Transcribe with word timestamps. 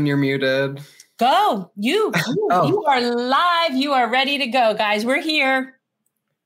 You're 0.00 0.16
muted. 0.16 0.80
Go. 1.18 1.70
You, 1.76 2.12
you, 2.26 2.48
oh. 2.50 2.68
you 2.68 2.84
are 2.84 3.00
live. 3.00 3.74
You 3.74 3.92
are 3.92 4.10
ready 4.10 4.38
to 4.38 4.46
go, 4.46 4.74
guys. 4.74 5.04
We're 5.04 5.20
here. 5.20 5.78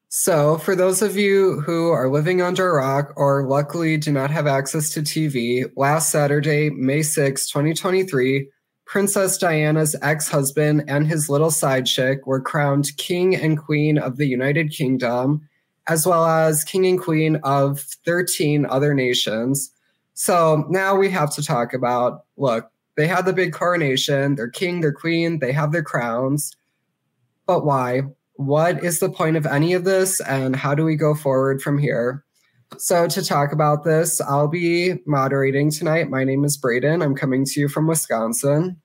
So, 0.08 0.58
for 0.58 0.76
those 0.76 1.02
of 1.02 1.16
you 1.16 1.60
who 1.60 1.90
are 1.90 2.08
living 2.08 2.40
under 2.40 2.68
a 2.68 2.74
rock 2.74 3.12
or 3.16 3.46
luckily 3.46 3.96
do 3.96 4.12
not 4.12 4.30
have 4.30 4.46
access 4.46 4.90
to 4.90 5.00
TV, 5.00 5.70
last 5.76 6.10
Saturday, 6.10 6.70
May 6.70 7.02
6, 7.02 7.48
2023, 7.48 8.48
Princess 8.86 9.36
Diana's 9.36 9.96
ex 10.00 10.28
husband 10.28 10.84
and 10.88 11.06
his 11.06 11.28
little 11.28 11.50
side 11.50 11.86
chick 11.86 12.26
were 12.26 12.40
crowned 12.40 12.96
King 12.96 13.34
and 13.34 13.58
Queen 13.58 13.98
of 13.98 14.16
the 14.16 14.26
United 14.26 14.70
Kingdom, 14.70 15.46
as 15.88 16.06
well 16.06 16.24
as 16.24 16.64
King 16.64 16.86
and 16.86 17.00
Queen 17.00 17.36
of 17.42 17.80
13 17.80 18.64
other 18.66 18.94
nations. 18.94 19.72
So 20.14 20.64
now 20.70 20.96
we 20.96 21.10
have 21.10 21.34
to 21.34 21.42
talk 21.42 21.74
about 21.74 22.24
look, 22.36 22.70
they 22.96 23.06
had 23.06 23.26
the 23.26 23.32
big 23.32 23.52
coronation, 23.52 24.34
they're 24.34 24.50
king, 24.50 24.80
they're 24.80 24.92
queen, 24.92 25.38
they 25.38 25.52
have 25.52 25.72
their 25.72 25.82
crowns. 25.82 26.56
But 27.46 27.64
why? 27.64 28.02
What 28.34 28.82
is 28.84 29.00
the 29.00 29.10
point 29.10 29.36
of 29.36 29.46
any 29.46 29.72
of 29.72 29.84
this, 29.84 30.20
and 30.20 30.56
how 30.56 30.74
do 30.74 30.84
we 30.84 30.96
go 30.96 31.14
forward 31.14 31.62
from 31.62 31.78
here? 31.78 32.24
So, 32.78 33.06
to 33.06 33.24
talk 33.24 33.52
about 33.52 33.84
this, 33.84 34.20
I'll 34.20 34.48
be 34.48 34.94
moderating 35.06 35.70
tonight. 35.70 36.10
My 36.10 36.24
name 36.24 36.44
is 36.44 36.56
Braden. 36.56 37.00
I'm 37.00 37.14
coming 37.14 37.44
to 37.44 37.60
you 37.60 37.68
from 37.68 37.86
Wisconsin. 37.86 38.76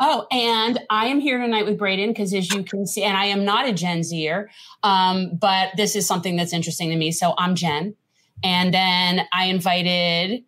Oh, 0.00 0.26
and 0.30 0.80
I 0.90 1.06
am 1.06 1.20
here 1.20 1.38
tonight 1.38 1.66
with 1.66 1.78
Braden 1.78 2.10
because, 2.10 2.34
as 2.34 2.52
you 2.52 2.64
can 2.64 2.86
see, 2.86 3.02
and 3.02 3.16
I 3.16 3.26
am 3.26 3.44
not 3.44 3.68
a 3.68 3.72
Gen 3.72 4.02
Zer, 4.02 4.50
um, 4.82 5.36
but 5.40 5.70
this 5.76 5.94
is 5.94 6.06
something 6.06 6.36
that's 6.36 6.52
interesting 6.52 6.90
to 6.90 6.96
me. 6.96 7.12
So, 7.12 7.34
I'm 7.38 7.54
Jen. 7.54 7.94
And 8.42 8.74
then 8.74 9.26
I 9.32 9.46
invited, 9.46 10.42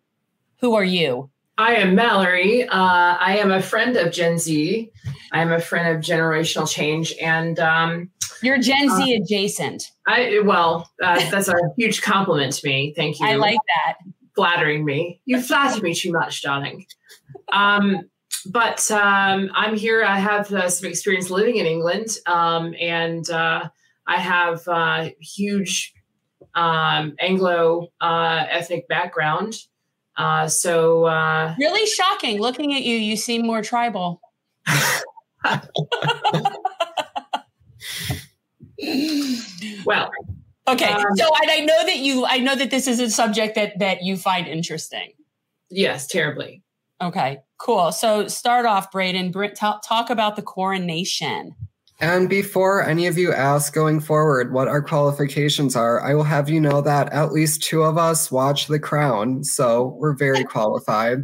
who 0.59 0.75
are 0.75 0.83
you? 0.83 1.29
I 1.59 1.75
am 1.75 1.93
Mallory. 1.93 2.63
Uh, 2.63 3.17
I 3.19 3.37
am 3.37 3.51
a 3.51 3.61
friend 3.61 3.97
of 3.97 4.13
Gen 4.13 4.39
Z. 4.39 4.89
I 5.33 5.41
am 5.41 5.51
a 5.51 5.59
friend 5.59 5.93
of 5.93 6.01
generational 6.01 6.71
change, 6.71 7.13
and 7.21 7.59
um, 7.59 8.09
you're 8.41 8.59
Gen 8.59 8.89
Z 8.89 9.13
uh, 9.13 9.21
adjacent. 9.21 9.91
I 10.07 10.39
well, 10.45 10.89
uh, 11.03 11.19
that's 11.29 11.49
a 11.49 11.59
huge 11.77 12.01
compliment 12.01 12.53
to 12.53 12.65
me. 12.65 12.93
Thank 12.95 13.19
you. 13.19 13.27
I 13.27 13.35
like 13.35 13.59
that. 13.75 13.97
Flattering 14.37 14.85
me. 14.85 15.19
You 15.25 15.41
flatter 15.41 15.81
me 15.81 15.93
too 15.93 16.13
much, 16.13 16.41
darling. 16.43 16.85
Um, 17.51 18.09
but 18.45 18.89
um, 18.89 19.51
I'm 19.53 19.75
here. 19.75 20.05
I 20.05 20.17
have 20.17 20.49
uh, 20.53 20.69
some 20.69 20.89
experience 20.89 21.29
living 21.29 21.57
in 21.57 21.65
England, 21.65 22.07
um, 22.25 22.73
and 22.79 23.29
uh, 23.29 23.67
I 24.07 24.15
have 24.15 24.65
uh, 24.65 25.09
huge 25.19 25.93
um, 26.55 27.15
Anglo 27.19 27.89
uh, 27.99 28.45
ethnic 28.49 28.87
background. 28.87 29.57
Uh, 30.19 30.47
so 30.49 31.05
uh, 31.05 31.55
really 31.57 31.87
shocking. 31.87 32.41
Looking 32.41 32.75
at 32.75 32.83
you, 32.83 32.97
you 32.97 33.15
seem 33.15 33.47
more 33.47 33.61
tribal. 33.61 34.19
well, 39.85 40.11
okay. 40.67 40.91
Um, 40.91 41.05
so 41.15 41.29
and 41.41 41.49
I 41.49 41.61
know 41.61 41.85
that 41.85 41.99
you, 41.99 42.25
I 42.25 42.39
know 42.39 42.53
that 42.53 42.69
this 42.69 42.85
is 42.85 42.99
a 42.99 43.09
subject 43.09 43.55
that 43.55 43.79
that 43.79 44.03
you 44.03 44.17
find 44.17 44.45
interesting. 44.45 45.13
Yes, 45.69 46.05
terribly. 46.05 46.63
Okay, 47.01 47.39
cool. 47.57 47.93
So 47.93 48.27
start 48.27 48.65
off, 48.65 48.91
Braden. 48.91 49.31
Talk, 49.55 49.83
talk 49.87 50.09
about 50.09 50.35
the 50.35 50.41
coronation. 50.41 51.55
And 52.01 52.29
before 52.29 52.87
any 52.87 53.07
of 53.07 53.17
you 53.17 53.33
ask 53.33 53.73
going 53.73 53.99
forward 53.99 54.53
what 54.53 54.69
our 54.69 54.81
qualifications 54.81 55.75
are, 55.75 56.01
I 56.01 56.13
will 56.13 56.23
have 56.23 56.49
you 56.49 56.61
know 56.61 56.79
that 56.81 57.11
at 57.11 57.33
least 57.33 57.61
two 57.61 57.83
of 57.83 57.97
us 57.97 58.31
watch 58.31 58.67
The 58.67 58.79
Crown, 58.79 59.43
so 59.43 59.97
we're 59.97 60.15
very 60.15 60.45
qualified. 60.45 61.23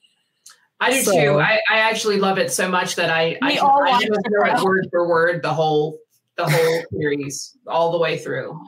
I 0.80 0.92
do 0.92 1.02
so, 1.02 1.12
too. 1.12 1.40
I, 1.40 1.60
I 1.70 1.80
actually 1.80 2.18
love 2.18 2.38
it 2.38 2.50
so 2.50 2.70
much 2.70 2.96
that 2.96 3.10
I 3.10 3.36
I, 3.42 3.58
all 3.58 3.82
I 3.82 3.98
know 4.00 4.64
word 4.64 4.86
for 4.90 5.06
word 5.06 5.42
the 5.42 5.52
whole 5.52 5.98
the 6.36 6.48
whole 6.48 6.82
series 6.98 7.56
all 7.66 7.92
the 7.92 7.98
way 7.98 8.16
through. 8.16 8.58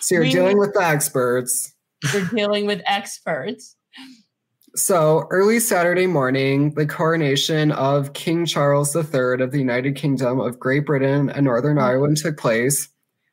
So 0.00 0.14
you're 0.14 0.24
we, 0.24 0.30
dealing 0.30 0.58
with 0.58 0.72
the 0.74 0.82
experts. 0.82 1.72
You're 2.12 2.26
dealing 2.26 2.66
with 2.66 2.82
experts. 2.86 3.74
So, 4.76 5.26
early 5.30 5.58
Saturday 5.58 6.06
morning, 6.06 6.74
the 6.74 6.86
coronation 6.86 7.72
of 7.72 8.12
King 8.12 8.44
Charles 8.44 8.94
III 8.94 9.40
of 9.40 9.50
the 9.50 9.58
United 9.58 9.96
Kingdom 9.96 10.38
of 10.38 10.58
Great 10.58 10.84
Britain 10.84 11.30
and 11.30 11.46
Northern 11.46 11.78
mm-hmm. 11.78 11.86
Ireland 11.86 12.18
took 12.18 12.36
place. 12.36 12.86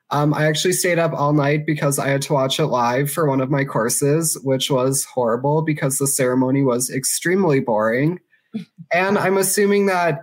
Um, 0.09 0.33
I 0.33 0.45
actually 0.45 0.71
stayed 0.71 0.99
up 0.99 1.11
all 1.11 1.33
night 1.33 1.65
because 1.65 1.99
I 1.99 2.07
had 2.07 2.21
to 2.23 2.33
watch 2.33 2.61
it 2.61 2.67
live 2.67 3.11
for 3.11 3.27
one 3.27 3.41
of 3.41 3.51
my 3.51 3.65
courses, 3.65 4.39
which 4.43 4.71
was 4.71 5.03
horrible 5.03 5.63
because 5.63 5.97
the 5.97 6.07
ceremony 6.07 6.63
was 6.63 6.89
extremely 6.89 7.59
boring. 7.59 8.21
and 8.93 9.17
I'm 9.17 9.37
assuming 9.37 9.87
that 9.87 10.21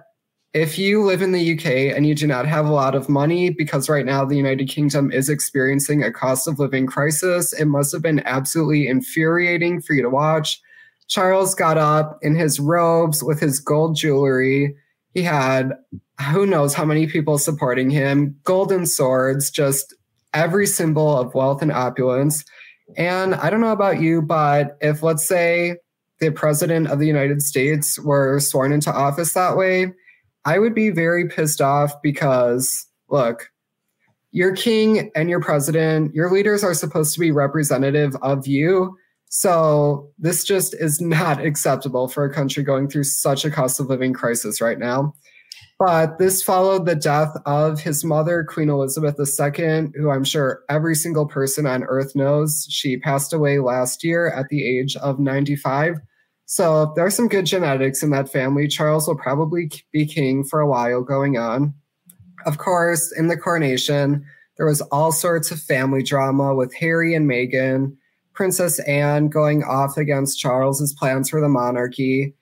if 0.54 0.78
you 0.78 1.02
live 1.02 1.20
in 1.20 1.32
the 1.32 1.52
UK 1.52 1.94
and 1.94 2.06
you 2.06 2.14
do 2.14 2.26
not 2.26 2.47
have 2.47 2.64
a 2.64 2.72
lot 2.72 2.94
of 2.94 3.10
money, 3.10 3.50
because 3.50 3.91
right 3.91 4.06
now 4.06 4.25
the 4.25 4.38
United 4.38 4.70
Kingdom 4.70 5.12
is 5.12 5.28
experiencing 5.28 6.02
a 6.02 6.10
cost 6.10 6.48
of 6.48 6.58
living 6.58 6.87
crisis, 6.87 7.52
it 7.52 7.66
must 7.66 7.92
have 7.92 8.00
been 8.00 8.22
absolutely 8.25 8.88
infuriating 8.88 9.82
for 9.82 9.92
you 9.92 10.00
to 10.00 10.08
watch 10.08 10.62
Charles 11.10 11.56
got 11.56 11.76
up 11.76 12.19
in 12.22 12.37
his 12.37 12.60
robes 12.60 13.22
with 13.22 13.41
his 13.41 13.59
gold 13.59 13.97
jewelry. 13.97 14.75
He 15.12 15.22
had 15.22 15.72
who 16.32 16.47
knows 16.47 16.72
how 16.72 16.84
many 16.84 17.06
people 17.06 17.37
supporting 17.37 17.91
him, 17.91 18.37
golden 18.44 18.87
swords, 18.87 19.50
just 19.50 19.94
every 20.34 20.66
symbol 20.66 21.19
of 21.19 21.34
wealth 21.34 21.62
and 21.62 21.72
opulence. 21.72 22.44
And 22.97 23.34
I 23.34 23.50
don't 23.50 23.60
know 23.60 23.72
about 23.72 24.00
you, 24.00 24.22
but 24.22 24.76
if 24.81 25.03
let's 25.03 25.26
say 25.26 25.76
the 26.20 26.31
president 26.31 26.88
of 26.88 27.00
the 27.00 27.06
United 27.06 27.43
States 27.43 27.99
were 27.99 28.38
sworn 28.38 28.72
into 28.72 28.93
office 28.93 29.32
that 29.32 29.56
way, 29.56 29.93
I 30.44 30.59
would 30.59 30.75
be 30.75 30.91
very 30.91 31.28
pissed 31.28 31.60
off 31.60 31.93
because 32.03 32.87
look, 33.09 33.50
your 34.31 34.54
king 34.54 35.10
and 35.16 35.28
your 35.28 35.41
president, 35.41 36.15
your 36.15 36.31
leaders 36.31 36.62
are 36.62 36.75
supposed 36.75 37.15
to 37.15 37.20
be 37.20 37.32
representative 37.32 38.15
of 38.22 38.47
you. 38.47 38.97
So 39.31 40.11
this 40.19 40.45
just 40.45 40.75
is 40.75 41.01
not 41.01 41.41
acceptable 41.45 42.09
for 42.09 42.25
a 42.25 42.35
country 42.35 42.63
going 42.63 42.89
through 42.89 43.05
such 43.05 43.45
a 43.45 43.51
cost 43.51 43.81
of 43.81 43.87
living 43.87 44.13
crisis 44.13 44.61
right 44.61 44.79
now. 44.79 45.15
But 45.79 46.19
this 46.19 46.43
followed 46.43 46.85
the 46.85 46.95
death 46.95 47.35
of 47.47 47.81
his 47.81 48.05
mother, 48.05 48.45
Queen 48.45 48.69
Elizabeth 48.69 49.17
II, 49.19 49.93
who 49.95 50.11
I'm 50.11 50.25
sure 50.25 50.63
every 50.69 50.95
single 50.95 51.27
person 51.27 51.67
on 51.67 51.85
earth 51.85 52.15
knows. 52.15 52.67
She 52.69 52.99
passed 52.99 53.33
away 53.33 53.61
last 53.61 54.05
year 54.05 54.31
at 54.31 54.51
the 54.51 54.63
age 54.63 54.95
of 54.97 55.19
95. 55.19 55.97
So 56.45 56.93
there 56.97 57.07
are 57.07 57.11
some 57.11 57.29
good 57.29 57.47
genetics 57.47 58.03
in 58.03 58.11
that 58.11 58.31
family. 58.31 58.69
Charles 58.69 59.09
will 59.09 59.17
probably 59.17 59.71
be 59.91 60.05
king 60.05 60.45
for 60.45 60.61
a 60.61 60.69
while 60.69 61.01
going 61.01 61.39
on. 61.39 61.73
Of 62.45 62.59
course, 62.59 63.11
in 63.17 63.29
the 63.29 63.37
coronation, 63.37 64.27
there 64.59 64.67
was 64.67 64.83
all 64.83 65.12
sorts 65.12 65.51
of 65.51 65.61
family 65.61 66.03
drama 66.03 66.55
with 66.55 66.75
Harry 66.75 67.15
and 67.15 67.27
Meghan. 67.27 67.97
Princess 68.33 68.79
Anne 68.81 69.29
going 69.29 69.63
off 69.65 69.97
against 69.97 70.39
Charles's 70.39 70.93
plans 70.93 71.29
for 71.29 71.41
the 71.41 71.49
monarchy, 71.49 72.35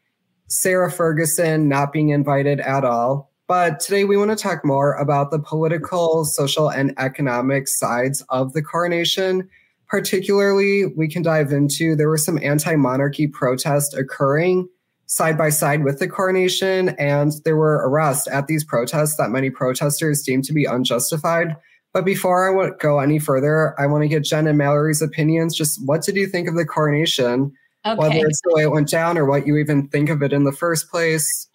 Sarah 0.49 0.91
Ferguson 0.91 1.69
not 1.69 1.93
being 1.93 2.11
invited 2.11 2.61
at 2.61 2.85
all. 2.85 3.31
But 3.47 3.81
today 3.81 4.05
we 4.05 4.19
want 4.19 4.31
to 4.31 4.37
talk 4.37 4.65
more 4.65 4.93
about 4.95 5.31
the 5.31 5.39
political, 5.39 6.27
social, 6.27 6.69
and 6.69 6.93
economic 6.99 7.67
sides 7.67 8.23
of 8.29 8.53
the 8.53 8.63
coronation. 8.63 9.49
Particularly, 9.89 10.85
we 10.85 11.09
can 11.09 11.23
dive 11.23 11.51
into 11.51 11.97
there 11.97 12.11
were 12.11 12.19
some 12.19 12.39
anti 12.43 12.77
monarchy 12.77 13.27
protests 13.27 13.95
occurring 13.95 14.69
side 15.07 15.39
by 15.39 15.49
side 15.49 15.83
with 15.83 15.99
the 15.99 16.07
coronation, 16.07 16.91
and 16.99 17.33
there 17.47 17.57
were 17.57 17.89
arrests 17.89 18.29
at 18.29 18.47
these 18.47 18.65
protests 18.65 19.17
that 19.17 19.31
many 19.31 19.49
protesters 19.49 20.23
deemed 20.23 20.45
to 20.45 20.53
be 20.53 20.67
unjustified. 20.67 21.57
But 21.93 22.05
before 22.05 22.49
I 22.49 22.55
want 22.55 22.79
go 22.79 23.01
any 23.01 23.19
further, 23.19 23.75
I 23.81 23.87
want 23.87 24.03
to 24.03 24.09
get 24.09 24.25
Jen 24.25 24.47
and 24.47 24.59
Mallory's 24.59 25.03
opinions. 25.03 25.57
Just 25.57 25.81
what 25.87 26.03
did 26.03 26.17
you 26.17 26.27
think 26.27 26.49
of 26.49 26.55
the 26.55 26.65
coronation? 26.65 27.53
Okay. 27.87 27.99
Whether 27.99 28.27
it's 28.27 28.41
the 28.43 28.55
way 28.55 28.63
it 28.63 28.71
went 28.71 28.89
down 28.89 29.17
or 29.17 29.25
what 29.25 29.47
you 29.47 29.57
even 29.57 29.89
think 29.89 30.11
of 30.11 30.23
it 30.23 30.33
in 30.33 30.45
the 30.45 30.53
first 30.53 30.91
place. 30.91 31.49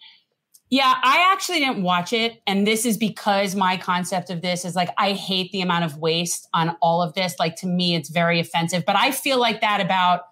Yeah, 0.70 0.94
I 1.02 1.30
actually 1.32 1.60
didn't 1.60 1.82
watch 1.82 2.12
it. 2.12 2.42
And 2.46 2.66
this 2.66 2.84
is 2.84 2.96
because 2.96 3.54
my 3.54 3.76
concept 3.76 4.30
of 4.30 4.42
this 4.42 4.64
is 4.64 4.74
like, 4.74 4.88
I 4.98 5.12
hate 5.12 5.52
the 5.52 5.60
amount 5.60 5.84
of 5.84 5.98
waste 5.98 6.48
on 6.52 6.76
all 6.82 7.00
of 7.00 7.14
this. 7.14 7.36
Like, 7.38 7.54
to 7.56 7.66
me, 7.66 7.94
it's 7.94 8.08
very 8.08 8.40
offensive. 8.40 8.84
But 8.84 8.96
I 8.96 9.12
feel 9.12 9.38
like 9.38 9.60
that 9.60 9.80
about 9.80 10.22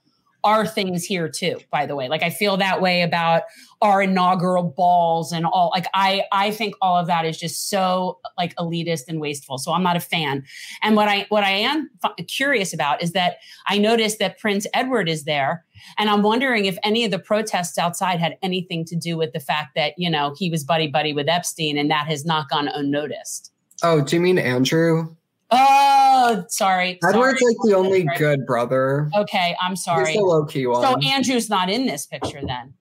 our 0.45 0.67
things 0.67 1.05
here 1.05 1.29
too 1.29 1.59
by 1.71 1.87
the 1.87 1.97
way. 1.97 2.09
Like 2.09 2.23
i 2.23 2.31
feel 2.31 2.57
that 2.57 2.81
way 2.81 3.03
about 3.03 3.43
our 3.81 4.03
inaugural 4.03 4.63
balls 4.63 5.33
and 5.33 5.45
all 5.45 5.71
like 5.75 5.87
i 5.95 6.23
i 6.33 6.51
think 6.51 6.75
all 6.81 6.97
of 6.97 7.07
that 7.07 7.25
is 7.25 7.39
just 7.39 7.69
so 7.69 8.19
like 8.39 8.55
elitist 8.57 9.03
and 9.09 9.21
wasteful 9.21 9.59
so 9.59 9.73
i'm 9.73 9.83
not 9.83 9.97
a 9.97 10.01
fan. 10.01 10.45
And 10.83 10.97
what 10.97 11.09
i 11.09 11.27
what 11.29 11.45
i 11.45 11.51
am 11.51 11.91
curious 12.29 12.73
about 12.73 13.03
is 13.03 13.13
that 13.13 13.37
i 13.67 13.79
noticed 13.79 14.19
that 14.19 14.39
prince 14.39 14.67
edward 14.75 15.09
is 15.09 15.25
there 15.25 15.65
and 15.99 16.09
i'm 16.09 16.23
wondering 16.23 16.67
if 16.67 16.79
any 16.85 17.05
of 17.05 17.11
the 17.11 17.19
protests 17.19 17.79
outside 17.79 18.21
had 18.21 18.37
anything 18.43 18.85
to 18.85 18.97
do 18.97 19.17
with 19.17 19.33
the 19.33 19.41
fact 19.41 19.75
that 19.75 19.95
you 19.97 20.09
know 20.09 20.35
he 20.39 20.51
was 20.51 20.65
buddy 20.65 20.87
buddy 20.87 21.13
with 21.13 21.29
epstein 21.29 21.77
and 21.77 21.91
that 21.91 22.07
has 22.07 22.25
not 22.25 22.49
gone 22.49 22.69
unnoticed. 22.69 23.53
Oh 23.83 24.01
do 24.01 24.17
you 24.17 24.23
mean 24.23 24.39
andrew 24.39 25.15
Oh, 25.53 26.45
sorry. 26.49 26.99
Edward's 27.07 27.41
sorry. 27.41 27.55
like 27.55 27.57
the 27.65 27.75
only 27.77 28.09
good 28.17 28.47
brother. 28.47 29.11
Okay, 29.15 29.55
I'm 29.61 29.77
sorry. 29.77 30.07
He's 30.13 30.17
the 30.17 30.25
low 30.25 30.45
key 30.47 30.67
one. 30.67 30.83
So 30.83 30.99
Andrew's 31.09 31.51
not 31.51 31.69
in 31.69 31.87
this 31.87 32.07
picture 32.07 32.41
then. 32.45 32.73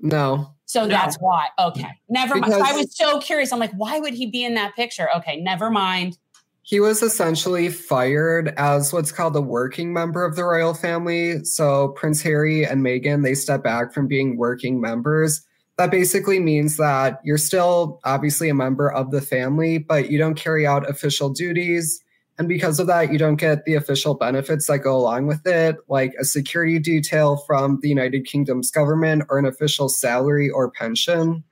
No. 0.00 0.54
So 0.64 0.82
No. 0.82 0.88
that's 0.88 1.16
why. 1.16 1.48
Okay. 1.58 1.90
Never 2.08 2.36
mind. 2.36 2.54
I 2.54 2.72
was 2.72 2.96
so 2.96 3.18
curious. 3.20 3.52
I'm 3.52 3.58
like, 3.58 3.72
why 3.72 3.98
would 3.98 4.14
he 4.14 4.26
be 4.26 4.44
in 4.44 4.54
that 4.54 4.76
picture? 4.76 5.08
Okay, 5.16 5.40
never 5.40 5.70
mind. 5.70 6.16
He 6.62 6.78
was 6.78 7.02
essentially 7.02 7.68
fired 7.68 8.54
as 8.56 8.92
what's 8.92 9.10
called 9.10 9.34
a 9.34 9.40
working 9.40 9.92
member 9.92 10.24
of 10.24 10.36
the 10.36 10.44
royal 10.44 10.72
family. 10.72 11.42
So 11.44 11.88
Prince 11.88 12.22
Harry 12.22 12.64
and 12.64 12.82
Meghan, 12.84 13.24
they 13.24 13.34
step 13.34 13.64
back 13.64 13.92
from 13.92 14.06
being 14.06 14.36
working 14.36 14.80
members. 14.80 15.42
That 15.78 15.90
basically 15.90 16.38
means 16.38 16.76
that 16.76 17.18
you're 17.24 17.38
still 17.38 17.98
obviously 18.04 18.48
a 18.48 18.54
member 18.54 18.92
of 18.92 19.10
the 19.10 19.20
family, 19.20 19.78
but 19.78 20.10
you 20.10 20.18
don't 20.18 20.36
carry 20.36 20.64
out 20.66 20.88
official 20.88 21.30
duties. 21.30 22.00
And 22.40 22.48
because 22.48 22.80
of 22.80 22.86
that, 22.86 23.12
you 23.12 23.18
don't 23.18 23.36
get 23.36 23.66
the 23.66 23.74
official 23.74 24.14
benefits 24.14 24.66
that 24.66 24.78
go 24.78 24.96
along 24.96 25.26
with 25.26 25.46
it, 25.46 25.76
like 25.88 26.14
a 26.18 26.24
security 26.24 26.78
detail 26.78 27.36
from 27.46 27.78
the 27.82 27.88
United 27.90 28.24
Kingdom's 28.24 28.70
government 28.70 29.24
or 29.28 29.38
an 29.38 29.44
official 29.44 29.90
salary 29.90 30.48
or 30.48 30.70
pension. 30.70 31.44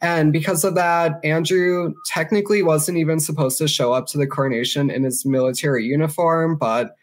And 0.00 0.32
because 0.32 0.64
of 0.64 0.76
that, 0.76 1.20
Andrew 1.24 1.92
technically 2.06 2.62
wasn't 2.62 2.96
even 2.96 3.20
supposed 3.20 3.58
to 3.58 3.68
show 3.68 3.92
up 3.92 4.06
to 4.08 4.18
the 4.18 4.26
coronation 4.26 4.88
in 4.88 5.04
his 5.04 5.26
military 5.26 5.84
uniform, 5.84 6.56
but 6.56 6.96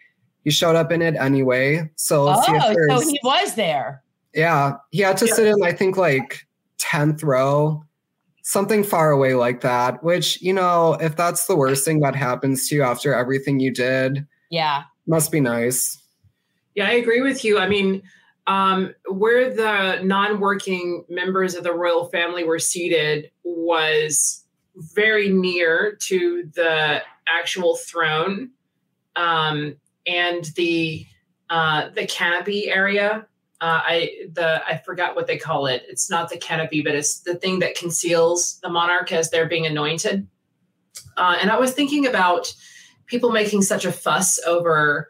he 0.44 0.50
showed 0.50 0.76
up 0.76 0.92
in 0.92 1.04
it 1.04 1.16
anyway. 1.16 1.88
So 1.98 2.24
let's 2.24 2.48
see 2.48 2.54
if 2.54 2.64
Oh, 2.90 3.02
so 3.02 3.08
he 3.08 3.20
was 3.24 3.54
there. 3.54 4.02
yeah, 4.34 4.78
he 4.90 5.02
had 5.02 5.18
to 5.18 5.28
sit 5.28 5.46
in, 5.46 5.64
I 5.64 5.74
think, 5.74 5.96
like 5.96 6.48
10th 6.80 7.22
row, 7.22 7.84
something 8.42 8.84
far 8.84 9.12
away 9.12 9.34
like 9.36 9.62
that, 9.62 10.04
which, 10.04 10.42
you 10.42 10.54
know, 10.54 10.94
if 11.02 11.16
that's 11.16 11.46
the 11.46 11.56
worst 11.56 11.86
thing 11.86 12.00
that 12.02 12.16
happens 12.16 12.68
to 12.68 12.76
you 12.76 12.84
after 12.84 13.14
everything 13.14 13.60
you 13.60 13.72
did, 13.72 14.26
Yeah. 14.50 14.84
must 15.08 15.32
be 15.32 15.40
nice. 15.40 15.98
Yeah, 16.76 16.88
I 16.88 16.94
agree 16.94 17.22
with 17.22 17.44
you. 17.44 17.60
I 17.60 17.68
mean, 17.68 18.02
um, 18.48 18.94
where 19.10 19.54
the 19.54 20.02
non-working 20.04 21.06
members 21.10 21.56
of 21.56 21.64
the 21.64 21.74
royal 21.74 22.06
family 22.08 22.44
were 22.44 22.60
seated 22.60 23.30
was 23.44 24.46
very 24.76 25.30
near 25.30 25.98
to 26.08 26.50
the 26.56 27.02
actual 27.28 27.76
throne 27.76 28.52
um, 29.16 29.76
and 30.08 30.46
the 30.56 31.06
uh, 31.50 31.90
the 31.90 32.08
canopy 32.08 32.70
area. 32.70 33.28
Uh, 33.62 33.80
I 33.86 34.12
the 34.34 34.62
I 34.68 34.78
forgot 34.78 35.16
what 35.16 35.28
they 35.28 35.38
call 35.38 35.68
it. 35.68 35.84
It's 35.88 36.10
not 36.10 36.30
the 36.30 36.38
canopy, 36.38 36.82
but 36.82 36.96
it's 36.96 37.20
the 37.20 37.36
thing 37.36 37.60
that 37.60 37.76
conceals 37.76 38.60
the 38.64 38.70
monarch 38.70 39.12
as 39.12 39.30
they're 39.30 39.48
being 39.48 39.68
anointed. 39.68 40.28
Uh, 41.16 41.38
and 41.40 41.52
I 41.52 41.60
was 41.60 41.72
thinking 41.72 42.08
about 42.08 42.54
people 43.06 43.32
making 43.32 43.62
such 43.62 43.86
a 43.86 43.92
fuss 43.92 44.40
over 44.48 45.10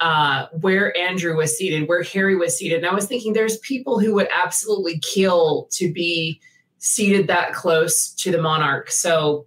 uh, 0.00 0.46
where 0.60 0.96
Andrew 0.96 1.36
was 1.36 1.56
seated, 1.56 1.88
where 1.88 2.02
Harry 2.04 2.36
was 2.36 2.56
seated. 2.56 2.78
And 2.78 2.86
I 2.86 2.94
was 2.94 3.06
thinking 3.06 3.32
there's 3.32 3.58
people 3.58 3.98
who 3.98 4.14
would 4.14 4.28
absolutely 4.32 5.00
kill 5.00 5.68
to 5.72 5.92
be 5.92 6.40
seated 6.78 7.26
that 7.26 7.52
close 7.52 8.12
to 8.14 8.30
the 8.30 8.40
monarch. 8.40 8.90
So 8.90 9.46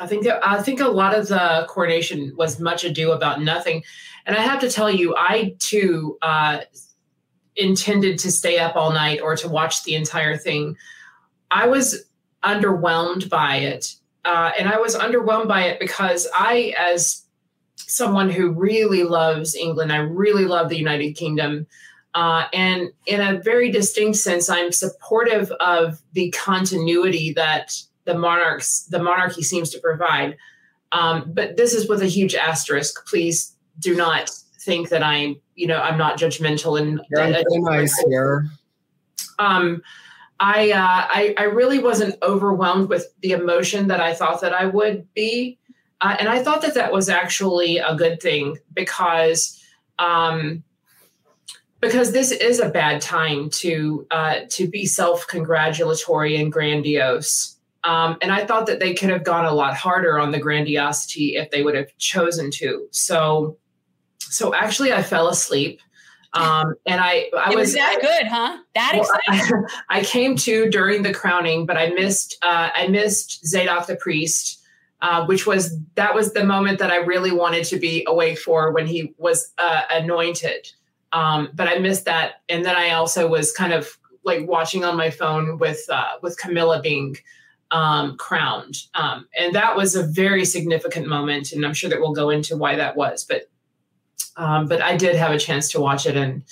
I 0.00 0.06
think 0.06 0.24
that, 0.24 0.40
I 0.46 0.62
think 0.62 0.80
a 0.80 0.88
lot 0.88 1.14
of 1.14 1.28
the 1.28 1.66
coronation 1.68 2.32
was 2.36 2.58
much 2.58 2.84
ado 2.84 3.12
about 3.12 3.42
nothing. 3.42 3.82
And 4.24 4.36
I 4.36 4.40
have 4.40 4.60
to 4.60 4.70
tell 4.70 4.90
you, 4.90 5.14
I 5.16 5.54
too 5.58 6.16
uh, 6.22 6.60
intended 7.58 8.18
to 8.20 8.30
stay 8.30 8.58
up 8.58 8.76
all 8.76 8.92
night 8.92 9.20
or 9.20 9.36
to 9.36 9.48
watch 9.48 9.84
the 9.84 9.94
entire 9.94 10.36
thing. 10.36 10.76
I 11.50 11.66
was 11.66 12.04
underwhelmed 12.44 13.28
by 13.28 13.56
it. 13.56 13.94
Uh, 14.24 14.52
and 14.58 14.68
I 14.68 14.78
was 14.78 14.94
underwhelmed 14.94 15.48
by 15.48 15.64
it 15.64 15.80
because 15.80 16.28
I, 16.34 16.74
as 16.78 17.24
someone 17.88 18.28
who 18.28 18.50
really 18.50 19.02
loves 19.02 19.54
England. 19.54 19.92
I 19.92 19.98
really 19.98 20.44
love 20.44 20.68
the 20.68 20.76
United 20.76 21.14
Kingdom. 21.14 21.66
Uh, 22.14 22.44
and 22.52 22.90
in 23.06 23.20
a 23.20 23.40
very 23.40 23.70
distinct 23.70 24.18
sense, 24.18 24.50
I'm 24.50 24.72
supportive 24.72 25.50
of 25.52 26.00
the 26.12 26.30
continuity 26.30 27.32
that 27.34 27.74
the 28.04 28.18
monarchs, 28.18 28.84
the 28.84 29.02
monarchy 29.02 29.42
seems 29.42 29.70
to 29.70 29.80
provide. 29.80 30.36
Um, 30.92 31.30
but 31.32 31.56
this 31.56 31.74
is 31.74 31.88
with 31.88 32.02
a 32.02 32.06
huge 32.06 32.34
asterisk. 32.34 33.06
Please 33.06 33.54
do 33.78 33.94
not 33.94 34.30
think 34.60 34.88
that 34.90 35.02
I'm, 35.02 35.36
you 35.54 35.66
know, 35.66 35.80
I'm 35.80 35.98
not 35.98 36.18
judgmental 36.18 36.80
and 36.80 37.00
on 37.18 37.32
thin 37.50 37.88
here. 38.08 38.50
um, 39.38 39.82
I, 40.40 40.70
uh, 40.70 41.06
I 41.10 41.34
I 41.36 41.42
really 41.44 41.80
wasn't 41.80 42.14
overwhelmed 42.22 42.88
with 42.88 43.06
the 43.22 43.32
emotion 43.32 43.88
that 43.88 44.00
I 44.00 44.14
thought 44.14 44.40
that 44.42 44.52
I 44.52 44.66
would 44.66 45.12
be, 45.14 45.58
uh, 46.00 46.16
and 46.20 46.28
I 46.28 46.42
thought 46.42 46.62
that 46.62 46.74
that 46.74 46.92
was 46.92 47.08
actually 47.08 47.78
a 47.78 47.94
good 47.96 48.22
thing 48.22 48.56
because 48.72 49.60
um, 49.98 50.62
because 51.80 52.12
this 52.12 52.32
is 52.32 52.60
a 52.60 52.68
bad 52.68 53.00
time 53.00 53.50
to 53.50 54.06
uh, 54.10 54.40
to 54.50 54.68
be 54.68 54.86
self 54.86 55.26
congratulatory 55.26 56.36
and 56.36 56.52
grandiose. 56.52 57.56
Um, 57.84 58.18
and 58.20 58.32
I 58.32 58.44
thought 58.44 58.66
that 58.66 58.80
they 58.80 58.92
could 58.92 59.08
have 59.10 59.24
gone 59.24 59.44
a 59.44 59.52
lot 59.52 59.74
harder 59.74 60.18
on 60.18 60.32
the 60.32 60.38
grandiosity 60.38 61.36
if 61.36 61.50
they 61.50 61.62
would 61.62 61.76
have 61.76 61.96
chosen 61.98 62.50
to. 62.52 62.88
So, 62.90 63.56
so 64.30 64.54
actually, 64.54 64.92
I 64.92 65.02
fell 65.02 65.28
asleep, 65.28 65.80
um, 66.34 66.74
and 66.86 67.00
I 67.00 67.30
I 67.36 67.52
it 67.52 67.56
was, 67.56 67.68
was 67.68 67.74
that 67.74 67.98
good, 68.00 68.26
huh? 68.26 68.58
That 68.74 68.92
well, 68.94 69.08
exciting. 69.26 69.64
I, 69.88 69.98
I 69.98 70.02
came 70.02 70.36
to 70.36 70.68
during 70.70 71.02
the 71.02 71.12
crowning, 71.12 71.66
but 71.66 71.76
I 71.76 71.90
missed 71.90 72.36
uh, 72.42 72.70
I 72.74 72.88
missed 72.88 73.46
Zadok 73.46 73.86
the 73.86 73.96
priest, 73.96 74.62
uh, 75.00 75.24
which 75.26 75.46
was 75.46 75.76
that 75.94 76.14
was 76.14 76.32
the 76.32 76.44
moment 76.44 76.78
that 76.80 76.90
I 76.90 76.96
really 76.96 77.32
wanted 77.32 77.64
to 77.66 77.78
be 77.78 78.04
awake 78.06 78.38
for 78.38 78.72
when 78.72 78.86
he 78.86 79.14
was 79.18 79.52
uh, 79.58 79.82
anointed. 79.90 80.70
Um, 81.12 81.48
but 81.54 81.68
I 81.68 81.78
missed 81.78 82.04
that, 82.04 82.42
and 82.48 82.64
then 82.64 82.76
I 82.76 82.90
also 82.90 83.28
was 83.28 83.50
kind 83.52 83.72
of 83.72 83.98
like 84.24 84.46
watching 84.46 84.84
on 84.84 84.96
my 84.96 85.10
phone 85.10 85.58
with 85.58 85.80
uh, 85.88 86.18
with 86.20 86.36
Camilla 86.38 86.80
being 86.82 87.16
um, 87.70 88.16
crowned, 88.18 88.76
um, 88.94 89.26
and 89.38 89.54
that 89.54 89.76
was 89.76 89.94
a 89.94 90.02
very 90.02 90.44
significant 90.44 91.06
moment. 91.06 91.52
And 91.52 91.64
I'm 91.64 91.74
sure 91.74 91.88
that 91.88 92.00
we'll 92.00 92.12
go 92.12 92.28
into 92.28 92.56
why 92.56 92.76
that 92.76 92.96
was, 92.96 93.24
but 93.24 93.48
um, 94.36 94.66
but 94.66 94.80
I 94.82 94.96
did 94.96 95.16
have 95.16 95.32
a 95.32 95.38
chance 95.38 95.70
to 95.72 95.80
watch 95.80 96.06
it 96.06 96.16
and 96.16 96.42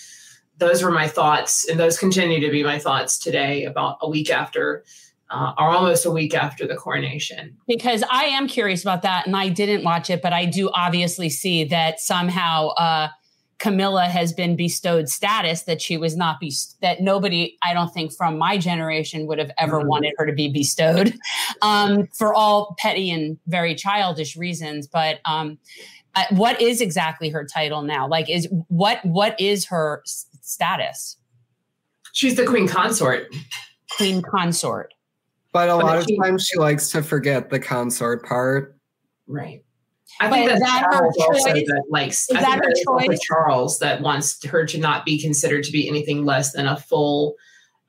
those 0.59 0.83
were 0.83 0.91
my 0.91 1.07
thoughts, 1.07 1.69
and 1.69 1.79
those 1.79 1.99
continue 1.99 2.41
to 2.41 2.51
be 2.51 2.63
my 2.63 2.79
thoughts 2.79 3.19
today, 3.19 3.65
about 3.65 3.99
a 4.01 4.09
week 4.09 4.31
after, 4.31 4.85
uh, 5.31 5.53
or 5.59 5.67
almost 5.69 6.07
a 6.07 6.11
week 6.11 6.35
after 6.35 6.67
the 6.67 6.75
coronation. 6.75 7.55
because 7.69 8.03
I 8.11 8.25
am 8.25 8.49
curious 8.49 8.81
about 8.81 9.03
that, 9.03 9.27
and 9.27 9.37
I 9.37 9.51
didn't 9.51 9.85
watch 9.85 10.09
it, 10.09 10.23
but 10.23 10.33
I 10.33 10.47
do 10.47 10.71
obviously 10.73 11.29
see 11.29 11.64
that 11.64 12.00
somehow 12.00 12.69
uh, 12.69 13.09
Camilla 13.59 14.05
has 14.05 14.33
been 14.33 14.57
bestowed 14.57 15.09
status 15.11 15.64
that 15.64 15.83
she 15.83 15.99
was 15.99 16.17
not 16.17 16.40
be 16.40 16.52
that 16.81 17.00
nobody 17.02 17.57
I 17.62 17.75
don't 17.75 17.93
think 17.93 18.14
from 18.14 18.38
my 18.38 18.57
generation 18.57 19.26
would 19.26 19.38
have 19.38 19.50
ever 19.59 19.83
Mhm. 19.83 19.88
wanted 19.88 20.14
her 20.17 20.25
to 20.26 20.33
be 20.33 20.49
bestowed 20.49 21.14
um, 21.62 22.07
for 22.14 22.35
all 22.35 22.75
petty 22.79 23.11
and 23.11 23.38
very 23.47 23.75
childish 23.75 24.37
reasons. 24.37 24.87
But 24.87 25.21
um, 25.26 25.59
uh, 26.16 26.25
what 26.30 26.61
is 26.61 26.80
exactly 26.80 27.28
her 27.28 27.44
title 27.44 27.82
now? 27.82 28.08
Like, 28.08 28.28
is 28.28 28.49
what 28.68 29.04
what 29.04 29.38
is 29.40 29.66
her 29.66 30.02
s- 30.06 30.26
status? 30.40 31.16
She's 32.12 32.35
the 32.37 32.46
queen 32.46 32.66
consort. 32.66 33.26
Queen 33.96 34.23
consort. 34.23 34.94
But 35.52 35.68
a 35.68 35.76
But 35.76 35.85
lot 35.85 35.96
of 35.99 36.04
she- 36.04 36.18
times 36.18 36.46
she 36.46 36.58
likes 36.58 36.90
to 36.90 37.02
forget 37.02 37.50
the 37.50 37.61
consort 37.61 38.25
part. 38.26 38.76
Right. 39.26 39.62
I 40.20 40.30
think 40.30 40.50
is 40.50 40.58
that's 40.61 40.73
that 40.73 40.85
her 40.87 40.92
Charles 40.92 41.16
also 41.18 41.52
choice? 41.52 41.66
that 41.66 41.85
likes. 41.90 42.30
Is 42.30 42.37
I 42.37 42.40
that 42.40 42.54
her 42.58 42.62
that 42.62 42.73
is 42.73 42.85
also 42.87 43.06
choice? 43.08 43.20
Charles 43.20 43.78
that 43.80 44.00
wants 44.00 44.42
her 44.46 44.64
to 44.64 44.78
not 44.78 45.04
be 45.04 45.20
considered 45.20 45.64
to 45.64 45.73
be 45.73 45.87
anything 45.88 46.25
less 46.25 46.52
than 46.52 46.66
a 46.66 46.76
full. 46.76 47.35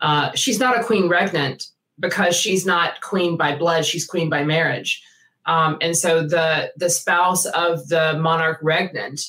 Uh, 0.02 0.32
she's 0.36 0.60
not 0.60 0.78
a 0.78 0.84
queen 0.84 1.08
regnant 1.08 1.68
because 2.00 2.36
she's 2.36 2.66
not 2.66 3.00
queen 3.02 3.38
by 3.38 3.56
blood. 3.56 3.86
She's 3.86 4.06
queen 4.06 4.30
by 4.30 4.44
marriage, 4.44 5.02
um, 5.48 5.78
and 5.82 5.98
so 5.98 6.28
the 6.28 6.72
the 6.76 6.90
spouse 6.90 7.46
of 7.46 7.88
the 7.88 8.18
monarch 8.20 8.60
regnant 8.62 9.22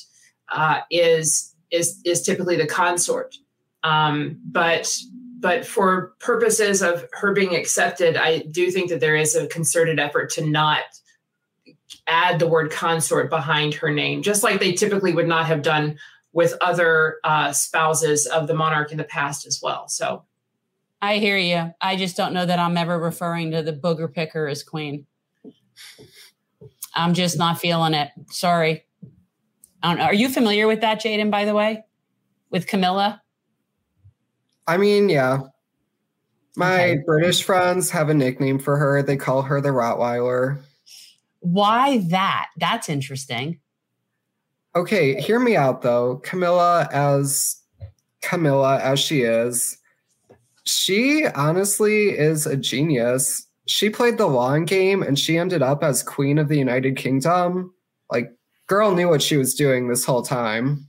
uh, 0.49 0.81
is 0.91 1.55
is 1.71 1.99
is 2.05 2.21
typically 2.21 2.57
the 2.57 2.67
consort. 2.67 3.35
Um, 3.83 4.39
but 4.45 4.93
but 5.39 5.65
for 5.65 6.13
purposes 6.19 6.81
of 6.81 7.05
her 7.13 7.33
being 7.33 7.55
accepted, 7.55 8.17
I 8.17 8.39
do 8.39 8.69
think 8.69 8.89
that 8.89 8.99
there 8.99 9.15
is 9.15 9.35
a 9.35 9.47
concerted 9.47 9.97
effort 9.97 10.29
to 10.31 10.45
not 10.45 10.83
add 12.07 12.39
the 12.39 12.47
word 12.47 12.71
consort 12.71 13.29
behind 13.29 13.73
her 13.75 13.89
name, 13.89 14.21
just 14.21 14.43
like 14.43 14.59
they 14.59 14.73
typically 14.73 15.13
would 15.13 15.27
not 15.27 15.45
have 15.45 15.61
done 15.61 15.97
with 16.33 16.53
other 16.59 17.17
uh, 17.23 17.53
spouses 17.53 18.25
of 18.25 18.47
the 18.47 18.53
monarch 18.53 18.91
in 18.91 18.97
the 18.97 19.03
past 19.05 19.47
as 19.47 19.59
well. 19.63 19.87
So, 19.87 20.25
I 21.01 21.17
hear 21.17 21.37
you. 21.37 21.73
I 21.79 21.95
just 21.95 22.17
don't 22.17 22.33
know 22.33 22.45
that 22.45 22.59
I'm 22.59 22.75
ever 22.75 22.99
referring 22.99 23.51
to 23.51 23.63
the 23.63 23.71
booger 23.71 24.13
picker 24.13 24.47
as 24.49 24.63
queen. 24.63 25.05
I'm 26.95 27.13
just 27.13 27.37
not 27.37 27.59
feeling 27.59 27.93
it. 27.93 28.09
Sorry. 28.31 28.85
I 29.81 29.89
don't 29.89 29.97
know. 29.99 30.05
Are 30.05 30.13
you 30.13 30.29
familiar 30.29 30.67
with 30.67 30.81
that, 30.81 31.01
Jaden, 31.01 31.31
by 31.31 31.45
the 31.45 31.53
way? 31.53 31.83
With 32.49 32.67
Camilla? 32.67 33.21
I 34.67 34.77
mean, 34.77 35.09
yeah. 35.09 35.39
My 36.55 36.91
Okay. 36.91 37.03
British 37.05 37.43
friends 37.43 37.89
have 37.91 38.09
a 38.09 38.13
nickname 38.13 38.59
for 38.59 38.75
her. 38.77 39.01
They 39.01 39.15
call 39.15 39.41
her 39.43 39.61
the 39.61 39.69
Rottweiler. 39.69 40.59
Why 41.39 41.99
that? 42.09 42.47
That's 42.57 42.89
interesting. 42.89 43.59
Okay, 44.75 45.19
hear 45.21 45.39
me 45.39 45.55
out 45.55 45.81
though. 45.81 46.17
Camilla, 46.17 46.87
as 46.91 47.61
Camilla 48.21 48.79
as 48.79 48.99
she 48.99 49.21
is, 49.21 49.77
she 50.65 51.25
honestly 51.27 52.09
is 52.09 52.45
a 52.45 52.57
genius. 52.57 53.47
She 53.69 53.89
played 53.89 54.17
the 54.17 54.27
long 54.27 54.65
game 54.65 55.03
and 55.03 55.17
she 55.17 55.37
ended 55.37 55.61
up 55.61 55.83
as 55.83 56.01
Queen 56.01 56.39
of 56.39 56.47
the 56.47 56.57
United 56.57 56.97
Kingdom. 56.97 57.73
Like, 58.11 58.31
girl 58.67 58.95
knew 58.95 59.07
what 59.07 59.21
she 59.21 59.37
was 59.37 59.53
doing 59.53 59.87
this 59.87 60.03
whole 60.03 60.23
time. 60.23 60.87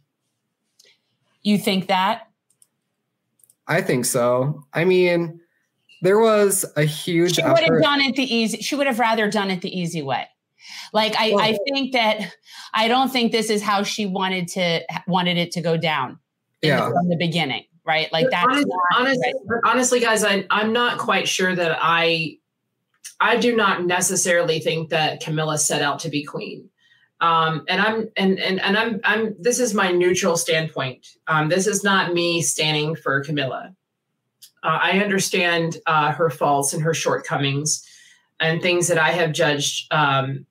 You 1.43 1.59
think 1.59 1.89
that? 1.89 2.29
I 3.67 3.83
think 3.83 4.05
so. 4.07 4.65
I 4.73 4.85
mean, 4.85 5.41
there 6.03 6.19
was 6.19 6.65
a 6.77 6.85
huge. 6.85 7.37
She 7.37 7.43
would 7.43 7.59
have 7.59 7.83
done 7.83 8.01
it 8.01 8.17
the 8.17 8.23
easy. 8.23 8.59
She 8.59 8.75
would 8.75 8.87
have 8.87 8.99
rather 8.99 9.31
done 9.31 9.51
it 9.51 9.61
the 9.61 9.79
easy 9.79 10.03
way. 10.03 10.27
Like 10.93 11.15
I, 11.19 11.31
well, 11.31 11.41
I 11.41 11.59
think 11.69 11.93
that 11.93 12.35
I 12.75 12.89
don't 12.89 13.11
think 13.11 13.33
this 13.33 13.49
is 13.49 13.63
how 13.63 13.83
she 13.83 14.07
wanted 14.07 14.49
to 14.49 14.81
wanted 15.07 15.37
it 15.37 15.53
to 15.53 15.61
go 15.61 15.77
down. 15.77 16.19
Yeah. 16.63 16.87
The, 16.87 16.93
from 16.93 17.09
the 17.09 17.17
beginning, 17.17 17.65
right? 17.87 18.13
Like 18.13 18.27
that. 18.31 18.47
Honest, 18.49 18.67
honestly, 18.97 19.35
right. 19.47 19.61
honestly, 19.65 20.01
guys, 20.01 20.25
I, 20.25 20.47
I'm 20.51 20.73
not 20.73 20.99
quite 20.99 21.29
sure 21.29 21.55
that 21.55 21.79
I. 21.81 22.39
I 23.19 23.37
do 23.37 23.57
not 23.57 23.85
necessarily 23.85 24.61
think 24.61 24.91
that 24.91 25.21
Camilla 25.21 25.59
set 25.59 25.83
out 25.83 25.99
to 26.01 26.09
be 26.09 26.25
queen. 26.25 26.69
Um, 27.21 27.65
and 27.69 27.81
I'm 27.81 28.09
and 28.17 28.39
and 28.39 28.61
and 28.61 28.79
I'm 28.79 29.01
I'm 29.05 29.35
this 29.39 29.61
is 29.61 29.75
my 29.75 29.91
neutral 29.91 30.37
standpoint. 30.37 31.07
Um, 31.27 31.49
this 31.49 31.67
is 31.67 31.85
not 31.85 32.15
me 32.15 32.41
standing 32.41 32.97
for 32.97 33.23
Camilla. 33.23 33.75
Uh, 34.63 34.79
I 34.83 35.01
understand 35.01 35.79
uh, 35.87 36.13
her 36.13 36.31
faults 36.31 36.73
and 36.73 36.83
her 36.83 36.95
shortcomings 36.95 37.87
and 38.41 38.63
things 38.63 38.89
that 38.89 38.99
I 38.99 39.11
have 39.11 39.33
judged 39.33 39.93
um, 39.93 40.47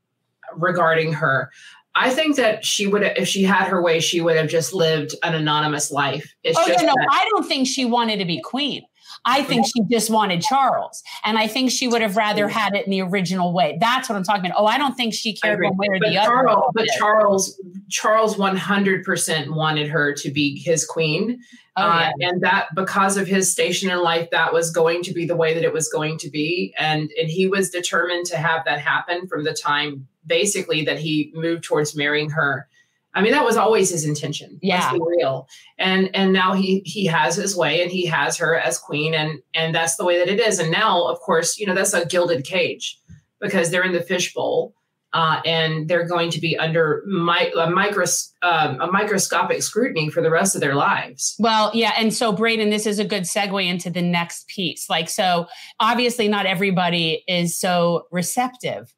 regarding 0.55 1.13
her. 1.13 1.51
I 1.95 2.11
think 2.11 2.35
that 2.37 2.63
she 2.63 2.87
would, 2.87 3.03
if 3.03 3.27
she 3.27 3.43
had 3.43 3.67
her 3.67 3.81
way, 3.81 3.99
she 3.99 4.21
would 4.21 4.37
have 4.37 4.47
just 4.47 4.73
lived 4.73 5.15
an 5.23 5.35
anonymous 5.35 5.91
life. 5.91 6.33
It's 6.43 6.57
oh, 6.57 6.65
no, 6.67 6.85
no, 6.85 6.93
I 7.11 7.27
don't 7.31 7.47
think 7.47 7.67
she 7.67 7.83
wanted 7.85 8.19
to 8.19 8.25
be 8.25 8.39
queen. 8.41 8.83
I 9.25 9.43
think 9.43 9.65
she 9.65 9.83
just 9.91 10.09
wanted 10.09 10.41
Charles. 10.41 11.03
And 11.23 11.38
I 11.38 11.47
think 11.47 11.71
she 11.71 11.88
would 11.88 12.01
have 12.01 12.17
rather 12.17 12.47
had 12.47 12.75
it 12.75 12.85
in 12.85 12.91
the 12.91 13.01
original 13.01 13.53
way. 13.53 13.77
That's 13.79 14.09
what 14.09 14.15
I'm 14.15 14.23
talking 14.23 14.45
about. 14.45 14.59
Oh, 14.59 14.65
I 14.65 14.77
don't 14.77 14.95
think 14.95 15.13
she 15.13 15.35
cared 15.35 15.61
one 15.61 15.77
way 15.77 15.88
or 15.89 15.99
but 15.99 16.09
the 16.09 16.15
Charles, 16.15 16.57
other. 16.57 16.71
But 16.73 16.88
Charles, 16.97 17.61
Charles 17.89 18.35
100% 18.35 19.55
wanted 19.55 19.89
her 19.89 20.13
to 20.13 20.31
be 20.31 20.59
his 20.59 20.85
queen. 20.85 21.39
Oh, 21.77 21.85
yeah. 21.85 22.09
uh, 22.09 22.11
and 22.21 22.41
that 22.41 22.67
because 22.75 23.17
of 23.17 23.27
his 23.27 23.51
station 23.51 23.89
in 23.89 24.01
life, 24.01 24.29
that 24.31 24.53
was 24.53 24.71
going 24.71 25.03
to 25.03 25.13
be 25.13 25.25
the 25.25 25.35
way 25.35 25.53
that 25.53 25.63
it 25.63 25.73
was 25.73 25.88
going 25.89 26.17
to 26.19 26.29
be. 26.29 26.73
And, 26.77 27.09
and 27.19 27.29
he 27.29 27.47
was 27.47 27.69
determined 27.69 28.25
to 28.27 28.38
have 28.38 28.65
that 28.65 28.79
happen 28.79 29.27
from 29.27 29.43
the 29.43 29.53
time 29.53 30.07
basically 30.25 30.83
that 30.85 30.99
he 30.99 31.31
moved 31.35 31.63
towards 31.63 31.95
marrying 31.95 32.29
her. 32.29 32.67
I 33.15 33.21
mean, 33.21 33.31
that 33.31 33.43
was 33.43 33.57
always 33.57 33.89
his 33.89 34.05
intention. 34.05 34.59
Yeah, 34.61 34.93
real. 34.93 35.47
And 35.77 36.15
and 36.15 36.31
now 36.31 36.53
he 36.53 36.81
he 36.85 37.05
has 37.05 37.35
his 37.35 37.55
way, 37.55 37.81
and 37.81 37.91
he 37.91 38.05
has 38.05 38.37
her 38.37 38.55
as 38.55 38.77
queen, 38.77 39.13
and 39.13 39.39
and 39.53 39.73
that's 39.73 39.95
the 39.95 40.05
way 40.05 40.19
that 40.19 40.27
it 40.27 40.39
is. 40.39 40.59
And 40.59 40.71
now, 40.71 41.05
of 41.05 41.19
course, 41.19 41.57
you 41.57 41.65
know 41.65 41.73
that's 41.73 41.93
a 41.93 42.05
gilded 42.05 42.43
cage 42.45 42.99
because 43.41 43.71
they're 43.71 43.83
in 43.83 43.93
the 43.93 44.01
fishbowl, 44.01 44.75
uh, 45.13 45.41
and 45.45 45.87
they're 45.87 46.05
going 46.05 46.29
to 46.29 46.39
be 46.39 46.57
under 46.57 47.03
my, 47.07 47.51
a, 47.55 47.67
micros, 47.67 48.31
um, 48.41 48.79
a 48.79 48.91
microscopic 48.91 49.63
scrutiny 49.63 50.09
for 50.09 50.21
the 50.21 50.29
rest 50.29 50.55
of 50.55 50.61
their 50.61 50.75
lives. 50.75 51.35
Well, 51.39 51.71
yeah. 51.73 51.93
And 51.97 52.13
so, 52.13 52.31
Braden, 52.31 52.69
this 52.69 52.85
is 52.85 52.99
a 52.99 53.05
good 53.05 53.23
segue 53.23 53.65
into 53.65 53.89
the 53.89 54.01
next 54.01 54.47
piece. 54.47 54.89
Like, 54.89 55.09
so 55.09 55.47
obviously, 55.79 56.27
not 56.27 56.45
everybody 56.45 57.23
is 57.27 57.57
so 57.57 58.07
receptive 58.11 58.93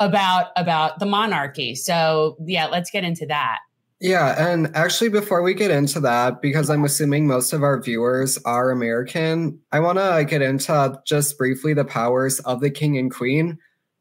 about 0.00 0.48
about 0.56 0.98
the 0.98 1.06
monarchy. 1.06 1.74
So 1.74 2.36
yeah, 2.44 2.66
let's 2.66 2.90
get 2.90 3.04
into 3.04 3.26
that. 3.26 3.60
Yeah, 4.00 4.50
and 4.50 4.74
actually 4.74 5.10
before 5.10 5.42
we 5.42 5.52
get 5.52 5.70
into 5.70 6.00
that 6.00 6.40
because 6.40 6.70
I'm 6.70 6.84
assuming 6.84 7.26
most 7.26 7.52
of 7.52 7.62
our 7.62 7.80
viewers 7.82 8.38
are 8.46 8.70
American, 8.70 9.60
I 9.72 9.80
want 9.80 9.98
to 9.98 10.04
uh, 10.04 10.22
get 10.22 10.40
into 10.40 10.98
just 11.06 11.36
briefly 11.36 11.74
the 11.74 11.84
powers 11.84 12.40
of 12.40 12.60
the 12.60 12.70
king 12.70 12.96
and 12.96 13.10
queen 13.10 13.58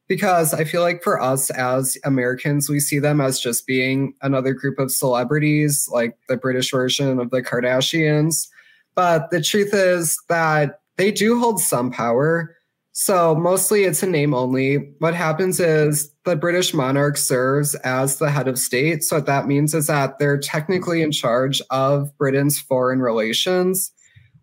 because 0.08 0.54
I 0.54 0.64
feel 0.64 0.82
like 0.82 1.04
for 1.04 1.22
us 1.22 1.52
as 1.52 1.98
Americans, 2.04 2.70
we 2.70 2.80
see 2.80 2.98
them 3.00 3.22
as 3.22 3.40
just 3.40 3.68
being 3.68 4.14
another 4.22 4.54
group 4.54 4.80
of 4.80 4.92
celebrities, 4.92 5.88
like 5.92 6.18
the 6.28 6.38
British 6.38 6.72
version 6.72 7.20
of 7.20 7.30
the 7.30 7.44
Kardashians. 7.44 8.48
But 8.96 9.30
the 9.32 9.42
truth 9.42 9.74
is 9.74 10.20
that 10.28 10.80
they 10.98 11.12
do 11.12 11.40
hold 11.40 11.62
some 11.62 11.92
power. 11.92 12.56
So 12.92 13.36
mostly 13.36 13.84
it's 13.84 14.04
a 14.04 14.08
name 14.08 14.34
only. 14.34 14.94
What 15.00 15.14
happens 15.14 15.60
is 15.60 16.12
the 16.26 16.36
British 16.36 16.74
monarch 16.74 17.18
serves 17.18 17.76
as 17.76 18.18
the 18.18 18.30
head 18.30 18.48
of 18.48 18.60
state. 18.60 19.04
So 19.04 19.18
what 19.18 19.26
that 19.28 19.48
means 19.48 19.74
is 19.74 19.88
that 19.88 20.20
they're 20.20 20.40
technically 20.40 21.02
in 21.02 21.12
charge 21.12 21.62
of 21.70 22.16
Britain's 22.18 22.60
foreign 22.60 23.02
relations. 23.02 23.92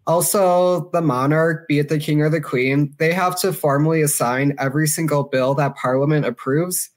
Also, 0.06 0.88
the 0.92 1.02
monarch, 1.02 1.66
be 1.66 1.80
it 1.80 1.88
the 1.88 1.98
king 1.98 2.22
or 2.22 2.30
the 2.30 2.40
queen, 2.40 2.94
they 2.98 3.12
have 3.12 3.38
to 3.40 3.52
formally 3.52 4.00
assign 4.00 4.54
every 4.58 4.86
single 4.86 5.24
bill 5.24 5.54
that 5.54 5.74
parliament 5.74 6.24
approves. 6.24 6.90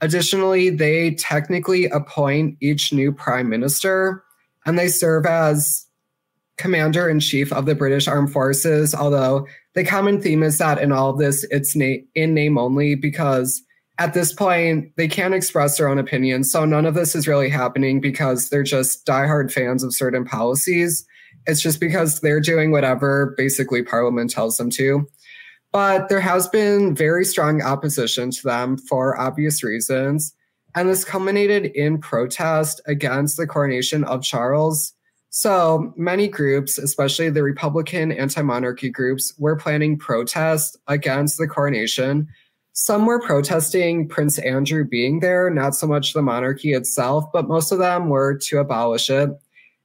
Additionally, 0.00 0.68
they 0.70 1.12
technically 1.12 1.86
appoint 1.86 2.56
each 2.60 2.92
new 2.92 3.12
prime 3.12 3.48
minister 3.48 4.24
and 4.66 4.78
they 4.78 4.88
serve 4.88 5.24
as 5.24 5.86
commander 6.58 7.08
in 7.08 7.20
chief 7.20 7.52
of 7.52 7.66
the 7.66 7.74
British 7.74 8.08
Armed 8.08 8.32
Forces, 8.32 8.94
although 8.94 9.46
the 9.76 9.84
common 9.84 10.20
theme 10.20 10.42
is 10.42 10.56
that 10.58 10.80
in 10.80 10.90
all 10.90 11.10
of 11.10 11.18
this, 11.18 11.44
it's 11.50 11.76
na- 11.76 12.02
in 12.14 12.32
name 12.32 12.56
only 12.56 12.94
because 12.94 13.62
at 13.98 14.14
this 14.14 14.32
point, 14.32 14.90
they 14.96 15.06
can't 15.06 15.34
express 15.34 15.76
their 15.76 15.88
own 15.88 15.98
opinions. 15.98 16.50
So 16.50 16.64
none 16.64 16.86
of 16.86 16.94
this 16.94 17.14
is 17.14 17.28
really 17.28 17.50
happening 17.50 18.00
because 18.00 18.48
they're 18.48 18.62
just 18.62 19.06
diehard 19.06 19.52
fans 19.52 19.82
of 19.82 19.94
certain 19.94 20.24
policies. 20.24 21.06
It's 21.46 21.60
just 21.60 21.78
because 21.78 22.20
they're 22.20 22.40
doing 22.40 22.72
whatever 22.72 23.34
basically 23.36 23.82
Parliament 23.82 24.30
tells 24.30 24.56
them 24.56 24.70
to. 24.70 25.06
But 25.72 26.08
there 26.08 26.20
has 26.20 26.48
been 26.48 26.94
very 26.94 27.24
strong 27.24 27.62
opposition 27.62 28.30
to 28.30 28.42
them 28.42 28.78
for 28.78 29.18
obvious 29.18 29.62
reasons. 29.62 30.34
And 30.74 30.88
this 30.88 31.04
culminated 31.04 31.66
in 31.66 31.98
protest 31.98 32.80
against 32.86 33.36
the 33.36 33.46
coronation 33.46 34.04
of 34.04 34.22
Charles 34.22 34.94
so 35.30 35.92
many 35.96 36.28
groups, 36.28 36.78
especially 36.78 37.30
the 37.30 37.42
Republican 37.42 38.12
anti 38.12 38.42
monarchy 38.42 38.90
groups, 38.90 39.34
were 39.38 39.56
planning 39.56 39.98
protests 39.98 40.76
against 40.88 41.38
the 41.38 41.46
coronation. 41.46 42.28
Some 42.72 43.06
were 43.06 43.20
protesting 43.20 44.08
Prince 44.08 44.38
Andrew 44.38 44.84
being 44.84 45.20
there, 45.20 45.48
not 45.50 45.74
so 45.74 45.86
much 45.86 46.12
the 46.12 46.22
monarchy 46.22 46.72
itself, 46.72 47.24
but 47.32 47.48
most 47.48 47.72
of 47.72 47.78
them 47.78 48.08
were 48.08 48.36
to 48.44 48.58
abolish 48.58 49.08
it. 49.08 49.30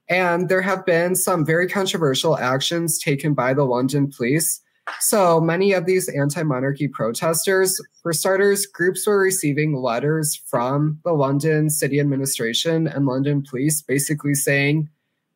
And 0.09 0.49
there 0.49 0.61
have 0.61 0.85
been 0.85 1.15
some 1.15 1.45
very 1.45 1.69
controversial 1.69 2.37
actions 2.37 2.99
taken 2.99 3.33
by 3.33 3.53
the 3.53 3.63
London 3.63 4.11
police. 4.11 4.61
So 4.99 5.39
many 5.39 5.71
of 5.71 5.85
these 5.85 6.09
anti 6.09 6.43
monarchy 6.43 6.87
protesters, 6.87 7.79
for 8.03 8.11
starters, 8.13 8.65
groups 8.65 9.07
were 9.07 9.19
receiving 9.19 9.75
letters 9.75 10.41
from 10.47 10.99
the 11.05 11.13
London 11.13 11.69
city 11.69 11.99
administration 11.99 12.87
and 12.87 13.05
London 13.05 13.41
police 13.41 13.81
basically 13.81 14.33
saying, 14.33 14.89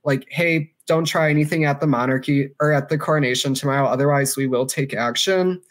like, 0.05 0.27
hey, 0.29 0.71
don't 0.87 1.05
try 1.05 1.29
anything 1.29 1.65
at 1.65 1.79
the 1.79 1.87
monarchy 1.87 2.49
or 2.59 2.71
at 2.71 2.89
the 2.89 2.97
coronation 2.97 3.53
tomorrow, 3.53 3.87
otherwise, 3.87 4.37
we 4.37 4.47
will 4.47 4.65
take 4.65 4.93
action. 4.93 5.61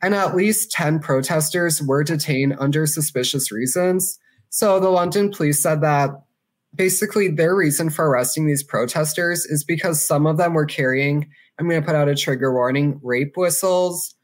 And 0.00 0.14
at 0.14 0.34
least 0.34 0.70
10 0.72 1.00
protesters 1.00 1.82
were 1.82 2.04
detained 2.04 2.56
under 2.58 2.86
suspicious 2.86 3.52
reasons. 3.52 4.18
So 4.50 4.80
the 4.80 4.90
London 4.90 5.30
police 5.30 5.62
said 5.62 5.80
that 5.82 6.10
basically 6.74 7.28
their 7.28 7.54
reason 7.54 7.90
for 7.90 8.08
arresting 8.08 8.46
these 8.46 8.62
protesters 8.62 9.44
is 9.46 9.64
because 9.64 10.04
some 10.04 10.26
of 10.26 10.38
them 10.38 10.54
were 10.54 10.66
carrying, 10.66 11.28
I'm 11.58 11.68
going 11.68 11.80
to 11.80 11.86
put 11.86 11.96
out 11.96 12.08
a 12.08 12.14
trigger 12.14 12.52
warning, 12.52 13.00
rape 13.02 13.36
whistles. 13.36 14.14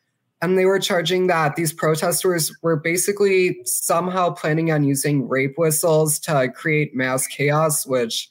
And 0.40 0.56
they 0.56 0.66
were 0.66 0.78
charging 0.78 1.26
that 1.26 1.56
these 1.56 1.72
protesters 1.72 2.52
were 2.62 2.76
basically 2.76 3.58
somehow 3.64 4.30
planning 4.30 4.70
on 4.70 4.84
using 4.84 5.28
rape 5.28 5.54
whistles 5.56 6.18
to 6.20 6.48
create 6.54 6.94
mass 6.94 7.26
chaos, 7.26 7.84
which 7.86 8.30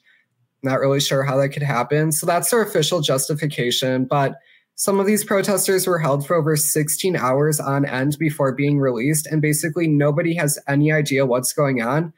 not 0.62 0.80
really 0.80 1.00
sure 1.00 1.22
how 1.22 1.36
that 1.38 1.50
could 1.50 1.62
happen. 1.62 2.12
So 2.12 2.26
that's 2.26 2.50
their 2.50 2.62
official 2.62 3.00
justification. 3.00 4.04
But 4.04 4.38
some 4.74 5.00
of 5.00 5.06
these 5.06 5.24
protesters 5.24 5.86
were 5.86 5.98
held 5.98 6.26
for 6.26 6.36
over 6.36 6.56
16 6.56 7.16
hours 7.16 7.58
on 7.58 7.84
end 7.84 8.16
before 8.18 8.54
being 8.54 8.78
released. 8.78 9.26
And 9.26 9.42
basically, 9.42 9.88
nobody 9.88 10.34
has 10.34 10.58
any 10.68 10.92
idea 10.92 11.26
what's 11.26 11.52
going 11.52 11.82
on. 11.82 12.12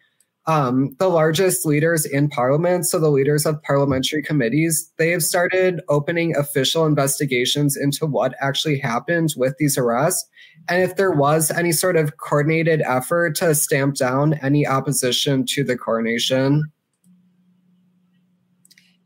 Um, 0.46 0.96
the 0.98 1.08
largest 1.08 1.64
leaders 1.64 2.04
in 2.04 2.28
parliament, 2.28 2.86
so 2.86 2.98
the 2.98 3.10
leaders 3.10 3.46
of 3.46 3.62
parliamentary 3.62 4.22
committees, 4.22 4.90
they 4.98 5.10
have 5.10 5.22
started 5.22 5.80
opening 5.88 6.34
official 6.36 6.86
investigations 6.86 7.76
into 7.76 8.06
what 8.06 8.34
actually 8.40 8.78
happened 8.78 9.34
with 9.36 9.54
these 9.58 9.78
arrests. 9.78 10.28
And 10.68 10.82
if 10.82 10.96
there 10.96 11.12
was 11.12 11.50
any 11.50 11.72
sort 11.72 11.96
of 11.96 12.16
coordinated 12.16 12.82
effort 12.82 13.36
to 13.36 13.54
stamp 13.54 13.96
down 13.96 14.34
any 14.34 14.66
opposition 14.66 15.44
to 15.50 15.64
the 15.64 15.76
coronation. 15.76 16.70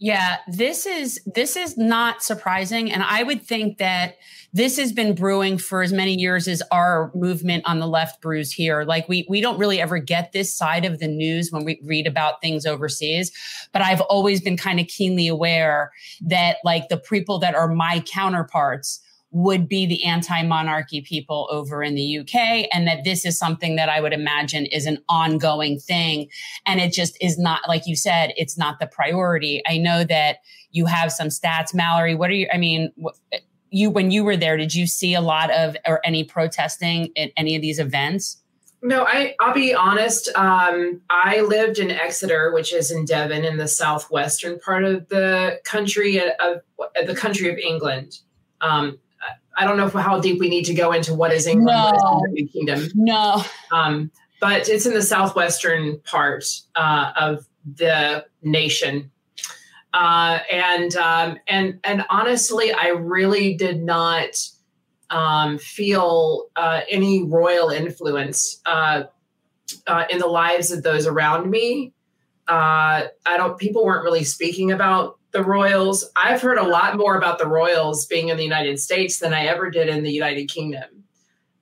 Yeah, 0.05 0.37
this 0.47 0.85
is 0.85 1.19
this 1.25 1.57
is 1.57 1.79
not 1.79 2.23
surprising 2.23 2.93
and 2.93 3.03
I 3.03 3.23
would 3.23 3.41
think 3.41 3.79
that 3.79 4.19
this 4.53 4.77
has 4.77 4.93
been 4.93 5.15
brewing 5.15 5.57
for 5.57 5.81
as 5.81 5.95
many 5.95 6.15
years 6.15 6.47
as 6.47 6.63
our 6.71 7.11
movement 7.15 7.65
on 7.65 7.79
the 7.79 7.87
left 7.87 8.21
brews 8.21 8.53
here. 8.53 8.85
Like 8.85 9.09
we 9.09 9.25
we 9.31 9.41
don't 9.41 9.59
really 9.59 9.81
ever 9.81 9.97
get 9.97 10.33
this 10.33 10.55
side 10.55 10.85
of 10.85 10.99
the 10.99 11.09
news 11.09 11.51
when 11.51 11.65
we 11.65 11.81
read 11.83 12.07
about 12.07 12.43
things 12.43 12.67
overseas, 12.67 13.33
but 13.73 13.81
I've 13.81 14.03
always 14.03 14.43
been 14.43 14.59
kind 14.59 14.79
of 14.79 14.89
keenly 14.89 15.27
aware 15.27 15.91
that 16.21 16.59
like 16.65 16.91
the 16.91 16.99
people 16.99 17.39
that 17.39 17.55
are 17.55 17.69
my 17.69 18.01
counterparts 18.01 19.01
would 19.35 19.69
be 19.69 19.85
the 19.85 20.05
anti-monarchy 20.05 21.01
people 21.01 21.49
over 21.51 21.83
in 21.83 21.97
the 21.97 22.19
UK 22.19 22.69
and 22.73 22.87
that 22.87 23.03
this 23.03 23.27
is 23.27 23.37
something 23.37 23.75
that 23.75 23.89
I 23.89 24.01
would 24.01 24.13
imagine 24.13 24.65
is 24.67 24.87
an 24.87 24.99
ongoing 25.09 25.81
thing 25.81 26.29
and 26.65 26.81
it 26.81 26.93
just 26.93 27.19
is 27.21 27.37
not 27.37 27.63
like 27.67 27.85
you 27.85 27.97
said 27.97 28.33
it's 28.37 28.57
not 28.57 28.79
the 28.79 28.87
priority. 28.87 29.61
I 29.67 29.77
know 29.77 30.05
that 30.05 30.37
you 30.71 30.87
have 30.87 31.11
some 31.11 31.29
stats 31.29 31.75
Mallory 31.75 32.15
what 32.15 32.31
are 32.31 32.35
you 32.35 32.47
I 32.53 32.59
mean 32.59 32.93
you 33.71 33.91
when 33.91 34.13
you 34.13 34.23
were 34.23 34.37
there, 34.37 34.57
did 34.57 34.73
you 34.73 34.87
see 34.87 35.15
a 35.15 35.21
lot 35.21 35.51
of 35.51 35.77
or 35.85 36.01
any 36.05 36.23
protesting 36.23 37.11
at 37.17 37.33
any 37.37 37.57
of 37.57 37.63
these 37.63 37.81
events? 37.81 38.41
No, 38.83 39.05
I 39.05 39.35
I'll 39.41 39.53
be 39.53 39.75
honest. 39.75 40.29
Um, 40.37 41.01
I 41.11 41.41
lived 41.41 41.81
in 41.81 41.91
Exeter, 41.91 42.53
which 42.53 42.73
is 42.73 42.93
in 42.93 43.05
Devon, 43.05 43.45
in 43.45 43.57
the 43.57 43.67
southwestern 43.67 44.61
part 44.61 44.85
of 44.85 45.09
the 45.09 45.59
country 45.65 46.21
uh, 46.21 46.31
of, 46.39 46.61
of 46.97 47.07
the 47.09 47.17
country 47.17 47.51
of 47.51 47.59
England. 47.59 48.21
Um, 48.61 49.01
I 49.57 49.65
don't 49.65 49.77
know 49.77 49.89
how 49.89 50.21
deep 50.21 50.41
we 50.41 50.49
need 50.49 50.65
to 50.65 50.75
go 50.75 50.93
into 50.93 51.15
what 51.15 51.33
is 51.33 51.47
England, 51.47 51.97
no. 52.03 52.19
what 52.19 52.31
is 52.31 52.35
the 52.35 52.47
Kingdom. 52.47 52.89
No, 52.95 53.43
um, 53.73 54.11
but 54.41 54.69
it's 54.69 54.87
in 54.87 54.95
the 54.95 55.03
southwestern 55.03 55.99
part 56.01 56.45
uh, 56.77 57.13
of 57.17 57.47
the 57.77 58.27
nation. 58.43 59.11
Uh, 59.93 60.41
and 60.51 60.97
um, 60.97 61.39
and 61.47 61.79
and 61.85 62.05
honestly, 62.11 62.73
I 62.73 62.89
really 62.89 63.55
did 63.55 63.83
not 63.83 64.37
um, 65.11 65.59
feel 65.59 66.49
uh, 66.57 66.81
any 66.91 67.23
royal 67.23 67.71
influence 67.71 68.61
uh, 68.67 69.05
uh 69.87 70.05
in 70.11 70.19
the 70.19 70.27
lives 70.27 70.73
of 70.73 70.83
those 70.83 71.07
around 71.07 71.49
me. 71.49 71.93
Uh, 72.49 73.07
I 73.25 73.37
don't. 73.37 73.57
People 73.57 73.85
weren't 73.85 74.05
really 74.05 74.25
speaking 74.25 74.73
about 74.73 75.19
the 75.35 75.45
royals. 75.45 76.11
I've 76.17 76.41
heard 76.41 76.57
a 76.57 76.67
lot 76.67 76.97
more 76.97 77.19
about 77.19 77.39
the 77.39 77.47
royals 77.47 78.07
being 78.07 78.31
in 78.31 78.39
the 78.39 78.43
United 78.45 78.81
States 78.81 79.19
than 79.19 79.35
I 79.35 79.45
ever 79.47 79.69
did 79.71 79.89
in 79.89 80.03
the 80.03 80.11
United 80.11 80.47
Kingdom. 80.47 81.05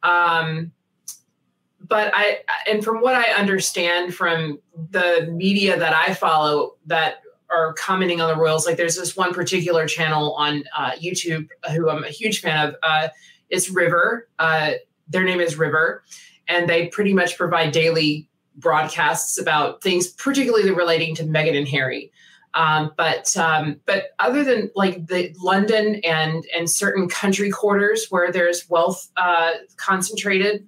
Um, 0.05 0.71
but 1.81 2.13
I, 2.15 2.41
and 2.71 2.85
from 2.85 3.01
what 3.01 3.15
I 3.15 3.33
understand 3.33 4.15
from 4.15 4.61
the 4.91 5.29
media 5.33 5.77
that 5.79 5.93
I 5.93 6.15
follow, 6.15 6.77
that 6.87 7.23
are 7.53 7.73
commenting 7.75 8.21
on 8.21 8.35
the 8.35 8.41
Royals. 8.41 8.67
Like 8.67 8.77
there's 8.77 8.97
this 8.97 9.17
one 9.17 9.33
particular 9.33 9.87
channel 9.87 10.35
on 10.35 10.65
uh, 10.77 10.93
YouTube 10.93 11.49
who 11.73 11.89
I'm 11.91 12.05
a 12.05 12.09
huge 12.09 12.41
fan 12.41 12.69
of. 12.69 12.77
Uh, 12.83 13.09
it's 13.51 13.71
River. 13.71 14.29
Uh, 14.39 14.73
their 15.09 15.25
name 15.25 15.41
is 15.41 15.57
River, 15.59 16.03
and 16.49 16.69
they 16.69 16.87
pretty 16.89 17.13
much 17.13 17.37
provide 17.37 17.73
daily 17.73 18.29
broadcasts 18.57 19.39
about 19.39 19.83
things, 19.83 20.09
particularly 20.09 20.71
relating 20.71 21.15
to 21.17 21.25
Meghan 21.25 21.57
and 21.57 21.69
Harry. 21.69 22.12
Um, 22.55 22.93
but 22.97 23.35
um, 23.37 23.81
but 23.87 24.11
other 24.19 24.45
than 24.45 24.71
like 24.77 25.07
the 25.07 25.35
London 25.41 26.01
and 26.05 26.45
and 26.57 26.69
certain 26.69 27.09
country 27.09 27.51
quarters 27.51 28.07
where 28.11 28.31
there's 28.31 28.69
wealth 28.69 29.11
uh, 29.17 29.53
concentrated, 29.77 30.67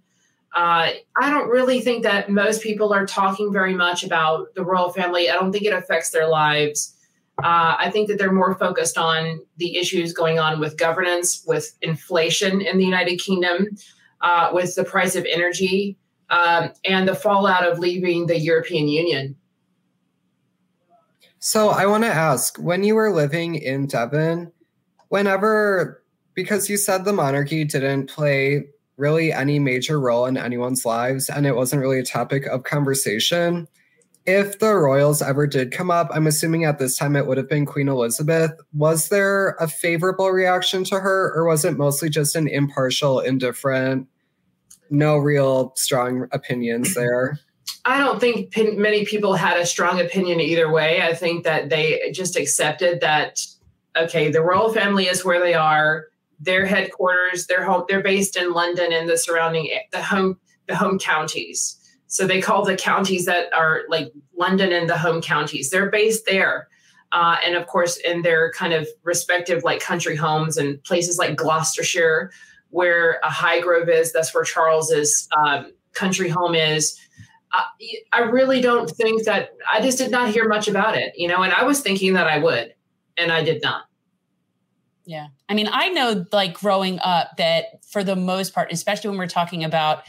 uh, 0.54 0.90
I 1.20 1.30
don't 1.30 1.48
really 1.48 1.80
think 1.80 2.02
that 2.04 2.30
most 2.30 2.62
people 2.62 2.94
are 2.94 3.04
talking 3.04 3.52
very 3.52 3.74
much 3.74 4.02
about 4.02 4.54
the 4.54 4.64
royal 4.64 4.92
family. 4.92 5.28
I 5.28 5.34
don't 5.34 5.52
think 5.52 5.64
it 5.64 5.74
affects 5.74 6.10
their 6.10 6.28
lives. 6.28 6.94
Uh, 7.42 7.74
I 7.78 7.90
think 7.90 8.08
that 8.08 8.18
they're 8.18 8.32
more 8.32 8.54
focused 8.54 8.96
on 8.96 9.40
the 9.56 9.76
issues 9.76 10.12
going 10.12 10.38
on 10.38 10.60
with 10.60 10.78
governance, 10.78 11.42
with 11.46 11.76
inflation 11.82 12.60
in 12.60 12.78
the 12.78 12.84
United 12.84 13.16
Kingdom, 13.16 13.66
uh, 14.20 14.50
with 14.52 14.76
the 14.76 14.84
price 14.84 15.16
of 15.16 15.26
energy, 15.28 15.98
um, 16.30 16.70
and 16.84 17.08
the 17.08 17.14
fallout 17.14 17.66
of 17.66 17.80
leaving 17.80 18.26
the 18.26 18.38
European 18.38 18.86
Union. 18.86 19.36
So 21.45 21.69
I 21.69 21.85
want 21.85 22.04
to 22.04 22.09
ask 22.09 22.57
when 22.57 22.85
you 22.85 22.95
were 22.95 23.13
living 23.13 23.57
in 23.57 23.87
Devon, 23.87 24.50
whenever, 25.09 26.02
because 26.33 26.71
you 26.71 26.78
said 26.78 27.04
the 27.04 27.13
monarchy 27.13 27.65
didn't 27.65 28.07
play 28.07 28.65
really 28.97 29.30
any 29.30 29.59
major 29.59 30.00
role 30.00 30.25
in 30.25 30.39
anyone's 30.39 30.87
lives 30.87 31.28
and 31.28 31.45
it 31.45 31.54
wasn't 31.54 31.83
really 31.83 31.99
a 31.99 32.02
topic 32.02 32.47
of 32.47 32.63
conversation. 32.63 33.69
If 34.25 34.59
the 34.59 34.73
royals 34.73 35.21
ever 35.21 35.47
did 35.47 35.71
come 35.71 35.91
up, 35.91 36.09
I'm 36.15 36.26
assuming 36.26 36.65
at 36.65 36.78
this 36.78 36.97
time 36.97 37.15
it 37.15 37.26
would 37.26 37.37
have 37.37 37.50
been 37.50 37.67
Queen 37.67 37.91
Elizabeth. 37.91 38.52
Was 38.73 39.11
there 39.11 39.50
a 39.61 39.69
favorable 39.69 40.30
reaction 40.30 40.83
to 40.85 40.99
her, 40.99 41.30
or 41.37 41.45
was 41.45 41.63
it 41.67 41.76
mostly 41.76 42.09
just 42.09 42.37
an 42.37 42.49
impartial, 42.49 43.21
indifferent, 43.21 44.09
no 44.89 45.19
real 45.19 45.75
strong 45.76 46.26
opinions 46.33 46.95
there? 46.95 47.39
I 47.84 47.99
don't 47.99 48.20
think 48.20 48.56
many 48.78 49.04
people 49.04 49.34
had 49.34 49.58
a 49.58 49.66
strong 49.66 50.00
opinion 50.00 50.40
either 50.40 50.70
way. 50.70 51.02
I 51.02 51.14
think 51.14 51.44
that 51.44 51.68
they 51.68 52.10
just 52.12 52.36
accepted 52.36 53.00
that, 53.02 53.44
okay, 53.97 54.30
the 54.30 54.40
royal 54.40 54.73
family 54.73 55.06
is 55.06 55.25
where 55.25 55.40
they 55.40 55.54
are 55.54 56.06
their 56.40 56.66
headquarters, 56.66 57.47
their 57.47 57.64
home, 57.64 57.84
they're 57.88 58.02
based 58.02 58.36
in 58.36 58.52
London 58.52 58.92
and 58.92 59.08
the 59.08 59.16
surrounding 59.16 59.70
the 59.92 60.02
home 60.02 60.38
the 60.66 60.76
home 60.76 60.99
counties. 60.99 61.76
So 62.06 62.26
they 62.26 62.40
call 62.40 62.64
the 62.64 62.76
counties 62.76 63.26
that 63.26 63.52
are 63.52 63.82
like 63.88 64.12
London 64.36 64.73
and 64.73 64.88
the 64.88 64.97
home 64.97 65.20
counties. 65.20 65.70
They're 65.70 65.90
based 65.90 66.25
there. 66.26 66.68
Uh, 67.12 67.36
and 67.44 67.54
of 67.54 67.66
course, 67.66 67.97
in 67.99 68.23
their 68.23 68.50
kind 68.52 68.73
of 68.73 68.88
respective 69.02 69.62
like 69.62 69.80
country 69.80 70.16
homes 70.16 70.56
and 70.56 70.82
places 70.84 71.18
like 71.18 71.36
Gloucestershire, 71.36 72.30
where 72.70 73.20
a 73.23 73.28
Highgrove 73.28 73.88
is, 73.88 74.12
that's 74.12 74.34
where 74.34 74.42
Charles's 74.42 75.28
um, 75.36 75.73
country 75.92 76.28
home 76.28 76.54
is. 76.54 76.99
Uh, 77.54 77.62
I 78.12 78.21
really 78.21 78.60
don't 78.60 78.90
think 78.90 79.25
that 79.25 79.50
I 79.71 79.80
just 79.80 79.99
did 79.99 80.10
not 80.10 80.30
hear 80.30 80.49
much 80.49 80.67
about 80.67 80.97
it, 80.97 81.12
you 81.17 81.28
know, 81.28 81.43
and 81.43 81.52
I 81.52 81.64
was 81.64 81.80
thinking 81.80 82.14
that 82.14 82.26
I 82.26 82.38
would, 82.38 82.75
and 83.17 83.30
I 83.30 83.45
did 83.45 83.62
not. 83.62 83.84
Yeah. 85.06 85.28
I 85.49 85.54
mean, 85.54 85.69
I 85.71 85.90
know 85.90 86.25
like 86.32 86.54
growing 86.54 86.99
up 87.00 87.36
that 87.36 87.84
for 87.84 88.02
the 88.02 88.17
most 88.17 88.54
part, 88.54 88.73
especially 88.73 89.10
when 89.10 89.19
we're 89.19 89.26
talking 89.26 89.62
about 89.62 90.02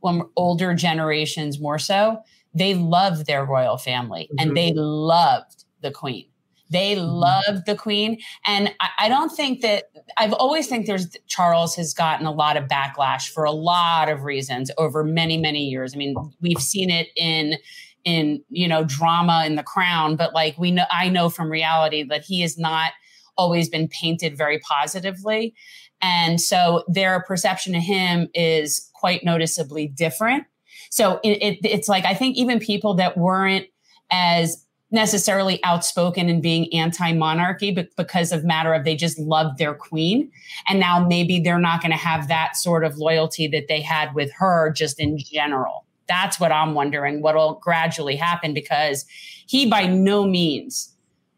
when 0.00 0.22
older 0.36 0.74
generations 0.74 1.58
more 1.58 1.78
so, 1.78 2.22
they 2.54 2.74
loved 2.74 3.26
their 3.26 3.44
royal 3.44 3.78
family 3.78 4.24
mm-hmm. 4.24 4.48
and 4.48 4.56
they 4.56 4.72
loved 4.74 5.64
the 5.80 5.90
queen. 5.90 6.26
They 6.72 6.96
mm-hmm. 6.96 7.06
loved 7.06 7.66
the 7.66 7.76
queen. 7.76 8.18
And 8.46 8.72
I, 8.80 8.88
I, 9.00 9.08
don't 9.08 9.30
think 9.30 9.60
that 9.60 9.84
I've 10.16 10.32
always 10.32 10.66
think 10.66 10.86
there's 10.86 11.16
Charles 11.26 11.76
has 11.76 11.94
gotten 11.94 12.26
a 12.26 12.32
lot 12.32 12.56
of 12.56 12.64
backlash 12.64 13.28
for 13.28 13.44
a 13.44 13.52
lot 13.52 14.08
of 14.08 14.24
reasons 14.24 14.70
over 14.78 15.04
many, 15.04 15.38
many 15.38 15.64
years. 15.64 15.94
I 15.94 15.98
mean, 15.98 16.16
we've 16.40 16.62
seen 16.62 16.90
it 16.90 17.08
in 17.16 17.56
in 18.04 18.42
you 18.48 18.66
know 18.66 18.82
drama 18.82 19.44
in 19.46 19.54
the 19.54 19.62
crown 19.62 20.16
but 20.16 20.34
like 20.34 20.58
we 20.58 20.72
know 20.72 20.82
i 20.90 21.08
know 21.08 21.28
from 21.28 21.48
reality 21.48 22.02
that 22.02 22.24
he 22.24 22.42
is 22.42 22.58
not 22.58 22.90
always 23.36 23.68
been 23.68 23.88
painted 23.88 24.36
very 24.36 24.58
positively. 24.58 25.54
And 26.00 26.40
so 26.40 26.84
their 26.88 27.22
perception 27.22 27.74
of 27.74 27.82
him 27.82 28.28
is 28.34 28.90
quite 28.94 29.24
noticeably 29.24 29.88
different. 29.88 30.44
So 30.90 31.20
it, 31.22 31.42
it, 31.42 31.58
it's 31.64 31.88
like, 31.88 32.04
I 32.04 32.14
think 32.14 32.36
even 32.36 32.58
people 32.58 32.94
that 32.94 33.16
weren't 33.16 33.66
as 34.10 34.64
necessarily 34.92 35.62
outspoken 35.64 36.28
in 36.28 36.40
being 36.40 36.72
anti-monarchy 36.72 37.72
but 37.72 37.88
because 37.96 38.32
of 38.32 38.44
matter 38.44 38.74
of 38.74 38.84
they 38.84 38.94
just 38.94 39.18
loved 39.18 39.58
their 39.58 39.74
queen 39.74 40.30
and 40.68 40.78
now 40.78 41.04
maybe 41.06 41.40
they're 41.40 41.58
not 41.58 41.80
going 41.80 41.90
to 41.90 41.96
have 41.96 42.28
that 42.28 42.56
sort 42.56 42.84
of 42.84 42.96
loyalty 42.98 43.46
that 43.48 43.66
they 43.68 43.80
had 43.80 44.14
with 44.14 44.30
her 44.32 44.70
just 44.70 45.00
in 45.00 45.18
general 45.18 45.84
that's 46.08 46.38
what 46.38 46.52
i'm 46.52 46.74
wondering 46.74 47.22
what'll 47.22 47.54
gradually 47.54 48.16
happen 48.16 48.52
because 48.52 49.04
he 49.46 49.68
by 49.68 49.86
no 49.86 50.24
means 50.26 50.92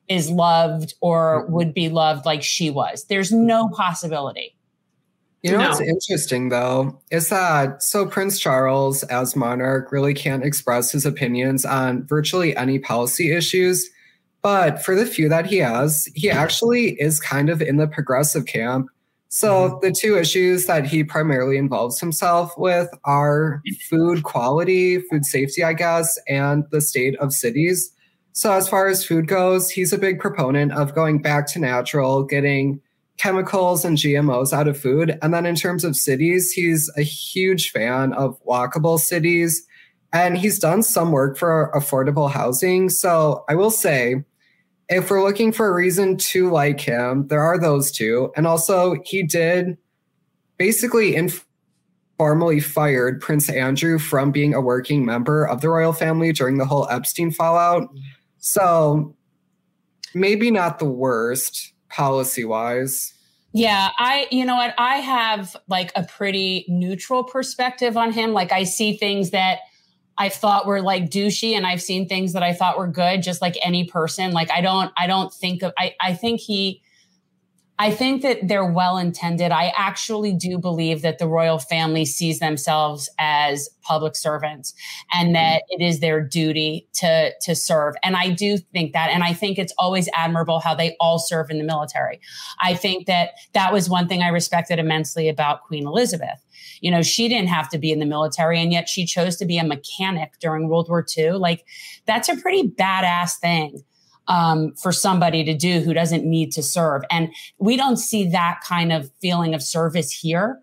is 0.08 0.30
loved 0.30 0.94
or 1.00 1.42
mm-hmm. 1.42 1.52
would 1.52 1.74
be 1.74 1.88
loved 1.88 2.26
like 2.26 2.42
she 2.42 2.70
was. 2.70 3.04
There's 3.04 3.32
no 3.32 3.68
possibility. 3.68 4.56
You 5.44 5.52
know 5.52 5.58
no. 5.58 5.68
what's 5.68 5.80
interesting 5.82 6.48
though 6.48 6.98
is 7.10 7.28
that 7.28 7.82
so 7.82 8.06
Prince 8.06 8.38
Charles, 8.38 9.02
as 9.04 9.36
monarch, 9.36 9.92
really 9.92 10.14
can't 10.14 10.42
express 10.42 10.90
his 10.90 11.04
opinions 11.04 11.66
on 11.66 12.06
virtually 12.06 12.56
any 12.56 12.78
policy 12.78 13.30
issues. 13.30 13.90
But 14.40 14.82
for 14.82 14.94
the 14.94 15.04
few 15.04 15.28
that 15.28 15.44
he 15.44 15.58
has, 15.58 16.08
he 16.14 16.30
actually 16.30 16.92
is 16.98 17.20
kind 17.20 17.50
of 17.50 17.60
in 17.60 17.76
the 17.76 17.86
progressive 17.86 18.46
camp. 18.46 18.86
So 19.28 19.68
mm-hmm. 19.68 19.86
the 19.86 19.92
two 19.92 20.16
issues 20.16 20.64
that 20.64 20.86
he 20.86 21.04
primarily 21.04 21.58
involves 21.58 22.00
himself 22.00 22.56
with 22.56 22.88
are 23.04 23.60
food 23.90 24.22
quality, 24.22 25.00
food 25.10 25.26
safety, 25.26 25.62
I 25.62 25.74
guess, 25.74 26.18
and 26.26 26.64
the 26.70 26.80
state 26.80 27.18
of 27.18 27.34
cities. 27.34 27.90
So, 28.32 28.50
as 28.52 28.66
far 28.66 28.88
as 28.88 29.04
food 29.04 29.28
goes, 29.28 29.70
he's 29.70 29.92
a 29.92 29.98
big 29.98 30.20
proponent 30.20 30.72
of 30.72 30.94
going 30.94 31.20
back 31.20 31.46
to 31.48 31.58
natural, 31.58 32.24
getting 32.24 32.80
chemicals 33.18 33.84
and 33.84 33.96
GMOs 33.96 34.52
out 34.52 34.68
of 34.68 34.78
food. 34.78 35.18
And 35.22 35.32
then 35.32 35.46
in 35.46 35.54
terms 35.54 35.84
of 35.84 35.96
cities, 35.96 36.52
he's 36.52 36.90
a 36.96 37.02
huge 37.02 37.70
fan 37.70 38.12
of 38.12 38.42
walkable 38.44 38.98
cities. 38.98 39.66
And 40.12 40.38
he's 40.38 40.58
done 40.58 40.82
some 40.82 41.12
work 41.12 41.36
for 41.36 41.72
affordable 41.74 42.30
housing. 42.30 42.88
So 42.88 43.44
I 43.48 43.54
will 43.54 43.70
say, 43.70 44.24
if 44.88 45.10
we're 45.10 45.22
looking 45.22 45.52
for 45.52 45.66
a 45.66 45.74
reason 45.74 46.16
to 46.16 46.50
like 46.50 46.80
him, 46.80 47.26
there 47.28 47.42
are 47.42 47.58
those 47.58 47.90
two. 47.90 48.30
And 48.36 48.46
also, 48.46 48.96
he 49.04 49.22
did 49.22 49.76
basically 50.56 51.16
informally 51.16 52.60
fired 52.60 53.20
Prince 53.20 53.48
Andrew 53.48 53.98
from 53.98 54.30
being 54.30 54.54
a 54.54 54.60
working 54.60 55.04
member 55.04 55.44
of 55.44 55.62
the 55.62 55.68
royal 55.68 55.92
family 55.92 56.32
during 56.32 56.58
the 56.58 56.66
whole 56.66 56.86
Epstein 56.90 57.30
fallout. 57.30 57.82
Mm-hmm. 57.82 57.98
So, 58.38 59.16
maybe 60.14 60.50
not 60.50 60.78
the 60.78 60.84
worst 60.84 61.73
policy 61.94 62.44
wise. 62.44 63.12
Yeah, 63.52 63.90
I, 63.98 64.26
you 64.32 64.44
know 64.44 64.56
what? 64.56 64.74
I 64.78 64.96
have 64.96 65.56
like 65.68 65.92
a 65.94 66.02
pretty 66.02 66.64
neutral 66.68 67.22
perspective 67.22 67.96
on 67.96 68.12
him. 68.12 68.32
Like, 68.32 68.50
I 68.50 68.64
see 68.64 68.96
things 68.96 69.30
that 69.30 69.60
I 70.18 70.28
thought 70.28 70.66
were 70.66 70.82
like 70.82 71.04
douchey 71.08 71.52
and 71.52 71.64
I've 71.64 71.82
seen 71.82 72.08
things 72.08 72.32
that 72.32 72.42
I 72.42 72.52
thought 72.52 72.78
were 72.78 72.88
good, 72.88 73.22
just 73.22 73.40
like 73.40 73.56
any 73.62 73.84
person. 73.84 74.32
Like, 74.32 74.50
I 74.50 74.60
don't, 74.60 74.92
I 74.96 75.06
don't 75.06 75.32
think 75.32 75.62
of, 75.62 75.72
I, 75.78 75.94
I 76.00 76.14
think 76.14 76.40
he, 76.40 76.82
I 77.76 77.90
think 77.90 78.22
that 78.22 78.46
they're 78.46 78.64
well 78.64 78.98
intended. 78.98 79.50
I 79.50 79.72
actually 79.76 80.32
do 80.32 80.58
believe 80.58 81.02
that 81.02 81.18
the 81.18 81.26
royal 81.26 81.58
family 81.58 82.04
sees 82.04 82.38
themselves 82.38 83.10
as 83.18 83.68
public 83.82 84.14
servants 84.14 84.74
and 85.12 85.28
mm-hmm. 85.28 85.32
that 85.34 85.62
it 85.68 85.82
is 85.82 85.98
their 85.98 86.20
duty 86.20 86.86
to 86.94 87.32
to 87.42 87.54
serve. 87.54 87.94
And 88.04 88.16
I 88.16 88.30
do 88.30 88.58
think 88.58 88.92
that 88.92 89.10
and 89.10 89.24
I 89.24 89.32
think 89.32 89.58
it's 89.58 89.72
always 89.76 90.08
admirable 90.14 90.60
how 90.60 90.74
they 90.74 90.96
all 91.00 91.18
serve 91.18 91.50
in 91.50 91.58
the 91.58 91.64
military. 91.64 92.20
I 92.60 92.74
think 92.74 93.06
that 93.06 93.30
that 93.54 93.72
was 93.72 93.90
one 93.90 94.06
thing 94.06 94.22
I 94.22 94.28
respected 94.28 94.78
immensely 94.78 95.28
about 95.28 95.64
Queen 95.64 95.86
Elizabeth. 95.86 96.44
You 96.80 96.92
know, 96.92 97.02
she 97.02 97.28
didn't 97.28 97.48
have 97.48 97.68
to 97.70 97.78
be 97.78 97.90
in 97.90 97.98
the 97.98 98.06
military 98.06 98.60
and 98.60 98.72
yet 98.72 98.88
she 98.88 99.04
chose 99.04 99.36
to 99.36 99.46
be 99.46 99.58
a 99.58 99.64
mechanic 99.64 100.34
during 100.40 100.68
World 100.68 100.88
War 100.88 101.04
II. 101.16 101.32
Like 101.32 101.64
that's 102.06 102.28
a 102.28 102.36
pretty 102.36 102.68
badass 102.68 103.38
thing 103.38 103.82
um, 104.28 104.72
for 104.74 104.92
somebody 104.92 105.44
to 105.44 105.54
do 105.54 105.80
who 105.80 105.92
doesn't 105.92 106.24
need 106.24 106.52
to 106.52 106.62
serve. 106.62 107.02
And 107.10 107.28
we 107.58 107.76
don't 107.76 107.96
see 107.96 108.28
that 108.30 108.60
kind 108.66 108.92
of 108.92 109.10
feeling 109.20 109.54
of 109.54 109.62
service 109.62 110.10
here. 110.10 110.60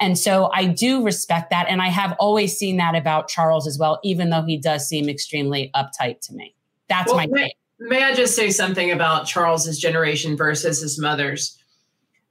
And 0.00 0.18
so 0.18 0.50
I 0.52 0.66
do 0.66 1.04
respect 1.04 1.50
that. 1.50 1.66
And 1.68 1.80
I 1.80 1.88
have 1.88 2.16
always 2.18 2.56
seen 2.56 2.76
that 2.78 2.96
about 2.96 3.28
Charles 3.28 3.66
as 3.66 3.78
well, 3.78 4.00
even 4.02 4.30
though 4.30 4.42
he 4.42 4.56
does 4.56 4.88
seem 4.88 5.08
extremely 5.08 5.70
uptight 5.74 6.20
to 6.22 6.34
me. 6.34 6.54
That's 6.88 7.08
well, 7.08 7.18
my 7.18 7.26
may, 7.26 7.42
take. 7.44 7.56
May 7.78 8.02
I 8.02 8.14
just 8.14 8.34
say 8.34 8.50
something 8.50 8.90
about 8.90 9.26
Charles's 9.26 9.78
generation 9.78 10.36
versus 10.36 10.80
his 10.80 10.98
mother's? 10.98 11.56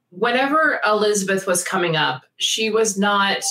Whenever 0.09 0.79
Elizabeth 0.85 1.47
was 1.47 1.63
coming 1.63 1.95
up, 1.95 2.23
she 2.37 2.69
was 2.69 2.97
not, 2.97 3.43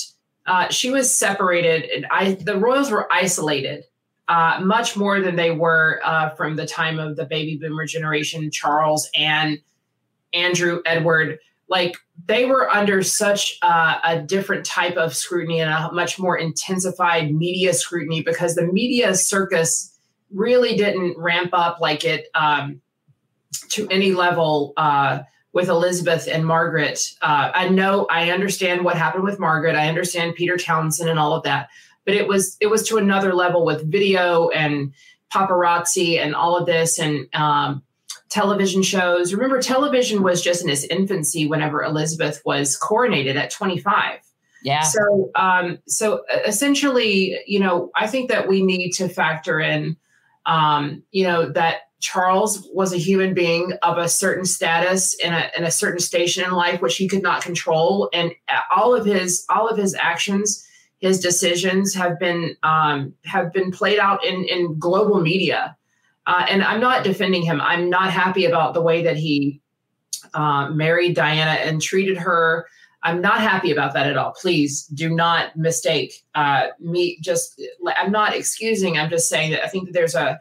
uh, 0.46 0.68
she 0.68 0.90
was 0.90 1.16
separated. 1.16 1.84
And 1.90 2.06
I, 2.10 2.34
the 2.34 2.58
royals 2.58 2.90
were 2.90 3.12
isolated 3.12 3.84
uh, 4.28 4.60
much 4.62 4.96
more 4.96 5.20
than 5.20 5.36
they 5.36 5.50
were 5.50 6.00
uh, 6.04 6.30
from 6.30 6.56
the 6.56 6.66
time 6.66 6.98
of 6.98 7.16
the 7.16 7.24
baby 7.24 7.56
boomer 7.56 7.86
generation, 7.86 8.50
Charles 8.50 9.10
and 9.16 9.58
Andrew, 10.32 10.80
Edward. 10.86 11.38
Like 11.68 11.96
they 12.26 12.44
were 12.44 12.70
under 12.70 13.02
such 13.02 13.58
uh, 13.62 13.98
a 14.04 14.20
different 14.20 14.64
type 14.64 14.96
of 14.96 15.14
scrutiny 15.14 15.60
and 15.60 15.70
a 15.70 15.92
much 15.92 16.18
more 16.18 16.36
intensified 16.36 17.34
media 17.34 17.72
scrutiny 17.72 18.22
because 18.22 18.54
the 18.54 18.66
media 18.66 19.14
circus 19.14 19.98
really 20.30 20.76
didn't 20.76 21.16
ramp 21.18 21.50
up 21.52 21.80
like 21.80 22.04
it 22.04 22.26
um, 22.34 22.80
to 23.70 23.88
any 23.90 24.12
level 24.12 24.72
uh, 24.76 25.20
with 25.52 25.68
Elizabeth 25.68 26.28
and 26.30 26.46
Margaret. 26.46 27.00
Uh, 27.20 27.50
I 27.54 27.68
know, 27.68 28.06
I 28.10 28.30
understand 28.30 28.84
what 28.84 28.96
happened 28.96 29.24
with 29.24 29.38
Margaret. 29.38 29.74
I 29.74 29.88
understand 29.88 30.34
Peter 30.34 30.56
Townsend 30.56 31.10
and 31.10 31.18
all 31.18 31.34
of 31.34 31.42
that 31.42 31.68
but 32.04 32.14
it 32.14 32.26
was 32.26 32.56
it 32.60 32.66
was 32.66 32.86
to 32.88 32.96
another 32.96 33.34
level 33.34 33.64
with 33.64 33.90
video 33.90 34.48
and 34.48 34.92
paparazzi 35.32 36.18
and 36.18 36.34
all 36.34 36.56
of 36.56 36.66
this 36.66 36.98
and 36.98 37.26
um, 37.34 37.82
television 38.28 38.82
shows. 38.82 39.32
Remember, 39.32 39.60
television 39.60 40.22
was 40.22 40.42
just 40.42 40.62
in 40.62 40.70
its 40.70 40.84
infancy 40.84 41.46
whenever 41.46 41.82
Elizabeth 41.82 42.42
was 42.44 42.78
coronated 42.78 43.36
at 43.36 43.50
25. 43.50 44.20
Yeah. 44.62 44.82
So, 44.82 45.30
um, 45.34 45.78
so 45.86 46.22
essentially, 46.46 47.40
you 47.46 47.60
know, 47.60 47.90
I 47.96 48.06
think 48.06 48.30
that 48.30 48.48
we 48.48 48.62
need 48.62 48.92
to 48.92 49.08
factor 49.08 49.60
in, 49.60 49.96
um, 50.46 51.02
you 51.10 51.24
know, 51.24 51.50
that 51.50 51.80
Charles 52.00 52.68
was 52.72 52.92
a 52.92 52.98
human 52.98 53.34
being 53.34 53.72
of 53.82 53.98
a 53.98 54.08
certain 54.08 54.44
status 54.44 55.14
in 55.14 55.32
a, 55.32 55.50
in 55.56 55.64
a 55.64 55.70
certain 55.70 56.00
station 56.00 56.44
in 56.44 56.52
life, 56.52 56.80
which 56.80 56.96
he 56.96 57.08
could 57.08 57.22
not 57.22 57.42
control, 57.42 58.08
and 58.12 58.32
all 58.74 58.94
of 58.94 59.04
his 59.04 59.44
all 59.48 59.68
of 59.68 59.76
his 59.76 59.94
actions 59.94 60.66
his 61.02 61.18
decisions 61.18 61.92
have 61.94 62.18
been 62.20 62.56
um, 62.62 63.12
have 63.24 63.52
been 63.52 63.72
played 63.72 63.98
out 63.98 64.24
in 64.24 64.44
in 64.44 64.78
global 64.78 65.20
media. 65.20 65.76
Uh, 66.28 66.46
and 66.48 66.62
I'm 66.62 66.80
not 66.80 67.02
defending 67.02 67.42
him. 67.42 67.60
I'm 67.60 67.90
not 67.90 68.12
happy 68.12 68.44
about 68.44 68.74
the 68.74 68.80
way 68.80 69.02
that 69.02 69.16
he 69.16 69.60
uh, 70.34 70.70
married 70.70 71.16
Diana 71.16 71.50
and 71.50 71.82
treated 71.82 72.16
her. 72.16 72.68
I'm 73.02 73.20
not 73.20 73.40
happy 73.40 73.72
about 73.72 73.94
that 73.94 74.06
at 74.06 74.16
all. 74.16 74.32
Please 74.40 74.86
do 74.86 75.10
not 75.10 75.56
mistake 75.56 76.22
uh, 76.36 76.68
me. 76.78 77.18
Just 77.20 77.60
I'm 77.96 78.12
not 78.12 78.36
excusing. 78.36 78.96
I'm 78.96 79.10
just 79.10 79.28
saying 79.28 79.50
that 79.50 79.64
I 79.64 79.68
think 79.68 79.86
that 79.86 79.92
there's 79.92 80.14
a 80.14 80.40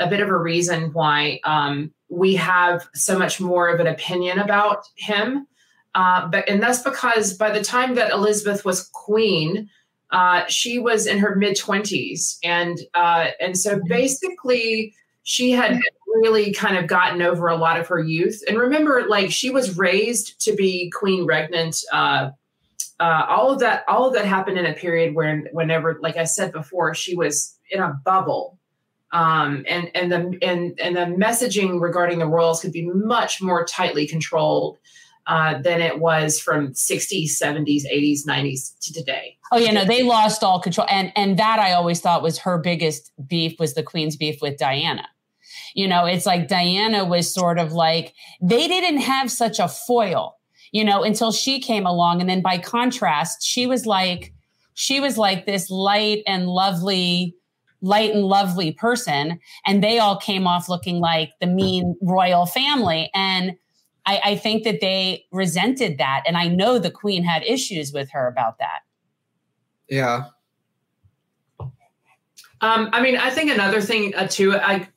a 0.00 0.08
bit 0.08 0.20
of 0.20 0.28
a 0.28 0.36
reason 0.36 0.92
why 0.92 1.38
um, 1.44 1.92
we 2.08 2.34
have 2.34 2.88
so 2.94 3.16
much 3.16 3.40
more 3.40 3.68
of 3.68 3.78
an 3.78 3.86
opinion 3.86 4.40
about 4.40 4.88
him. 4.96 5.46
Uh, 5.94 6.26
but 6.26 6.48
and 6.48 6.60
that's 6.60 6.82
because 6.82 7.34
by 7.34 7.50
the 7.50 7.62
time 7.62 7.94
that 7.94 8.10
Elizabeth 8.10 8.64
was 8.64 8.88
queen, 8.92 9.68
uh, 10.12 10.44
she 10.48 10.78
was 10.78 11.06
in 11.06 11.18
her 11.18 11.36
mid 11.36 11.56
20s 11.56 12.38
and 12.42 12.78
uh, 12.94 13.28
and 13.40 13.56
so 13.56 13.76
mm-hmm. 13.76 13.88
basically 13.88 14.94
she 15.22 15.52
had 15.52 15.78
really 16.22 16.52
kind 16.52 16.76
of 16.76 16.86
gotten 16.86 17.22
over 17.22 17.46
a 17.46 17.56
lot 17.56 17.78
of 17.78 17.86
her 17.86 18.00
youth 18.00 18.42
and 18.48 18.58
remember 18.58 19.06
like 19.08 19.30
she 19.30 19.50
was 19.50 19.78
raised 19.78 20.40
to 20.40 20.54
be 20.54 20.90
queen 20.90 21.26
regnant 21.26 21.84
uh, 21.92 22.30
uh, 22.98 23.26
all 23.28 23.52
of 23.52 23.60
that 23.60 23.84
all 23.86 24.06
of 24.06 24.14
that 24.14 24.24
happened 24.24 24.58
in 24.58 24.66
a 24.66 24.72
period 24.72 25.14
when 25.14 25.46
whenever 25.52 25.98
like 26.02 26.16
i 26.16 26.24
said 26.24 26.50
before 26.52 26.94
she 26.94 27.14
was 27.14 27.56
in 27.70 27.80
a 27.80 28.00
bubble 28.04 28.58
um, 29.12 29.64
and 29.68 29.90
and 29.94 30.10
the 30.10 30.38
and 30.42 30.78
and 30.80 30.96
the 30.96 31.16
messaging 31.16 31.80
regarding 31.80 32.18
the 32.18 32.26
royals 32.26 32.60
could 32.60 32.72
be 32.72 32.86
much 32.86 33.40
more 33.40 33.64
tightly 33.64 34.06
controlled 34.06 34.78
uh, 35.30 35.62
than 35.62 35.80
it 35.80 36.00
was 36.00 36.40
from 36.40 36.72
60s 36.72 37.40
70s 37.40 37.84
80s 37.86 38.26
90s 38.26 38.76
to 38.80 38.92
today. 38.92 39.38
Oh 39.52 39.58
yeah, 39.58 39.70
no, 39.70 39.84
they 39.84 40.02
lost 40.02 40.42
all 40.42 40.60
control, 40.60 40.88
and 40.90 41.12
and 41.14 41.38
that 41.38 41.60
I 41.60 41.72
always 41.72 42.00
thought 42.00 42.22
was 42.22 42.36
her 42.38 42.58
biggest 42.58 43.12
beef 43.28 43.58
was 43.60 43.74
the 43.74 43.84
Queen's 43.84 44.16
beef 44.16 44.42
with 44.42 44.58
Diana. 44.58 45.06
You 45.74 45.86
know, 45.86 46.04
it's 46.04 46.26
like 46.26 46.48
Diana 46.48 47.04
was 47.04 47.32
sort 47.32 47.60
of 47.60 47.72
like 47.72 48.12
they 48.42 48.66
didn't 48.66 49.02
have 49.02 49.30
such 49.30 49.60
a 49.60 49.68
foil, 49.68 50.36
you 50.72 50.84
know, 50.84 51.04
until 51.04 51.30
she 51.30 51.60
came 51.60 51.86
along, 51.86 52.20
and 52.20 52.28
then 52.28 52.42
by 52.42 52.58
contrast, 52.58 53.46
she 53.46 53.68
was 53.68 53.86
like 53.86 54.34
she 54.74 54.98
was 54.98 55.16
like 55.16 55.46
this 55.46 55.70
light 55.70 56.24
and 56.26 56.48
lovely 56.48 57.36
light 57.82 58.12
and 58.12 58.24
lovely 58.24 58.72
person. 58.72 59.38
And 59.64 59.82
they 59.82 60.00
all 60.00 60.18
came 60.18 60.48
off 60.48 60.68
looking 60.68 60.98
like 60.98 61.30
the 61.40 61.46
mean 61.46 61.96
royal 62.02 62.46
family. 62.46 63.10
And 63.14 63.56
I, 64.06 64.20
I, 64.24 64.36
think 64.36 64.64
that 64.64 64.80
they 64.80 65.26
resented 65.30 65.98
that 65.98 66.22
and 66.26 66.36
i 66.36 66.48
know 66.48 66.78
the 66.78 66.90
queen 66.90 67.22
had 67.22 67.42
issues 67.44 67.92
with 67.92 68.10
her 68.10 68.26
about 68.26 68.58
that 68.58 68.80
yeah. 69.90 70.26
Um, 72.62 72.90
I 72.92 73.02
mean, 73.02 73.16
I 73.16 73.30
think 73.30 73.50
another 73.50 73.80
thing 73.80 74.14
uh, 74.14 74.28
too, 74.28 74.54
I 74.54 74.88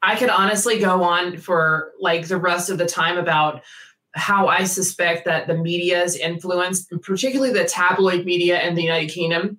I 0.00 0.16
could 0.16 0.30
honestly 0.30 0.78
go 0.78 1.02
on 1.02 1.36
for 1.36 1.92
like 2.00 2.28
the 2.28 2.36
rest 2.36 2.70
of 2.70 2.78
the 2.78 2.86
time 2.86 3.18
about 3.18 3.62
how 4.14 4.46
I 4.46 4.64
suspect 4.64 5.24
that 5.24 5.46
the 5.46 5.54
media's 5.54 6.16
influence, 6.16 6.86
particularly 7.02 7.52
the 7.52 7.64
tabloid 7.64 8.24
media 8.24 8.60
in 8.62 8.74
the 8.74 8.82
United 8.82 9.10
Kingdom, 9.10 9.58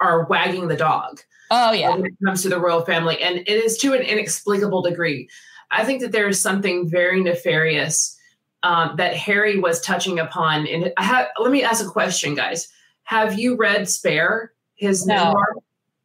are 0.00 0.24
wagging 0.26 0.68
the 0.68 0.76
dog. 0.76 1.20
Oh 1.50 1.72
yeah, 1.72 1.90
when 1.90 2.06
it 2.06 2.14
comes 2.24 2.42
to 2.42 2.48
the 2.48 2.58
royal 2.58 2.84
family, 2.84 3.20
and 3.22 3.38
it 3.38 3.48
is 3.48 3.78
to 3.78 3.92
an 3.92 4.02
inexplicable 4.02 4.82
degree. 4.82 5.28
I 5.74 5.84
think 5.84 6.00
that 6.00 6.12
there 6.12 6.28
is 6.28 6.40
something 6.40 6.88
very 6.88 7.22
nefarious 7.22 8.16
um, 8.62 8.96
that 8.96 9.14
Harry 9.14 9.58
was 9.58 9.80
touching 9.80 10.18
upon. 10.18 10.66
And 10.66 10.92
I 10.96 11.02
have, 11.02 11.28
let 11.38 11.50
me 11.50 11.62
ask 11.62 11.84
a 11.84 11.88
question, 11.88 12.34
guys. 12.34 12.68
Have 13.02 13.38
you 13.38 13.56
read 13.56 13.88
Spare, 13.88 14.52
his 14.76 15.06
no. 15.06 15.16
memoir? 15.16 15.46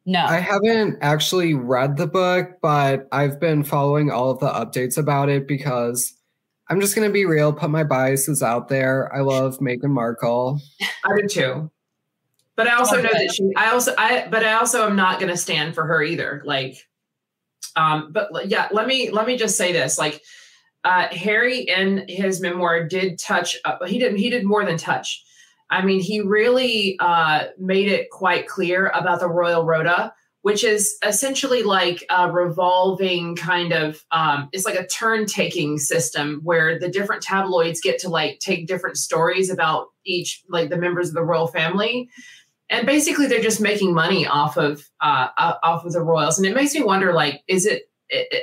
No. 0.06 0.26
I 0.26 0.38
haven't 0.38 0.98
actually 1.02 1.54
read 1.54 1.98
the 1.98 2.08
book, 2.08 2.58
but 2.62 3.08
I've 3.12 3.40
been 3.40 3.64
following 3.64 4.10
all 4.10 4.32
of 4.32 4.40
the 4.40 4.50
updates 4.50 4.98
about 4.98 5.30
it 5.30 5.48
because 5.48 6.14
I'm 6.68 6.82
just 6.82 6.96
going 6.96 7.08
to 7.08 7.14
be 7.14 7.26
real, 7.26 7.54
put 7.54 7.70
my 7.70 7.84
biases 7.84 8.42
out 8.42 8.70
there. 8.70 9.14
I 9.16 9.22
love 9.22 9.60
Meghan 9.60 9.92
Markle. 9.92 10.60
I 11.06 11.22
do 11.22 11.28
too. 11.28 11.72
But 12.56 12.68
I 12.68 12.74
also 12.74 12.98
okay. 12.98 13.04
know 13.04 13.14
that 13.14 13.34
she, 13.34 13.52
I 13.56 13.72
also, 13.72 13.94
I, 13.98 14.28
but 14.30 14.44
I 14.44 14.54
also 14.54 14.86
am 14.86 14.96
not 14.96 15.20
going 15.20 15.32
to 15.32 15.38
stand 15.38 15.76
for 15.76 15.86
her 15.86 16.04
either. 16.04 16.42
Like, 16.44 16.86
um, 17.80 18.12
but 18.12 18.48
yeah, 18.48 18.68
let 18.72 18.88
me, 18.88 19.10
let 19.12 19.28
me 19.28 19.38
just 19.38 19.58
say 19.58 19.72
this. 19.72 19.98
Like, 19.98 20.22
uh, 20.84 21.08
Harry 21.12 21.60
in 21.60 22.06
his 22.08 22.42
memoir 22.42 22.88
did 22.88 23.20
touch, 23.20 23.58
uh, 23.66 23.86
he 23.86 24.00
didn't, 24.00 24.18
he 24.18 24.30
did 24.30 24.46
more 24.46 24.66
than 24.66 24.78
touch 24.78 25.24
I 25.70 25.84
mean, 25.84 26.00
he 26.00 26.22
really 26.22 26.98
uh, 27.00 27.46
made 27.58 27.88
it 27.88 28.10
quite 28.10 28.48
clear 28.48 28.88
about 28.88 29.20
the 29.20 29.30
Royal 29.30 29.66
Rota, 29.66 30.14
which 30.42 30.64
is 30.64 30.98
essentially 31.06 31.64
like 31.64 32.04
a 32.10 32.32
revolving 32.32 33.36
kind 33.36 33.72
of 33.72 34.04
um, 34.12 34.50
it's 34.52 34.66
like 34.66 34.80
a 34.80 34.88
turn 34.88 35.26
taking 35.26 35.78
system 35.78 36.42
where 36.44 36.80
the 36.80 36.90
different 36.90 37.22
tabloids 37.22 37.82
get 37.82 38.00
to 38.00 38.10
like 38.10 38.40
take 38.40 38.68
different 38.68 38.98
stories 38.98 39.50
about 39.50 39.88
each 40.06 40.42
like 40.50 40.70
the 40.70 40.78
members 40.78 41.10
of 41.10 41.14
the 41.14 41.24
royal 41.24 41.48
family 41.48 42.10
and 42.70 42.86
basically 42.86 43.26
they're 43.26 43.42
just 43.42 43.62
making 43.62 43.94
money 43.94 44.28
off 44.28 44.58
of 44.58 44.88
uh, 45.02 45.28
off 45.38 45.86
of 45.86 45.94
the 45.94 46.02
royals. 46.02 46.38
And 46.38 46.46
it 46.46 46.56
makes 46.56 46.74
me 46.74 46.84
wonder 46.84 47.14
like 47.14 47.42
is 47.48 47.66
it 47.66 47.90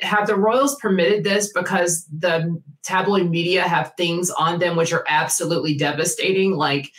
have 0.03 0.27
the 0.27 0.37
royals 0.37 0.77
permitted 0.77 1.25
this 1.25 1.53
because 1.53 2.07
the 2.07 2.61
tabloid 2.85 3.29
media 3.29 3.63
have 3.63 3.93
things 3.97 4.31
on 4.31 4.59
them 4.59 4.77
which 4.77 4.93
are 4.93 5.05
absolutely 5.09 5.77
devastating 5.77 6.53
like 6.53 6.93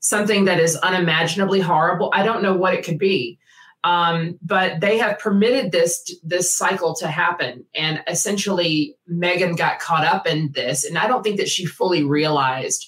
something 0.00 0.44
that 0.46 0.60
is 0.60 0.76
unimaginably 0.76 1.60
horrible? 1.60 2.10
I 2.14 2.22
don't 2.22 2.42
know 2.42 2.56
what 2.56 2.74
it 2.74 2.84
could 2.84 2.98
be. 2.98 3.38
Um, 3.82 4.38
but 4.42 4.80
they 4.80 4.98
have 4.98 5.18
permitted 5.18 5.72
this 5.72 6.14
this 6.22 6.54
cycle 6.54 6.94
to 6.96 7.08
happen. 7.08 7.64
And 7.74 8.02
essentially 8.06 8.96
meghan 9.10 9.56
got 9.56 9.80
caught 9.80 10.04
up 10.04 10.26
in 10.26 10.52
this. 10.52 10.84
And 10.84 10.96
i 10.98 11.06
don't 11.06 11.22
think 11.22 11.38
that 11.38 11.48
she 11.48 11.66
fully 11.66 12.04
realized 12.04 12.86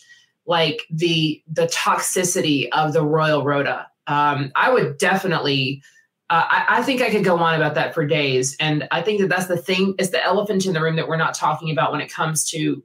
like 0.53 0.83
the 0.91 1.43
the 1.51 1.67
toxicity 1.67 2.69
of 2.73 2.93
the 2.93 3.05
royal 3.05 3.43
rota 3.43 3.87
um, 4.07 4.53
i 4.55 4.71
would 4.71 4.99
definitely 4.99 5.83
uh, 6.31 6.47
I, 6.49 6.79
I, 6.79 6.83
think 6.83 7.03
I 7.03 7.11
could 7.11 7.25
go 7.25 7.37
on 7.37 7.57
about 7.57 7.75
that 7.75 7.93
for 7.93 8.07
days, 8.07 8.57
and 8.59 8.88
I 8.91 9.03
think 9.03 9.21
that 9.21 9.29
that's 9.29 9.49
the 9.49 9.57
thing 9.59 9.95
is 9.99 10.12
the 10.12 10.25
elephant 10.25 10.65
in 10.65 10.73
the 10.73 10.81
room 10.81 10.97
that 10.97 11.07
we're 11.07 11.19
not 11.19 11.35
talking 11.35 11.71
about 11.71 11.93
when 11.93 12.01
it 12.01 12.11
comes 12.11 12.49
to 12.53 12.83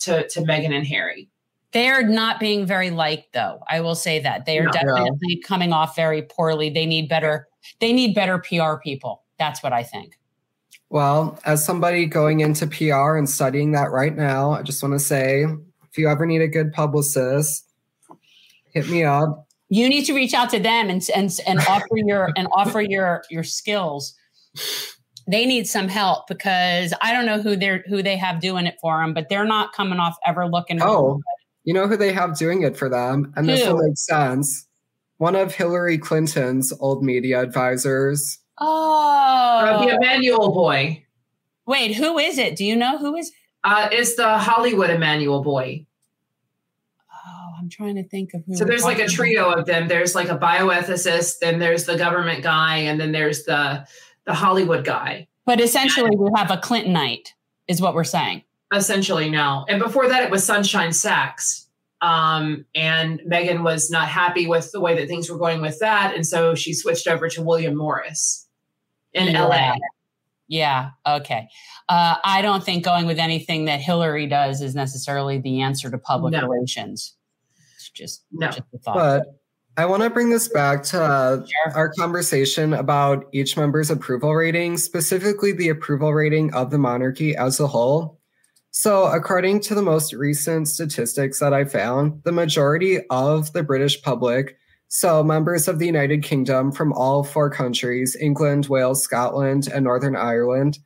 to 0.00 0.26
to 0.26 0.40
Meghan 0.40 0.74
and 0.74 0.84
Harry. 0.84 1.30
They 1.72 1.88
are 1.88 2.02
not 2.02 2.40
being 2.40 2.66
very 2.66 2.90
liked, 2.90 3.32
though. 3.32 3.60
I 3.70 3.80
will 3.80 3.94
say 3.94 4.18
that 4.18 4.44
they 4.44 4.58
are 4.58 4.64
no, 4.64 4.72
definitely 4.72 5.36
no. 5.36 5.40
coming 5.46 5.72
off 5.72 5.94
very 5.94 6.22
poorly. 6.22 6.68
They 6.68 6.84
need 6.84 7.08
better. 7.08 7.46
They 7.78 7.92
need 7.92 8.12
better 8.12 8.38
PR 8.38 8.80
people. 8.82 9.22
That's 9.38 9.62
what 9.62 9.72
I 9.72 9.84
think. 9.84 10.18
Well, 10.88 11.38
as 11.44 11.64
somebody 11.64 12.06
going 12.06 12.40
into 12.40 12.66
PR 12.66 13.14
and 13.14 13.30
studying 13.30 13.70
that 13.72 13.92
right 13.92 14.16
now, 14.16 14.50
I 14.50 14.62
just 14.62 14.82
want 14.82 14.94
to 14.94 14.98
say, 14.98 15.46
if 15.90 15.98
you 15.98 16.08
ever 16.08 16.26
need 16.26 16.42
a 16.42 16.48
good 16.48 16.72
publicist, 16.72 17.68
hit 18.72 18.88
me 18.88 19.04
up. 19.04 19.46
You 19.68 19.88
need 19.88 20.04
to 20.06 20.14
reach 20.14 20.34
out 20.34 20.50
to 20.50 20.58
them 20.58 20.90
and 20.90 21.02
and 21.14 21.30
and 21.46 21.58
offer 21.68 21.96
your 21.96 22.30
and 22.36 22.48
offer 22.52 22.80
your 22.80 23.22
your 23.30 23.44
skills. 23.44 24.14
They 25.28 25.46
need 25.46 25.68
some 25.68 25.86
help 25.86 26.26
because 26.26 26.92
i 27.02 27.12
don't 27.12 27.24
know 27.24 27.40
who 27.40 27.54
they're 27.54 27.84
who 27.86 28.02
they 28.02 28.16
have 28.16 28.40
doing 28.40 28.66
it 28.66 28.74
for 28.80 29.00
them 29.00 29.14
but 29.14 29.28
they're 29.28 29.44
not 29.44 29.72
coming 29.72 30.00
off 30.00 30.16
ever 30.26 30.48
looking 30.48 30.82
oh 30.82 31.20
you 31.64 31.74
know 31.74 31.86
who 31.86 31.96
they 31.96 32.12
have 32.12 32.36
doing 32.38 32.62
it 32.62 32.76
for 32.76 32.88
them? 32.88 33.32
And 33.36 33.48
who? 33.48 33.54
this 33.54 33.66
will 33.66 33.86
make 33.86 33.98
sense. 33.98 34.66
One 35.18 35.36
of 35.36 35.54
hillary 35.54 35.98
clinton's 35.98 36.72
old 36.80 37.04
media 37.04 37.42
advisors. 37.42 38.38
Oh. 38.58 39.58
Uh, 39.62 39.84
the 39.84 39.94
Emanuel 39.94 40.52
boy. 40.52 41.04
Wait 41.66 41.94
who 41.94 42.18
is 42.18 42.38
it? 42.38 42.56
Do 42.56 42.64
you 42.64 42.74
know 42.74 42.98
who 42.98 43.14
is 43.16 43.28
it 43.28 43.34
uh, 43.64 43.88
it's 43.92 44.16
the 44.16 44.38
hollywood 44.38 44.90
Emanuel 44.90 45.42
boy 45.42 45.84
Oh, 47.26 47.52
I'm 47.58 47.68
trying 47.68 47.96
to 47.96 48.04
think 48.04 48.34
of 48.34 48.44
who. 48.44 48.56
So 48.56 48.64
there's 48.64 48.84
like 48.84 48.98
a 48.98 49.06
trio 49.06 49.50
of 49.50 49.66
them. 49.66 49.88
There's 49.88 50.14
like 50.14 50.28
a 50.28 50.38
bioethicist, 50.38 51.38
then 51.40 51.58
there's 51.58 51.84
the 51.84 51.96
government 51.96 52.42
guy, 52.42 52.76
and 52.76 53.00
then 53.00 53.12
there's 53.12 53.44
the 53.44 53.86
the 54.24 54.34
Hollywood 54.34 54.84
guy. 54.84 55.28
But 55.46 55.60
essentially, 55.60 56.16
we 56.16 56.30
have 56.36 56.50
a 56.50 56.56
Clintonite, 56.56 57.32
is 57.68 57.80
what 57.80 57.94
we're 57.94 58.04
saying. 58.04 58.42
Essentially, 58.72 59.28
no. 59.28 59.64
And 59.68 59.80
before 59.80 60.08
that, 60.08 60.22
it 60.22 60.30
was 60.30 60.44
Sunshine 60.44 60.92
Sachs. 60.92 61.66
Um, 62.02 62.64
and 62.74 63.20
Meghan 63.20 63.62
was 63.62 63.90
not 63.90 64.08
happy 64.08 64.46
with 64.46 64.72
the 64.72 64.80
way 64.80 64.94
that 64.96 65.08
things 65.08 65.28
were 65.28 65.36
going 65.36 65.60
with 65.60 65.80
that, 65.80 66.14
and 66.14 66.26
so 66.26 66.54
she 66.54 66.72
switched 66.72 67.06
over 67.06 67.28
to 67.28 67.42
William 67.42 67.76
Morris 67.76 68.48
in 69.12 69.28
yeah. 69.28 69.44
LA. 69.44 69.76
Yeah. 70.50 70.90
Okay. 71.06 71.48
Uh, 71.88 72.16
I 72.24 72.42
don't 72.42 72.64
think 72.64 72.84
going 72.84 73.06
with 73.06 73.20
anything 73.20 73.66
that 73.66 73.80
Hillary 73.80 74.26
does 74.26 74.60
is 74.60 74.74
necessarily 74.74 75.38
the 75.38 75.60
answer 75.60 75.88
to 75.88 75.96
public 75.96 76.32
no. 76.32 76.46
relations. 76.46 77.14
Just, 77.94 78.24
no. 78.32 78.48
just 78.48 78.62
a 78.74 78.78
thought. 78.78 78.94
But 78.94 79.26
I 79.76 79.86
want 79.86 80.02
to 80.02 80.10
bring 80.10 80.30
this 80.30 80.48
back 80.48 80.82
to 80.84 81.00
uh, 81.00 81.36
sure. 81.46 81.76
our 81.76 81.92
conversation 81.92 82.74
about 82.74 83.26
each 83.32 83.56
member's 83.56 83.92
approval 83.92 84.34
rating, 84.34 84.76
specifically 84.76 85.52
the 85.52 85.68
approval 85.68 86.12
rating 86.12 86.52
of 86.52 86.72
the 86.72 86.78
monarchy 86.78 87.36
as 87.36 87.60
a 87.60 87.68
whole. 87.68 88.20
So, 88.72 89.04
according 89.04 89.60
to 89.62 89.76
the 89.76 89.82
most 89.82 90.12
recent 90.12 90.66
statistics 90.66 91.38
that 91.38 91.54
I 91.54 91.64
found, 91.64 92.24
the 92.24 92.32
majority 92.32 93.00
of 93.08 93.52
the 93.52 93.62
British 93.62 94.02
public, 94.02 94.56
so 94.90 95.24
members 95.24 95.66
of 95.66 95.78
the 95.78 95.86
United 95.86 96.22
Kingdom 96.22 96.70
from 96.70 96.92
all 96.92 97.24
four 97.24 97.48
countries 97.48 98.16
England, 98.20 98.66
Wales, 98.66 99.02
Scotland, 99.02 99.68
and 99.72 99.84
Northern 99.84 100.16
Ireland 100.16 100.78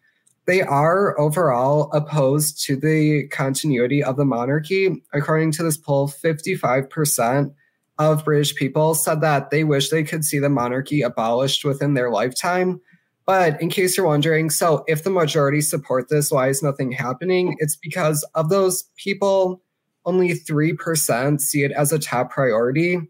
they 0.47 0.63
are 0.63 1.19
overall 1.19 1.91
opposed 1.93 2.63
to 2.67 2.77
the 2.77 3.27
continuity 3.29 4.03
of 4.03 4.17
the 4.17 4.25
monarchy. 4.25 5.03
According 5.13 5.53
to 5.53 5.63
this 5.63 5.77
poll, 5.77 6.09
55% 6.09 7.55
of 7.99 8.25
British 8.25 8.55
people 8.55 8.95
said 8.95 9.21
that 9.23 9.51
they 9.51 9.65
wish 9.65 9.89
they 9.89 10.03
could 10.03 10.25
see 10.25 10.39
the 10.39 10.51
monarchy 10.51 11.01
abolished 11.01 11.65
within 11.65 11.95
their 11.95 12.11
lifetime. 12.11 12.81
But 13.27 13.61
in 13.63 13.71
case 13.71 13.97
you're 13.97 14.07
wondering, 14.07 14.51
so 14.51 14.85
if 14.87 15.05
the 15.05 15.11
majority 15.11 15.63
support 15.63 16.11
this, 16.11 16.31
why 16.31 16.49
is 16.49 16.63
nothing 16.63 16.93
happening? 16.93 17.57
It's 17.59 17.77
because 17.77 18.23
of 18.35 18.51
those 18.51 18.85
people, 18.97 19.63
only 20.05 20.35
3% 20.35 21.41
see 21.41 21.63
it 21.63 21.73
as 21.73 21.91
a 21.91 21.99
top 21.99 22.31
priority. 22.31 23.01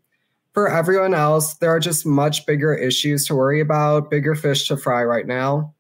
For 0.55 0.69
everyone 0.69 1.14
else, 1.14 1.55
there 1.55 1.71
are 1.71 1.81
just 1.81 2.07
much 2.07 2.47
bigger 2.47 2.73
issues 2.73 3.27
to 3.27 3.35
worry 3.35 3.61
about, 3.61 4.11
bigger 4.11 4.35
fish 4.35 4.69
to 4.69 4.77
fry 4.77 5.05
right 5.05 5.27
now. 5.27 5.75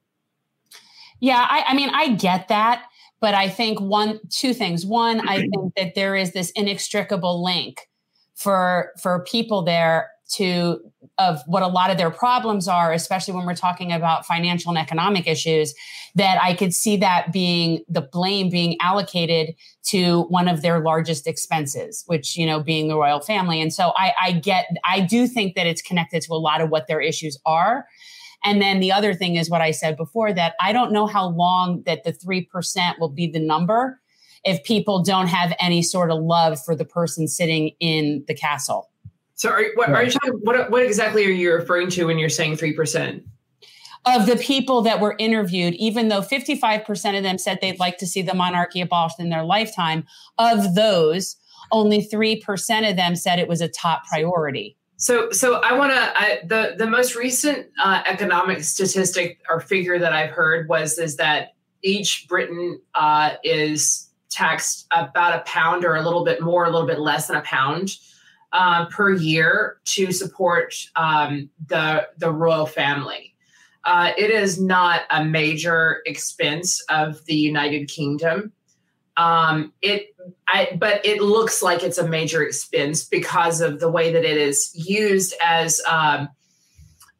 Yeah, 1.20 1.46
I, 1.48 1.64
I 1.68 1.74
mean, 1.74 1.90
I 1.90 2.14
get 2.14 2.48
that, 2.48 2.84
but 3.20 3.34
I 3.34 3.48
think 3.48 3.80
one, 3.80 4.20
two 4.30 4.52
things. 4.52 4.84
One, 4.84 5.26
I 5.26 5.38
think 5.54 5.74
that 5.76 5.94
there 5.94 6.16
is 6.16 6.32
this 6.32 6.50
inextricable 6.50 7.42
link 7.42 7.88
for 8.34 8.90
for 9.00 9.24
people 9.24 9.62
there 9.62 10.10
to 10.32 10.80
of 11.18 11.40
what 11.46 11.62
a 11.62 11.66
lot 11.66 11.90
of 11.90 11.98
their 11.98 12.10
problems 12.10 12.66
are 12.66 12.92
especially 12.92 13.32
when 13.34 13.46
we're 13.46 13.54
talking 13.54 13.92
about 13.92 14.26
financial 14.26 14.70
and 14.70 14.78
economic 14.78 15.26
issues 15.28 15.74
that 16.14 16.38
i 16.42 16.54
could 16.54 16.74
see 16.74 16.96
that 16.96 17.32
being 17.32 17.82
the 17.88 18.00
blame 18.00 18.48
being 18.48 18.76
allocated 18.80 19.54
to 19.82 20.22
one 20.22 20.48
of 20.48 20.62
their 20.62 20.80
largest 20.80 21.26
expenses 21.26 22.04
which 22.06 22.36
you 22.36 22.46
know 22.46 22.60
being 22.60 22.88
the 22.88 22.96
royal 22.96 23.20
family 23.20 23.60
and 23.60 23.72
so 23.72 23.92
i 23.96 24.12
i 24.20 24.32
get 24.32 24.66
i 24.84 25.00
do 25.00 25.26
think 25.26 25.54
that 25.54 25.66
it's 25.66 25.82
connected 25.82 26.22
to 26.22 26.32
a 26.32 26.36
lot 26.36 26.60
of 26.60 26.70
what 26.70 26.86
their 26.86 27.00
issues 27.00 27.38
are 27.44 27.86
and 28.44 28.60
then 28.60 28.80
the 28.80 28.92
other 28.92 29.14
thing 29.14 29.36
is 29.36 29.48
what 29.48 29.62
I 29.62 29.70
said 29.70 29.96
before 29.96 30.32
that 30.34 30.54
I 30.60 30.72
don't 30.72 30.92
know 30.92 31.06
how 31.06 31.28
long 31.28 31.82
that 31.86 32.04
the 32.04 32.12
3% 32.12 32.98
will 33.00 33.08
be 33.08 33.26
the 33.26 33.40
number 33.40 34.00
if 34.44 34.62
people 34.64 35.02
don't 35.02 35.28
have 35.28 35.54
any 35.58 35.82
sort 35.82 36.10
of 36.10 36.22
love 36.22 36.62
for 36.62 36.76
the 36.76 36.84
person 36.84 37.26
sitting 37.26 37.70
in 37.80 38.22
the 38.28 38.34
castle. 38.34 38.90
So 39.34 39.48
are, 39.48 39.64
what, 39.74 39.88
are 39.88 40.04
you 40.04 40.10
talking, 40.10 40.38
what, 40.42 40.70
what 40.70 40.82
exactly 40.82 41.24
are 41.24 41.30
you 41.30 41.52
referring 41.54 41.88
to 41.90 42.04
when 42.04 42.18
you're 42.18 42.28
saying 42.28 42.56
3%? 42.56 43.24
Of 44.06 44.26
the 44.26 44.36
people 44.36 44.82
that 44.82 45.00
were 45.00 45.16
interviewed, 45.18 45.74
even 45.74 46.08
though 46.08 46.20
55% 46.20 47.16
of 47.16 47.22
them 47.22 47.38
said 47.38 47.58
they'd 47.62 47.78
like 47.78 47.96
to 47.98 48.06
see 48.06 48.20
the 48.20 48.34
monarchy 48.34 48.82
abolished 48.82 49.18
in 49.18 49.30
their 49.30 49.44
lifetime, 49.44 50.04
of 50.36 50.74
those, 50.74 51.36
only 51.72 52.06
3% 52.06 52.90
of 52.90 52.96
them 52.96 53.16
said 53.16 53.38
it 53.38 53.48
was 53.48 53.62
a 53.62 53.68
top 53.68 54.04
priority. 54.06 54.76
So, 54.96 55.30
so 55.30 55.60
I 55.62 55.72
want 55.76 55.92
to. 55.92 56.46
the 56.46 56.74
the 56.78 56.86
most 56.86 57.16
recent 57.16 57.66
uh, 57.82 58.02
economic 58.06 58.62
statistic 58.62 59.40
or 59.50 59.60
figure 59.60 59.98
that 59.98 60.12
I've 60.12 60.30
heard 60.30 60.68
was 60.68 60.98
is 60.98 61.16
that 61.16 61.54
each 61.82 62.26
Briton 62.28 62.80
uh, 62.94 63.32
is 63.42 64.10
taxed 64.30 64.86
about 64.90 65.38
a 65.38 65.42
pound 65.42 65.84
or 65.84 65.96
a 65.96 66.02
little 66.02 66.24
bit 66.24 66.40
more, 66.40 66.64
a 66.64 66.70
little 66.70 66.86
bit 66.86 66.98
less 66.98 67.26
than 67.26 67.36
a 67.36 67.42
pound 67.42 67.90
uh, 68.52 68.86
per 68.86 69.10
year 69.10 69.78
to 69.84 70.12
support 70.12 70.74
um, 70.96 71.50
the 71.66 72.08
the 72.18 72.30
royal 72.30 72.66
family. 72.66 73.33
Uh, 73.84 74.12
it 74.16 74.30
is 74.30 74.60
not 74.60 75.02
a 75.10 75.24
major 75.24 76.00
expense 76.06 76.82
of 76.88 77.24
the 77.26 77.34
United 77.34 77.88
Kingdom. 77.88 78.52
Um, 79.16 79.72
it, 79.82 80.14
I, 80.48 80.76
but 80.78 81.04
it 81.04 81.22
looks 81.22 81.62
like 81.62 81.82
it's 81.82 81.98
a 81.98 82.08
major 82.08 82.42
expense 82.42 83.04
because 83.04 83.60
of 83.60 83.78
the 83.78 83.90
way 83.90 84.12
that 84.12 84.24
it 84.24 84.36
is 84.36 84.72
used 84.74 85.34
as 85.40 85.80
um, 85.88 86.28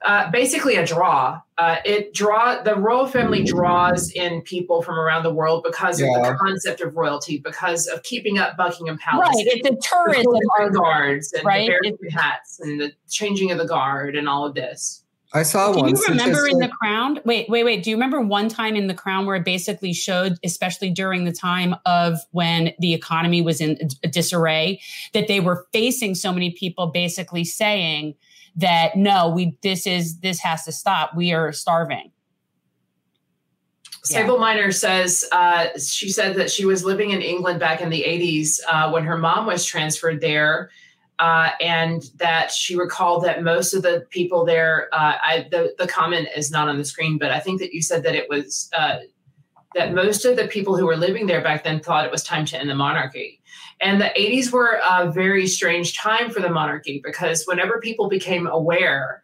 uh, 0.05 0.31
basically 0.31 0.77
a 0.77 0.85
draw. 0.85 1.41
Uh, 1.57 1.77
it 1.85 2.13
draw 2.13 2.61
the 2.63 2.75
royal 2.75 3.07
family 3.07 3.45
draws 3.45 4.11
in 4.11 4.43
people 4.43 4.83
from 4.83 4.99
around 4.99 5.23
the 5.23 5.33
world 5.33 5.63
because 5.65 6.01
yeah. 6.01 6.09
of 6.17 6.25
the 6.25 6.35
concept 6.35 6.81
of 6.81 6.97
royalty, 6.97 7.39
because 7.39 7.87
of 7.87 8.03
keeping 8.03 8.39
up 8.39 8.57
Buckingham 8.57 8.99
Palace. 8.99 9.29
Right, 9.29 9.47
it's 9.47 9.69
a 9.69 9.89
tourism 9.89 10.73
guards 10.73 11.33
and 11.33 11.45
right? 11.45 11.71
the 12.01 12.11
hats 12.11 12.59
and 12.61 12.81
the 12.81 12.93
changing 13.09 13.53
of 13.53 13.59
the 13.59 13.67
guard 13.67 14.17
and 14.17 14.29
all 14.29 14.45
of 14.45 14.55
this. 14.55 15.04
I 15.35 15.43
saw 15.43 15.73
Do 15.73 15.81
one. 15.81 15.93
Do 15.93 16.01
you 16.01 16.07
remember 16.09 16.47
in 16.47 16.59
the 16.59 16.69
Crown? 16.69 17.19
Wait, 17.25 17.49
wait, 17.49 17.65
wait. 17.65 17.83
Do 17.83 17.91
you 17.91 17.97
remember 17.97 18.21
one 18.21 18.49
time 18.49 18.77
in 18.77 18.87
the 18.87 18.95
Crown 18.95 19.27
where 19.27 19.35
it 19.35 19.45
basically 19.45 19.93
showed, 19.93 20.39
especially 20.45 20.91
during 20.91 21.25
the 21.25 21.33
time 21.33 21.75
of 21.87 22.19
when 22.31 22.73
the 22.79 22.95
economy 22.95 23.43
was 23.43 23.61
in 23.61 23.77
disarray, 24.11 24.81
that 25.13 25.27
they 25.27 25.41
were 25.41 25.67
facing 25.73 26.15
so 26.15 26.33
many 26.33 26.53
people 26.53 26.87
basically 26.87 27.45
saying 27.45 28.15
that 28.55 28.97
no, 28.97 29.29
we 29.29 29.59
this 29.63 29.89
is 29.89 30.21
this 30.21 30.39
has 30.39 30.65
to 30.67 30.73
stop. 30.73 31.17
We 31.17 31.33
are 31.33 31.53
starving. 31.53 32.13
Sable 34.05 34.35
yeah. 34.35 34.41
Miner 34.41 34.71
says 34.71 35.25
uh, 35.33 35.67
she 35.79 36.11
said 36.11 36.37
that 36.37 36.51
she 36.51 36.65
was 36.65 36.85
living 36.85 37.11
in 37.11 37.23
England 37.23 37.59
back 37.59 37.81
in 37.81 37.89
the 37.89 38.05
80s 38.07 38.61
uh, 38.69 38.91
when 38.91 39.03
her 39.03 39.19
mom 39.19 39.47
was 39.47 39.65
transferred 39.65 40.21
there. 40.21 40.71
Uh, 41.21 41.51
and 41.61 42.11
that 42.17 42.51
she 42.51 42.75
recalled 42.75 43.23
that 43.23 43.45
most 43.45 43.73
of 43.73 43.83
the 43.83 44.05
people 44.11 44.45
there, 44.45 44.89
uh, 44.93 45.15
I, 45.25 45.47
the, 45.51 45.73
the 45.79 45.87
comment 45.87 46.27
is 46.37 46.51
not 46.51 46.69
on 46.69 46.77
the 46.77 46.85
screen, 46.85 47.19
but 47.19 47.31
I 47.31 47.39
think 47.39 47.61
that 47.61 47.73
you 47.73 47.83
said 47.83 48.03
that 48.03 48.17
it 48.17 48.29
was 48.29 48.69
uh, 48.77 48.97
that 49.75 49.95
most 49.95 50.25
of 50.25 50.37
the 50.37 50.49
people 50.49 50.77
who 50.77 50.87
were 50.87 50.97
living 50.97 51.27
there 51.27 51.43
back 51.43 51.65
then 51.65 51.81
thought 51.81 52.05
it 52.05 52.11
was 52.11 52.25
time 52.25 52.45
to 52.47 52.59
end 52.59 52.71
the 52.71 52.75
monarchy. 52.75 53.41
And 53.81 54.01
the 54.01 54.13
80s 54.17 54.51
were 54.51 54.81
a 54.89 55.11
very 55.11 55.47
strange 55.47 55.97
time 55.97 56.31
for 56.31 56.41
the 56.41 56.51
monarchy 56.51 57.01
because 57.05 57.45
whenever 57.45 57.81
people 57.81 58.09
became 58.09 58.47
aware 58.47 59.23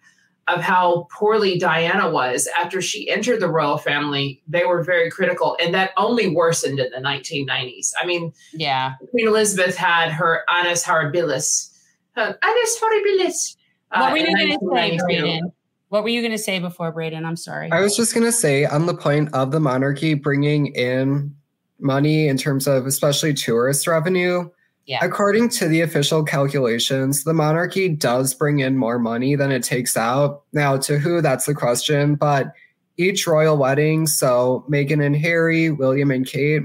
of 0.48 0.60
how 0.60 1.06
poorly 1.16 1.58
Diana 1.58 2.10
was 2.10 2.48
after 2.58 2.82
she 2.82 3.08
entered 3.08 3.40
the 3.40 3.48
royal 3.48 3.78
family, 3.78 4.42
they 4.48 4.64
were 4.64 4.82
very 4.82 5.10
critical. 5.10 5.56
And 5.62 5.72
that 5.74 5.92
only 5.96 6.28
worsened 6.28 6.80
in 6.80 6.90
the 6.90 6.98
1990s. 6.98 7.92
I 8.00 8.06
mean, 8.06 8.32
yeah. 8.52 8.94
Queen 9.10 9.28
Elizabeth 9.28 9.76
had 9.76 10.10
her 10.10 10.44
Annus 10.48 10.84
Horribilis. 10.84 11.69
Annus 12.16 12.80
Horribilis. 12.80 13.56
Uh, 13.92 14.00
what 14.00 14.12
were 14.12 14.18
you 14.18 14.36
going 14.36 14.58
to 14.58 14.66
say, 14.72 14.98
Braden? 14.98 15.52
What 15.88 16.02
were 16.04 16.08
you 16.08 16.20
going 16.20 16.32
to 16.32 16.38
say 16.38 16.58
before, 16.60 16.92
Braden? 16.92 17.24
I'm 17.24 17.36
sorry. 17.36 17.70
I 17.72 17.80
was 17.80 17.96
just 17.96 18.14
going 18.14 18.26
to 18.26 18.32
say 18.32 18.64
on 18.64 18.86
the 18.86 18.94
point 18.94 19.32
of 19.34 19.50
the 19.50 19.58
monarchy 19.58 20.14
bringing 20.14 20.68
in 20.68 21.34
money 21.80 22.28
in 22.28 22.36
terms 22.36 22.68
of 22.68 22.86
especially 22.86 23.34
tourist 23.34 23.86
revenue 23.86 24.48
yeah. 24.90 24.98
According 25.02 25.50
to 25.50 25.68
the 25.68 25.82
official 25.82 26.24
calculations, 26.24 27.22
the 27.22 27.32
monarchy 27.32 27.88
does 27.88 28.34
bring 28.34 28.58
in 28.58 28.76
more 28.76 28.98
money 28.98 29.36
than 29.36 29.52
it 29.52 29.62
takes 29.62 29.96
out. 29.96 30.42
Now, 30.52 30.78
to 30.78 30.98
who, 30.98 31.20
that's 31.22 31.46
the 31.46 31.54
question. 31.54 32.16
But 32.16 32.52
each 32.96 33.24
royal 33.24 33.56
wedding, 33.56 34.08
so 34.08 34.64
Meghan 34.68 35.04
and 35.04 35.14
Harry, 35.14 35.70
William 35.70 36.10
and 36.10 36.26
Kate, 36.26 36.62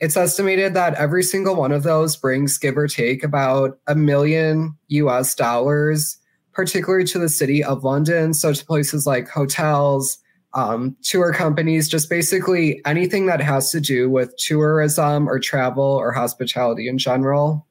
it's 0.00 0.16
estimated 0.16 0.74
that 0.74 0.94
every 0.94 1.22
single 1.22 1.56
one 1.56 1.72
of 1.72 1.82
those 1.82 2.16
brings, 2.16 2.56
give 2.58 2.76
or 2.76 2.86
take, 2.86 3.24
about 3.24 3.78
a 3.86 3.94
million 3.94 4.76
US 4.88 5.34
dollars, 5.34 6.18
particularly 6.52 7.04
to 7.06 7.18
the 7.18 7.28
city 7.28 7.64
of 7.64 7.84
London. 7.84 8.32
So 8.34 8.52
to 8.52 8.64
places 8.64 9.06
like 9.06 9.28
hotels, 9.28 10.18
um, 10.54 10.96
tour 11.02 11.32
companies, 11.32 11.88
just 11.88 12.08
basically 12.08 12.80
anything 12.86 13.26
that 13.26 13.40
has 13.40 13.70
to 13.70 13.80
do 13.80 14.08
with 14.08 14.34
tourism 14.38 15.28
or 15.28 15.38
travel 15.38 15.84
or 15.84 16.12
hospitality 16.12 16.88
in 16.88 16.98
general. 16.98 17.66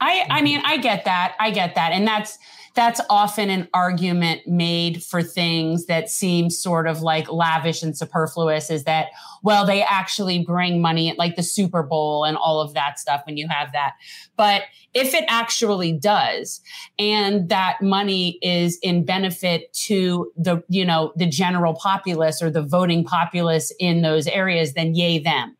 I 0.00 0.26
I 0.30 0.42
mean 0.42 0.62
I 0.64 0.76
get 0.78 1.04
that. 1.04 1.34
I 1.40 1.50
get 1.50 1.74
that. 1.74 1.92
And 1.92 2.06
that's 2.06 2.38
that's 2.74 3.00
often 3.10 3.50
an 3.50 3.68
argument 3.74 4.46
made 4.46 5.02
for 5.02 5.22
things 5.22 5.86
that 5.86 6.08
seem 6.08 6.50
sort 6.50 6.86
of 6.86 7.02
like 7.02 7.30
lavish 7.30 7.82
and 7.82 7.96
superfluous 7.96 8.70
is 8.70 8.84
that 8.84 9.08
well 9.42 9.66
they 9.66 9.82
actually 9.82 10.44
bring 10.44 10.80
money 10.80 11.14
like 11.18 11.36
the 11.36 11.42
Super 11.42 11.82
Bowl 11.82 12.24
and 12.24 12.36
all 12.36 12.60
of 12.60 12.74
that 12.74 12.98
stuff 12.98 13.22
when 13.26 13.36
you 13.36 13.48
have 13.48 13.72
that. 13.72 13.94
But 14.36 14.62
if 14.94 15.14
it 15.14 15.24
actually 15.28 15.92
does 15.92 16.60
and 16.98 17.48
that 17.48 17.80
money 17.82 18.38
is 18.42 18.78
in 18.82 19.04
benefit 19.04 19.72
to 19.72 20.30
the 20.36 20.62
you 20.68 20.84
know 20.84 21.12
the 21.16 21.26
general 21.26 21.74
populace 21.74 22.40
or 22.40 22.50
the 22.50 22.62
voting 22.62 23.04
populace 23.04 23.72
in 23.80 24.02
those 24.02 24.26
areas 24.28 24.74
then 24.74 24.94
yay 24.94 25.18
them. 25.18 25.56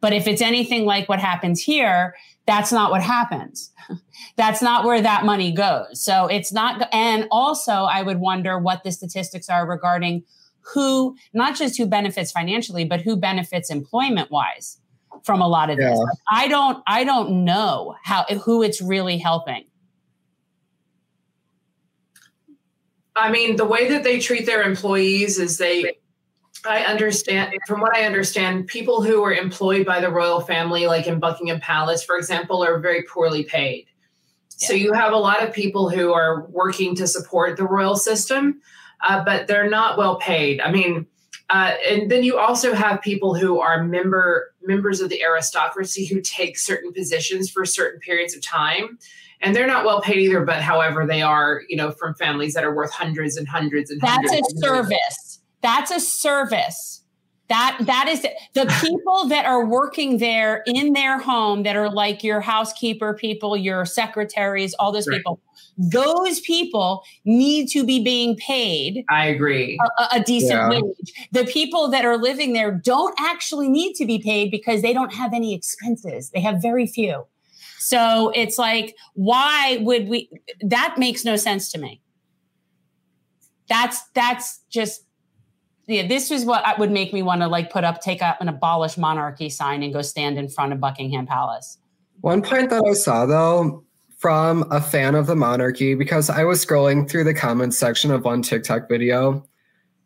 But 0.00 0.12
if 0.12 0.26
it's 0.26 0.42
anything 0.42 0.84
like 0.84 1.08
what 1.08 1.18
happens 1.18 1.62
here, 1.62 2.14
that's 2.46 2.72
not 2.72 2.90
what 2.90 3.02
happens. 3.02 3.72
That's 4.36 4.60
not 4.60 4.84
where 4.84 5.00
that 5.00 5.24
money 5.24 5.52
goes. 5.52 6.02
So 6.02 6.26
it's 6.26 6.52
not, 6.52 6.88
and 6.92 7.26
also 7.30 7.72
I 7.72 8.02
would 8.02 8.18
wonder 8.18 8.58
what 8.58 8.84
the 8.84 8.92
statistics 8.92 9.48
are 9.48 9.66
regarding 9.66 10.24
who, 10.72 11.16
not 11.32 11.56
just 11.56 11.76
who 11.76 11.86
benefits 11.86 12.32
financially, 12.32 12.84
but 12.84 13.00
who 13.00 13.16
benefits 13.16 13.70
employment 13.70 14.30
wise 14.30 14.78
from 15.22 15.40
a 15.40 15.48
lot 15.48 15.70
of 15.70 15.78
yeah. 15.78 15.90
this. 15.90 16.00
I 16.30 16.48
don't, 16.48 16.82
I 16.86 17.04
don't 17.04 17.44
know 17.44 17.94
how, 18.02 18.24
who 18.44 18.62
it's 18.62 18.80
really 18.82 19.18
helping. 19.18 19.64
I 23.16 23.30
mean, 23.30 23.56
the 23.56 23.64
way 23.64 23.88
that 23.90 24.02
they 24.02 24.18
treat 24.18 24.44
their 24.44 24.62
employees 24.62 25.38
is 25.38 25.56
they 25.56 25.98
I 26.66 26.82
understand, 26.84 27.52
from 27.66 27.80
what 27.80 27.96
I 27.96 28.04
understand, 28.04 28.66
people 28.66 29.02
who 29.02 29.22
are 29.22 29.32
employed 29.32 29.84
by 29.84 30.00
the 30.00 30.10
royal 30.10 30.40
family, 30.40 30.86
like 30.86 31.06
in 31.06 31.18
Buckingham 31.18 31.60
Palace, 31.60 32.02
for 32.02 32.16
example, 32.16 32.64
are 32.64 32.78
very 32.78 33.02
poorly 33.02 33.44
paid. 33.44 33.86
Yeah. 34.58 34.68
So 34.68 34.74
you 34.74 34.92
have 34.92 35.12
a 35.12 35.16
lot 35.18 35.42
of 35.42 35.52
people 35.52 35.90
who 35.90 36.12
are 36.12 36.46
working 36.46 36.94
to 36.96 37.06
support 37.06 37.56
the 37.56 37.64
royal 37.64 37.96
system, 37.96 38.60
uh, 39.02 39.24
but 39.24 39.46
they're 39.46 39.68
not 39.68 39.98
well 39.98 40.16
paid. 40.16 40.60
I 40.60 40.70
mean, 40.70 41.06
uh, 41.50 41.72
and 41.88 42.10
then 42.10 42.24
you 42.24 42.38
also 42.38 42.72
have 42.72 43.02
people 43.02 43.34
who 43.34 43.60
are 43.60 43.84
member 43.84 44.54
members 44.62 45.00
of 45.00 45.10
the 45.10 45.22
aristocracy 45.22 46.06
who 46.06 46.20
take 46.22 46.58
certain 46.58 46.92
positions 46.92 47.50
for 47.50 47.66
certain 47.66 48.00
periods 48.00 48.34
of 48.34 48.40
time, 48.40 48.98
and 49.42 49.54
they're 49.54 49.66
not 49.66 49.84
well 49.84 50.00
paid 50.00 50.18
either. 50.18 50.44
But 50.44 50.62
however, 50.62 51.06
they 51.06 51.20
are, 51.20 51.62
you 51.68 51.76
know, 51.76 51.90
from 51.90 52.14
families 52.14 52.54
that 52.54 52.64
are 52.64 52.74
worth 52.74 52.92
hundreds 52.92 53.36
and 53.36 53.46
hundreds 53.46 53.90
and 53.90 54.00
that's 54.00 54.30
hundreds 54.30 54.54
a 54.54 54.58
service. 54.58 55.23
That's 55.64 55.90
a 55.90 55.98
service. 55.98 57.02
That 57.48 57.78
that 57.80 58.06
is 58.06 58.20
the 58.54 58.66
people 58.82 59.28
that 59.28 59.46
are 59.46 59.64
working 59.64 60.18
there 60.18 60.62
in 60.66 60.92
their 60.92 61.18
home 61.18 61.62
that 61.62 61.74
are 61.74 61.90
like 61.90 62.22
your 62.22 62.40
housekeeper 62.40 63.14
people, 63.14 63.56
your 63.56 63.86
secretaries, 63.86 64.74
all 64.74 64.92
those 64.92 65.08
right. 65.08 65.16
people. 65.16 65.40
Those 65.78 66.40
people 66.40 67.02
need 67.24 67.68
to 67.70 67.84
be 67.84 68.04
being 68.04 68.36
paid. 68.36 69.04
I 69.10 69.26
agree. 69.26 69.78
A, 69.98 70.16
a 70.16 70.20
decent 70.20 70.52
yeah. 70.52 70.68
wage. 70.68 71.12
The 71.32 71.44
people 71.44 71.88
that 71.88 72.04
are 72.04 72.18
living 72.18 72.52
there 72.52 72.70
don't 72.70 73.14
actually 73.18 73.68
need 73.68 73.94
to 73.94 74.04
be 74.04 74.18
paid 74.18 74.50
because 74.50 74.82
they 74.82 74.92
don't 74.92 75.14
have 75.14 75.32
any 75.32 75.54
expenses. 75.54 76.30
They 76.30 76.40
have 76.40 76.60
very 76.60 76.86
few. 76.86 77.26
So 77.78 78.32
it's 78.34 78.58
like, 78.58 78.96
why 79.14 79.78
would 79.80 80.08
we? 80.08 80.30
That 80.60 80.96
makes 80.98 81.24
no 81.24 81.36
sense 81.36 81.72
to 81.72 81.78
me. 81.78 82.02
That's 83.68 84.02
that's 84.14 84.60
just 84.70 85.04
yeah, 85.86 86.06
this 86.06 86.30
is 86.30 86.44
what 86.44 86.66
uh, 86.66 86.74
would 86.78 86.90
make 86.90 87.12
me 87.12 87.22
want 87.22 87.42
to 87.42 87.48
like 87.48 87.70
put 87.70 87.84
up, 87.84 88.00
take 88.00 88.22
up 88.22 88.40
an 88.40 88.48
abolish 88.48 88.96
monarchy 88.96 89.48
sign 89.48 89.82
and 89.82 89.92
go 89.92 90.02
stand 90.02 90.38
in 90.38 90.48
front 90.48 90.72
of 90.72 90.80
Buckingham 90.80 91.26
Palace. 91.26 91.78
One 92.20 92.42
point 92.42 92.70
that 92.70 92.82
I 92.86 92.94
saw 92.94 93.26
though 93.26 93.84
from 94.24 94.64
a 94.70 94.80
fan 94.80 95.14
of 95.14 95.26
the 95.26 95.36
monarchy, 95.36 95.94
because 95.94 96.30
I 96.30 96.44
was 96.44 96.64
scrolling 96.64 97.06
through 97.06 97.24
the 97.24 97.34
comments 97.34 97.76
section 97.76 98.10
of 98.10 98.24
one 98.24 98.40
TikTok 98.40 98.88
video. 98.88 99.46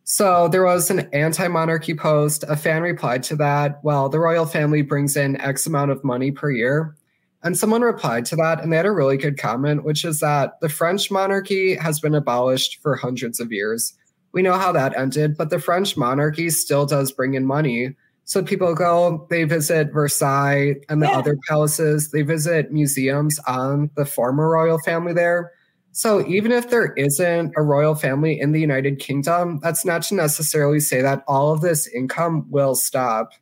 So 0.02 0.48
there 0.48 0.64
was 0.64 0.90
an 0.90 1.08
anti 1.12 1.46
monarchy 1.46 1.94
post. 1.94 2.42
A 2.48 2.56
fan 2.56 2.82
replied 2.82 3.22
to 3.24 3.36
that, 3.36 3.78
well, 3.84 4.08
the 4.08 4.18
royal 4.18 4.44
family 4.44 4.82
brings 4.82 5.16
in 5.16 5.40
X 5.40 5.68
amount 5.68 5.92
of 5.92 6.02
money 6.02 6.32
per 6.32 6.50
year. 6.50 6.96
And 7.44 7.56
someone 7.56 7.82
replied 7.82 8.24
to 8.26 8.36
that, 8.36 8.60
and 8.60 8.72
they 8.72 8.76
had 8.76 8.86
a 8.86 8.90
really 8.90 9.16
good 9.16 9.38
comment, 9.38 9.84
which 9.84 10.04
is 10.04 10.18
that 10.18 10.58
the 10.60 10.68
French 10.68 11.12
monarchy 11.12 11.76
has 11.76 12.00
been 12.00 12.16
abolished 12.16 12.80
for 12.82 12.96
hundreds 12.96 13.38
of 13.38 13.52
years 13.52 13.94
we 14.38 14.42
know 14.42 14.56
how 14.56 14.70
that 14.70 14.96
ended, 14.96 15.36
but 15.36 15.50
the 15.50 15.58
French 15.58 15.96
monarchy 15.96 16.48
still 16.48 16.86
does 16.86 17.10
bring 17.10 17.34
in 17.34 17.44
money. 17.44 17.96
So 18.22 18.40
people 18.40 18.72
go, 18.72 19.26
they 19.30 19.42
visit 19.42 19.92
Versailles 19.92 20.76
and 20.88 21.02
the 21.02 21.08
yeah. 21.08 21.18
other 21.18 21.36
palaces, 21.48 22.12
they 22.12 22.22
visit 22.22 22.70
museums 22.70 23.40
on 23.48 23.90
the 23.96 24.06
former 24.06 24.48
royal 24.48 24.78
family 24.78 25.12
there. 25.12 25.50
So 25.90 26.24
even 26.28 26.52
if 26.52 26.70
there 26.70 26.92
isn't 26.92 27.52
a 27.56 27.62
royal 27.62 27.96
family 27.96 28.40
in 28.40 28.52
the 28.52 28.60
United 28.60 29.00
Kingdom, 29.00 29.58
that's 29.60 29.84
not 29.84 30.02
to 30.02 30.14
necessarily 30.14 30.78
say 30.78 31.02
that 31.02 31.24
all 31.26 31.52
of 31.52 31.60
this 31.60 31.88
income 31.88 32.46
will 32.48 32.76
stop. 32.76 33.32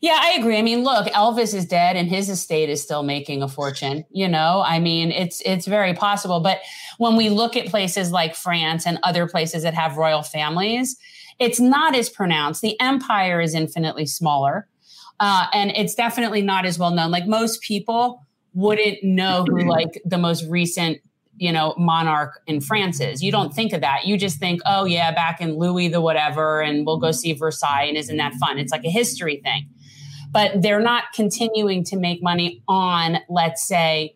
Yeah, 0.00 0.18
I 0.20 0.32
agree. 0.32 0.56
I 0.58 0.62
mean, 0.62 0.84
look, 0.84 1.06
Elvis 1.08 1.54
is 1.54 1.66
dead 1.66 1.96
and 1.96 2.08
his 2.08 2.28
estate 2.28 2.68
is 2.68 2.82
still 2.82 3.02
making 3.02 3.42
a 3.42 3.48
fortune, 3.48 4.04
you 4.10 4.28
know? 4.28 4.62
I 4.64 4.78
mean, 4.78 5.10
it's 5.10 5.42
it's 5.44 5.66
very 5.66 5.94
possible, 5.94 6.40
but 6.40 6.60
when 6.98 7.16
we 7.16 7.30
look 7.30 7.56
at 7.56 7.66
places 7.66 8.12
like 8.12 8.34
France 8.34 8.86
and 8.86 8.98
other 9.02 9.26
places 9.26 9.64
that 9.64 9.74
have 9.74 9.96
royal 9.96 10.22
families, 10.22 10.96
it's 11.40 11.58
not 11.58 11.96
as 11.96 12.08
pronounced. 12.08 12.62
The 12.62 12.78
empire 12.80 13.40
is 13.40 13.54
infinitely 13.54 14.06
smaller. 14.06 14.68
Uh, 15.20 15.46
and 15.52 15.72
it's 15.76 15.94
definitely 15.96 16.42
not 16.42 16.64
as 16.64 16.78
well 16.78 16.92
known. 16.92 17.10
Like 17.10 17.26
most 17.26 17.60
people 17.60 18.24
wouldn't 18.54 19.02
know 19.02 19.44
who 19.48 19.62
like 19.68 20.00
the 20.04 20.18
most 20.18 20.44
recent 20.46 20.98
you 21.40 21.52
know, 21.52 21.72
monarch 21.78 22.40
in 22.48 22.60
France 22.60 23.00
is. 23.00 23.22
You 23.22 23.30
don't 23.30 23.54
think 23.54 23.72
of 23.72 23.80
that. 23.80 24.06
You 24.06 24.18
just 24.18 24.40
think, 24.40 24.60
oh, 24.66 24.84
yeah, 24.84 25.12
back 25.12 25.40
in 25.40 25.56
Louis 25.56 25.86
the 25.86 26.00
whatever, 26.00 26.60
and 26.60 26.84
we'll 26.84 26.98
go 26.98 27.12
see 27.12 27.32
Versailles, 27.32 27.84
and 27.84 27.96
isn't 27.96 28.16
that 28.16 28.34
fun? 28.34 28.58
It's 28.58 28.72
like 28.72 28.84
a 28.84 28.90
history 28.90 29.40
thing 29.44 29.68
but 30.30 30.62
they're 30.62 30.80
not 30.80 31.04
continuing 31.14 31.84
to 31.84 31.96
make 31.96 32.22
money 32.22 32.62
on, 32.68 33.18
let's 33.28 33.66
say, 33.66 34.14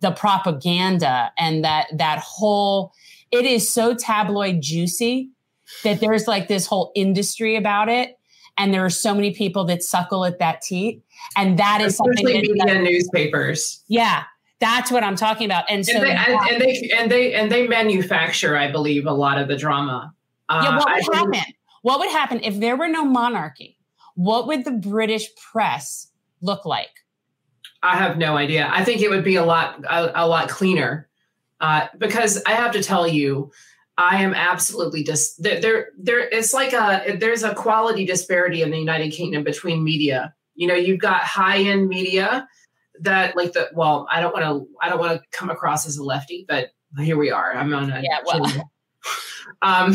the 0.00 0.10
propaganda 0.10 1.32
and 1.38 1.64
that 1.64 1.86
that 1.94 2.18
whole 2.18 2.92
it 3.30 3.46
is 3.46 3.72
so 3.72 3.94
tabloid 3.94 4.60
juicy 4.60 5.30
that 5.82 5.98
there's 6.00 6.28
like 6.28 6.46
this 6.46 6.66
whole 6.66 6.92
industry 6.94 7.56
about 7.56 7.88
it 7.88 8.18
and 8.58 8.74
there 8.74 8.84
are 8.84 8.90
so 8.90 9.14
many 9.14 9.32
people 9.32 9.64
that 9.64 9.82
suckle 9.82 10.26
at 10.26 10.38
that 10.38 10.60
teat 10.60 11.02
and 11.38 11.58
that 11.58 11.80
is 11.80 11.94
Especially 11.94 12.16
something 12.16 12.40
media 12.42 12.64
that, 12.66 12.82
newspapers 12.82 13.82
yeah 13.88 14.24
That's 14.60 14.90
what 14.90 15.02
I'm 15.02 15.16
talking 15.16 15.46
about. 15.46 15.64
And 15.68 15.84
so 15.84 15.96
and 15.96 16.04
they, 16.04 16.10
and, 16.10 16.50
and 16.50 16.60
they 16.60 16.90
and 16.96 17.10
they 17.10 17.34
and 17.34 17.52
they 17.52 17.66
manufacture, 17.66 18.56
I 18.56 18.70
believe, 18.70 19.04
a 19.04 19.12
lot 19.12 19.38
of 19.38 19.48
the 19.48 19.56
drama. 19.56 20.14
Uh, 20.48 20.60
yeah, 20.62 20.78
what 20.78 20.88
would 20.94 21.14
happen? 21.14 21.54
What 21.82 21.98
would 21.98 22.10
happen 22.10 22.40
if 22.42 22.60
there 22.60 22.76
were 22.76 22.88
no 22.88 23.04
monarchy? 23.04 23.76
What 24.14 24.46
would 24.46 24.64
the 24.64 24.72
British 24.72 25.28
press 25.36 26.08
look 26.40 26.64
like? 26.64 26.90
I 27.82 27.96
have 27.96 28.16
no 28.16 28.36
idea. 28.36 28.70
I 28.72 28.84
think 28.84 29.02
it 29.02 29.10
would 29.10 29.24
be 29.24 29.36
a 29.36 29.44
lot 29.44 29.84
a, 29.84 30.24
a 30.24 30.26
lot 30.26 30.48
cleaner 30.48 31.08
uh, 31.60 31.86
because 31.98 32.42
I 32.44 32.52
have 32.52 32.72
to 32.72 32.82
tell 32.82 33.06
you, 33.06 33.50
I 33.96 34.22
am 34.22 34.34
absolutely 34.34 35.04
just 35.04 35.42
dis- 35.42 35.62
there. 35.62 35.88
There, 35.98 36.20
it's 36.20 36.52
like 36.52 36.72
a 36.72 37.16
there's 37.18 37.42
a 37.42 37.54
quality 37.54 38.04
disparity 38.04 38.62
in 38.62 38.70
the 38.70 38.78
United 38.78 39.12
Kingdom 39.12 39.44
between 39.44 39.84
media. 39.84 40.34
You 40.54 40.68
know, 40.68 40.74
you've 40.74 41.00
got 41.00 41.22
high 41.22 41.58
end 41.58 41.88
media 41.88 42.48
that 43.00 43.36
like 43.36 43.52
the 43.52 43.70
well, 43.74 44.06
I 44.10 44.20
don't 44.20 44.32
want 44.32 44.44
to 44.44 44.68
I 44.80 44.88
don't 44.88 44.98
want 44.98 45.20
to 45.20 45.28
come 45.30 45.50
across 45.50 45.86
as 45.86 45.96
a 45.96 46.04
lefty, 46.04 46.44
but 46.48 46.70
here 46.98 47.16
we 47.16 47.30
are. 47.30 47.54
I'm 47.54 47.72
on 47.74 47.90
a 47.90 48.02
yeah. 48.02 48.20
Well, 48.24 48.70
um, 49.62 49.94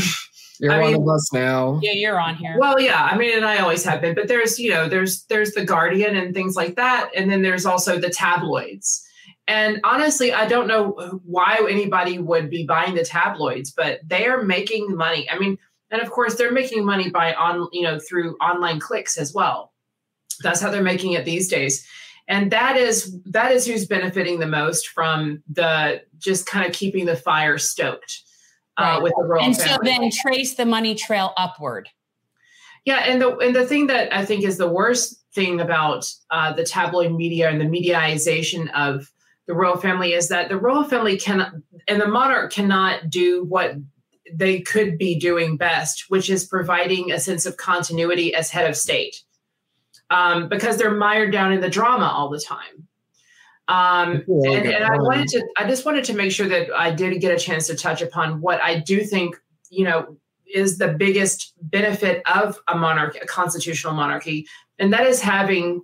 you're 0.60 0.74
I 0.74 0.80
one 0.80 0.94
mean, 0.94 1.02
of 1.02 1.08
us 1.08 1.32
now. 1.34 1.80
Yeah, 1.82 1.94
you're 1.94 2.20
on 2.20 2.36
here. 2.36 2.56
Well, 2.60 2.80
yeah, 2.80 3.04
I 3.04 3.18
mean, 3.18 3.36
and 3.36 3.46
I 3.46 3.58
always 3.60 3.84
have 3.86 4.02
been, 4.02 4.16
but 4.16 4.28
there's 4.28 4.60
you 4.60 4.70
know 4.70 4.88
there's 4.88 5.24
there's 5.26 5.54
the 5.54 5.66
Guardian 5.66 6.16
and 6.16 6.34
things 6.34 6.56
like 6.56 6.76
that, 6.76 7.10
and 7.16 7.32
then 7.32 7.42
there's 7.42 7.66
also 7.66 7.98
the 7.98 8.10
tabloids. 8.10 9.06
And 9.48 9.80
honestly, 9.84 10.32
I 10.32 10.48
don't 10.48 10.68
know 10.68 11.22
why 11.24 11.66
anybody 11.68 12.20
would 12.20 12.50
be 12.50 12.66
buying 12.66 12.94
the 12.94 13.04
tabloids, 13.06 13.72
but 13.72 14.00
they 14.06 14.28
are 14.28 14.44
making 14.44 14.96
money. 14.96 15.30
I 15.30 15.40
mean, 15.40 15.58
and 15.92 16.02
of 16.02 16.12
course, 16.12 16.36
they're 16.36 16.52
making 16.52 16.86
money 16.86 17.10
by 17.10 17.34
on 17.34 17.68
you 17.72 17.84
know 17.84 18.00
through 18.00 18.36
online 18.38 18.80
clicks 18.80 19.18
as 19.18 19.34
well. 19.34 19.74
That's 20.42 20.62
how 20.62 20.72
they're 20.72 20.84
making 20.84 21.14
it 21.14 21.26
these 21.26 21.48
days 21.48 21.86
and 22.30 22.52
that 22.52 22.78
is 22.78 23.18
that 23.26 23.52
is 23.52 23.66
who's 23.66 23.88
benefiting 23.88 24.40
the 24.40 24.48
most 24.48 24.88
from 24.88 25.44
the 25.50 26.02
just 26.20 26.46
kind 26.46 26.66
of 26.66 26.72
keeping 26.72 27.06
the 27.06 27.16
fire 27.16 27.58
stoked 27.58 28.22
uh, 28.80 28.84
right. 28.84 29.04
with 29.04 29.14
the 29.18 29.24
royal 29.24 29.44
and 29.44 29.58
family. 29.58 29.72
so 29.72 29.80
then 29.84 30.10
trace 30.22 30.56
the 30.56 30.66
money 30.66 30.96
trail 30.96 31.34
upward 31.38 31.90
yeah 32.86 33.00
and 33.06 33.22
the 33.22 33.38
and 33.38 33.56
the 33.56 33.66
thing 33.66 33.88
that 33.88 34.14
i 34.16 34.26
think 34.26 34.44
is 34.44 34.58
the 34.58 34.70
worst 34.70 35.24
thing 35.34 35.62
about 35.62 36.12
uh, 36.32 36.52
the 36.54 36.64
tabloid 36.64 37.12
media 37.12 37.50
and 37.50 37.62
the 37.62 37.66
mediaization 37.66 38.72
of 38.74 39.12
the 39.48 39.54
royal 39.54 39.78
family 39.78 40.14
is 40.14 40.28
that 40.30 40.50
the 40.50 40.58
royal 40.58 40.84
family 40.84 41.18
cannot 41.18 41.54
and 41.88 42.02
the 42.02 42.08
monarch 42.08 42.52
cannot 42.52 43.10
do 43.10 43.44
what 43.46 43.76
they 44.32 44.60
could 44.62 44.98
be 44.98 45.18
doing 45.20 45.58
best 45.58 46.06
which 46.10 46.30
is 46.30 46.46
providing 46.46 47.12
a 47.12 47.20
sense 47.20 47.46
of 47.46 47.58
continuity 47.58 48.34
as 48.34 48.50
head 48.50 48.70
of 48.70 48.76
state 48.76 49.24
um, 50.10 50.50
because 50.50 50.78
they're 50.78 50.92
mired 50.92 51.32
down 51.32 51.52
in 51.52 51.62
the 51.62 51.70
drama 51.70 52.06
all 52.06 52.30
the 52.30 52.40
time. 52.40 52.88
Um, 53.70 54.24
and, 54.28 54.66
and 54.66 54.84
I 54.84 54.98
wanted 54.98 55.28
to, 55.30 55.48
I 55.56 55.68
just 55.68 55.86
wanted 55.86 56.04
to 56.06 56.14
make 56.16 56.32
sure 56.32 56.48
that 56.48 56.72
I 56.76 56.92
did 56.92 57.22
get 57.22 57.34
a 57.34 57.38
chance 57.38 57.68
to 57.68 57.76
touch 57.76 58.02
upon 58.02 58.42
what 58.42 58.60
I 58.62 58.80
do 58.80 59.04
think, 59.04 59.40
you 59.70 59.86
know, 59.86 60.18
is 60.52 60.80
the 60.80 60.88
biggest 60.88 61.54
benefit 61.62 62.24
of 62.26 62.58
a 62.68 62.76
monarchy, 62.76 63.20
a 63.20 63.28
constitutional 63.28 63.94
monarchy, 63.94 64.48
and 64.80 64.92
that 64.92 65.06
is 65.06 65.22
having 65.22 65.84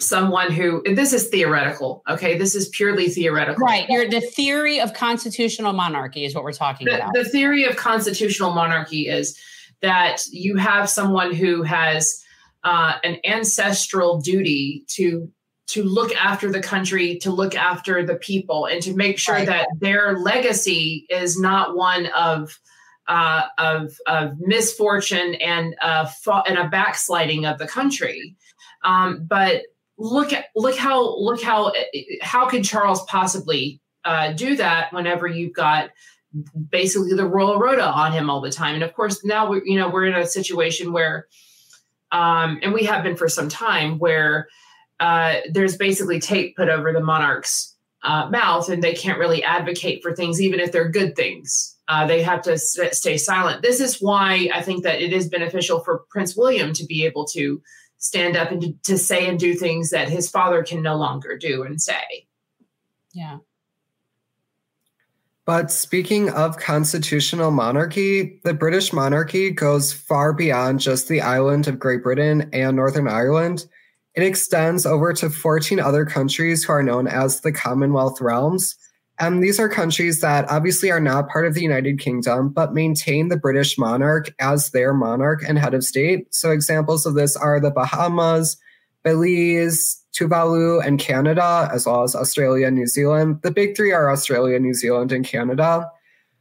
someone 0.00 0.50
who 0.50 0.82
this 0.94 1.12
is 1.12 1.28
theoretical 1.28 2.02
okay? 2.08 2.36
This 2.36 2.56
is 2.56 2.68
purely 2.70 3.08
theoretical. 3.08 3.64
Right 3.64 3.88
you're 3.88 4.10
the 4.10 4.20
theory 4.20 4.80
of 4.80 4.92
constitutional 4.92 5.72
monarchy 5.72 6.24
is 6.24 6.34
what 6.34 6.42
we're 6.42 6.52
talking 6.52 6.86
the, 6.86 6.96
about. 6.96 7.12
the 7.14 7.24
theory 7.24 7.62
of 7.62 7.76
constitutional 7.76 8.52
monarchy 8.52 9.06
is 9.06 9.38
that 9.82 10.22
you 10.32 10.56
have 10.56 10.90
someone 10.90 11.32
who 11.32 11.62
has 11.62 12.24
uh, 12.64 12.94
an 13.04 13.18
ancestral 13.24 14.20
duty 14.20 14.84
to 14.88 15.30
to 15.66 15.82
look 15.82 16.14
after 16.14 16.50
the 16.50 16.60
country, 16.60 17.18
to 17.18 17.30
look 17.30 17.54
after 17.54 18.04
the 18.04 18.16
people, 18.16 18.66
and 18.66 18.82
to 18.82 18.94
make 18.94 19.18
sure 19.18 19.44
that 19.44 19.66
their 19.80 20.18
legacy 20.18 21.06
is 21.08 21.38
not 21.38 21.76
one 21.76 22.06
of 22.16 22.58
uh, 23.06 23.42
of, 23.58 23.94
of 24.06 24.38
misfortune 24.40 25.34
and 25.34 25.74
a 25.82 26.08
and 26.46 26.58
a 26.58 26.68
backsliding 26.68 27.46
of 27.46 27.58
the 27.58 27.66
country. 27.66 28.36
Um, 28.82 29.24
but 29.24 29.62
look 29.96 30.32
at 30.32 30.46
look 30.54 30.76
how 30.76 31.16
look 31.18 31.42
how 31.42 31.72
how 32.20 32.46
could 32.48 32.64
Charles 32.64 33.04
possibly 33.06 33.80
uh, 34.04 34.32
do 34.32 34.56
that 34.56 34.92
whenever 34.92 35.26
you've 35.26 35.54
got 35.54 35.90
basically 36.70 37.14
the 37.14 37.26
royal 37.26 37.58
rota 37.58 37.86
on 37.86 38.12
him 38.12 38.28
all 38.28 38.40
the 38.40 38.50
time? 38.50 38.74
And 38.74 38.84
of 38.84 38.92
course, 38.94 39.24
now 39.24 39.48
we're 39.48 39.64
you 39.64 39.78
know 39.78 39.88
we're 39.88 40.06
in 40.06 40.14
a 40.14 40.26
situation 40.26 40.92
where 40.92 41.26
um, 42.12 42.60
and 42.62 42.72
we 42.72 42.84
have 42.84 43.02
been 43.02 43.16
for 43.16 43.28
some 43.28 43.48
time, 43.48 43.98
where 43.98 44.48
uh, 45.04 45.40
there's 45.50 45.76
basically 45.76 46.18
tape 46.18 46.56
put 46.56 46.70
over 46.70 46.90
the 46.90 47.02
monarch's 47.02 47.76
uh, 48.04 48.26
mouth, 48.30 48.70
and 48.70 48.82
they 48.82 48.94
can't 48.94 49.18
really 49.18 49.44
advocate 49.44 50.02
for 50.02 50.16
things, 50.16 50.40
even 50.40 50.60
if 50.60 50.72
they're 50.72 50.88
good 50.88 51.14
things. 51.14 51.76
Uh, 51.88 52.06
they 52.06 52.22
have 52.22 52.40
to 52.40 52.56
stay 52.56 53.18
silent. 53.18 53.60
This 53.60 53.80
is 53.80 54.00
why 54.00 54.48
I 54.54 54.62
think 54.62 54.82
that 54.84 55.02
it 55.02 55.12
is 55.12 55.28
beneficial 55.28 55.80
for 55.80 56.06
Prince 56.08 56.34
William 56.34 56.72
to 56.72 56.86
be 56.86 57.04
able 57.04 57.26
to 57.26 57.60
stand 57.98 58.34
up 58.34 58.50
and 58.50 58.62
to, 58.62 58.72
to 58.84 58.96
say 58.96 59.28
and 59.28 59.38
do 59.38 59.52
things 59.52 59.90
that 59.90 60.08
his 60.08 60.30
father 60.30 60.62
can 60.62 60.80
no 60.80 60.96
longer 60.96 61.36
do 61.36 61.64
and 61.64 61.78
say. 61.82 62.26
Yeah. 63.12 63.40
But 65.44 65.70
speaking 65.70 66.30
of 66.30 66.56
constitutional 66.56 67.50
monarchy, 67.50 68.40
the 68.42 68.54
British 68.54 68.90
monarchy 68.94 69.50
goes 69.50 69.92
far 69.92 70.32
beyond 70.32 70.80
just 70.80 71.08
the 71.08 71.20
island 71.20 71.68
of 71.68 71.78
Great 71.78 72.02
Britain 72.02 72.48
and 72.54 72.74
Northern 72.74 73.06
Ireland. 73.06 73.66
It 74.14 74.22
extends 74.22 74.86
over 74.86 75.12
to 75.14 75.28
14 75.28 75.80
other 75.80 76.04
countries 76.04 76.64
who 76.64 76.72
are 76.72 76.82
known 76.82 77.08
as 77.08 77.40
the 77.40 77.52
Commonwealth 77.52 78.20
realms. 78.20 78.76
And 79.18 79.42
these 79.42 79.60
are 79.60 79.68
countries 79.68 80.20
that 80.20 80.48
obviously 80.50 80.90
are 80.90 81.00
not 81.00 81.28
part 81.28 81.46
of 81.46 81.54
the 81.54 81.62
United 81.62 81.98
Kingdom, 81.98 82.48
but 82.48 82.74
maintain 82.74 83.28
the 83.28 83.36
British 83.36 83.78
monarch 83.78 84.32
as 84.40 84.70
their 84.70 84.92
monarch 84.92 85.42
and 85.46 85.58
head 85.58 85.74
of 85.74 85.84
state. 85.84 86.32
So 86.34 86.50
examples 86.50 87.06
of 87.06 87.14
this 87.14 87.36
are 87.36 87.60
the 87.60 87.70
Bahamas, 87.70 88.56
Belize, 89.04 90.00
Tuvalu, 90.14 90.84
and 90.84 90.98
Canada, 90.98 91.68
as 91.72 91.86
well 91.86 92.02
as 92.02 92.14
Australia 92.14 92.68
and 92.68 92.76
New 92.76 92.86
Zealand. 92.86 93.40
The 93.42 93.50
big 93.50 93.76
three 93.76 93.92
are 93.92 94.10
Australia, 94.10 94.58
New 94.58 94.74
Zealand, 94.74 95.12
and 95.12 95.24
Canada. 95.24 95.88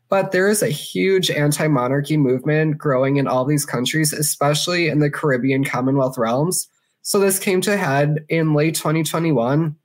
But 0.10 0.32
there 0.32 0.48
is 0.48 0.62
a 0.62 0.70
huge 0.70 1.32
anti 1.32 1.68
monarchy 1.68 2.18
movement 2.18 2.78
growing 2.78 3.18
in 3.18 3.28
all 3.28 3.46
these 3.46 3.66
countries, 3.66 4.14
especially 4.14 4.88
in 4.88 5.00
the 5.00 5.10
Caribbean 5.10 5.64
Commonwealth 5.64 6.20
realms. 6.20 6.68
So 7.04 7.20
this 7.20 7.38
came 7.38 7.60
to 7.62 7.74
a 7.74 7.78
head 7.78 8.26
in 8.30 8.54
late 8.54 8.76
2021 8.76 9.76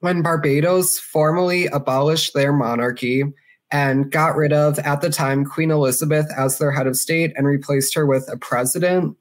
when 0.00 0.22
Barbados 0.22 0.98
formally 0.98 1.66
abolished 1.66 2.34
their 2.34 2.52
monarchy 2.52 3.22
and 3.70 4.10
got 4.10 4.34
rid 4.34 4.52
of, 4.52 4.78
at 4.80 5.00
the 5.00 5.10
time, 5.10 5.44
Queen 5.44 5.70
Elizabeth 5.70 6.26
as 6.36 6.58
their 6.58 6.72
head 6.72 6.88
of 6.88 6.96
state 6.96 7.32
and 7.36 7.46
replaced 7.46 7.94
her 7.94 8.04
with 8.04 8.28
a 8.30 8.36
president. 8.36 9.16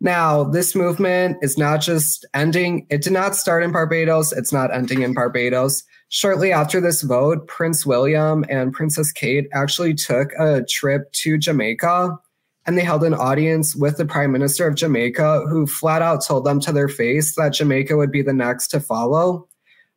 Now, 0.00 0.44
this 0.44 0.74
movement 0.74 1.38
is 1.40 1.56
not 1.56 1.80
just 1.80 2.26
ending, 2.34 2.86
it 2.90 3.00
did 3.00 3.14
not 3.14 3.34
start 3.34 3.62
in 3.62 3.72
Barbados, 3.72 4.32
it's 4.32 4.52
not 4.52 4.72
ending 4.72 5.00
in 5.00 5.14
Barbados. 5.14 5.84
Shortly 6.10 6.52
after 6.52 6.82
this 6.82 7.00
vote, 7.00 7.48
Prince 7.48 7.86
William 7.86 8.44
and 8.50 8.74
Princess 8.74 9.10
Kate 9.10 9.48
actually 9.54 9.94
took 9.94 10.32
a 10.38 10.62
trip 10.68 11.10
to 11.12 11.38
Jamaica 11.38 12.18
and 12.66 12.78
they 12.78 12.82
held 12.82 13.04
an 13.04 13.14
audience 13.14 13.76
with 13.76 13.96
the 13.96 14.06
Prime 14.06 14.32
Minister 14.32 14.66
of 14.66 14.74
Jamaica, 14.74 15.46
who 15.48 15.66
flat 15.66 16.02
out 16.02 16.24
told 16.24 16.44
them 16.44 16.60
to 16.60 16.72
their 16.72 16.88
face 16.88 17.34
that 17.36 17.52
Jamaica 17.52 17.96
would 17.96 18.10
be 18.10 18.22
the 18.22 18.32
next 18.32 18.68
to 18.68 18.80
follow. 18.80 19.46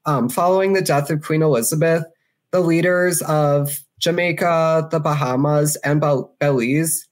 Um, 0.06 0.30
following 0.30 0.74
the 0.74 0.82
death 0.82 1.10
of 1.10 1.22
Queen 1.22 1.42
Elizabeth, 1.42 2.04
the 2.52 2.62
leaders 2.62 3.22
of 3.24 3.80
Jamaica, 4.00 4.88
the 4.92 5.00
Bahamas, 5.00 5.76
and 5.78 6.00
Belize 6.02 7.08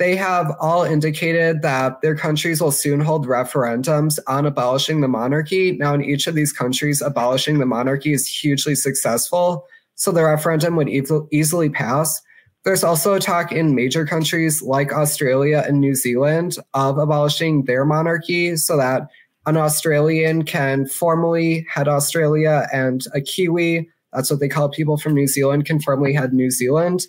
they 0.00 0.16
have 0.16 0.56
all 0.60 0.82
indicated 0.82 1.60
that 1.60 2.00
their 2.00 2.16
countries 2.16 2.62
will 2.62 2.72
soon 2.72 3.00
hold 3.00 3.26
referendums 3.26 4.18
on 4.26 4.46
abolishing 4.46 5.02
the 5.02 5.08
monarchy. 5.08 5.72
Now, 5.72 5.92
in 5.92 6.02
each 6.02 6.26
of 6.26 6.34
these 6.34 6.54
countries, 6.54 7.02
abolishing 7.02 7.58
the 7.58 7.66
monarchy 7.66 8.14
is 8.14 8.26
hugely 8.26 8.74
successful, 8.74 9.66
so 9.96 10.10
the 10.10 10.24
referendum 10.24 10.74
would 10.76 10.88
e- 10.88 11.04
easily 11.30 11.68
pass. 11.68 12.22
There's 12.64 12.84
also 12.84 13.18
talk 13.18 13.52
in 13.52 13.74
major 13.74 14.06
countries 14.06 14.62
like 14.62 14.92
Australia 14.92 15.64
and 15.66 15.80
New 15.80 15.94
Zealand 15.94 16.56
of 16.74 16.98
abolishing 16.98 17.64
their 17.64 17.86
monarchy 17.86 18.56
so 18.56 18.76
that 18.76 19.08
an 19.46 19.56
Australian 19.56 20.44
can 20.44 20.86
formally 20.86 21.66
head 21.72 21.88
Australia 21.88 22.68
and 22.72 23.02
a 23.14 23.20
Kiwi, 23.22 23.88
that's 24.12 24.30
what 24.30 24.40
they 24.40 24.48
call 24.48 24.68
people 24.68 24.98
from 24.98 25.14
New 25.14 25.26
Zealand, 25.26 25.64
can 25.64 25.80
formally 25.80 26.12
head 26.12 26.34
New 26.34 26.50
Zealand. 26.50 27.06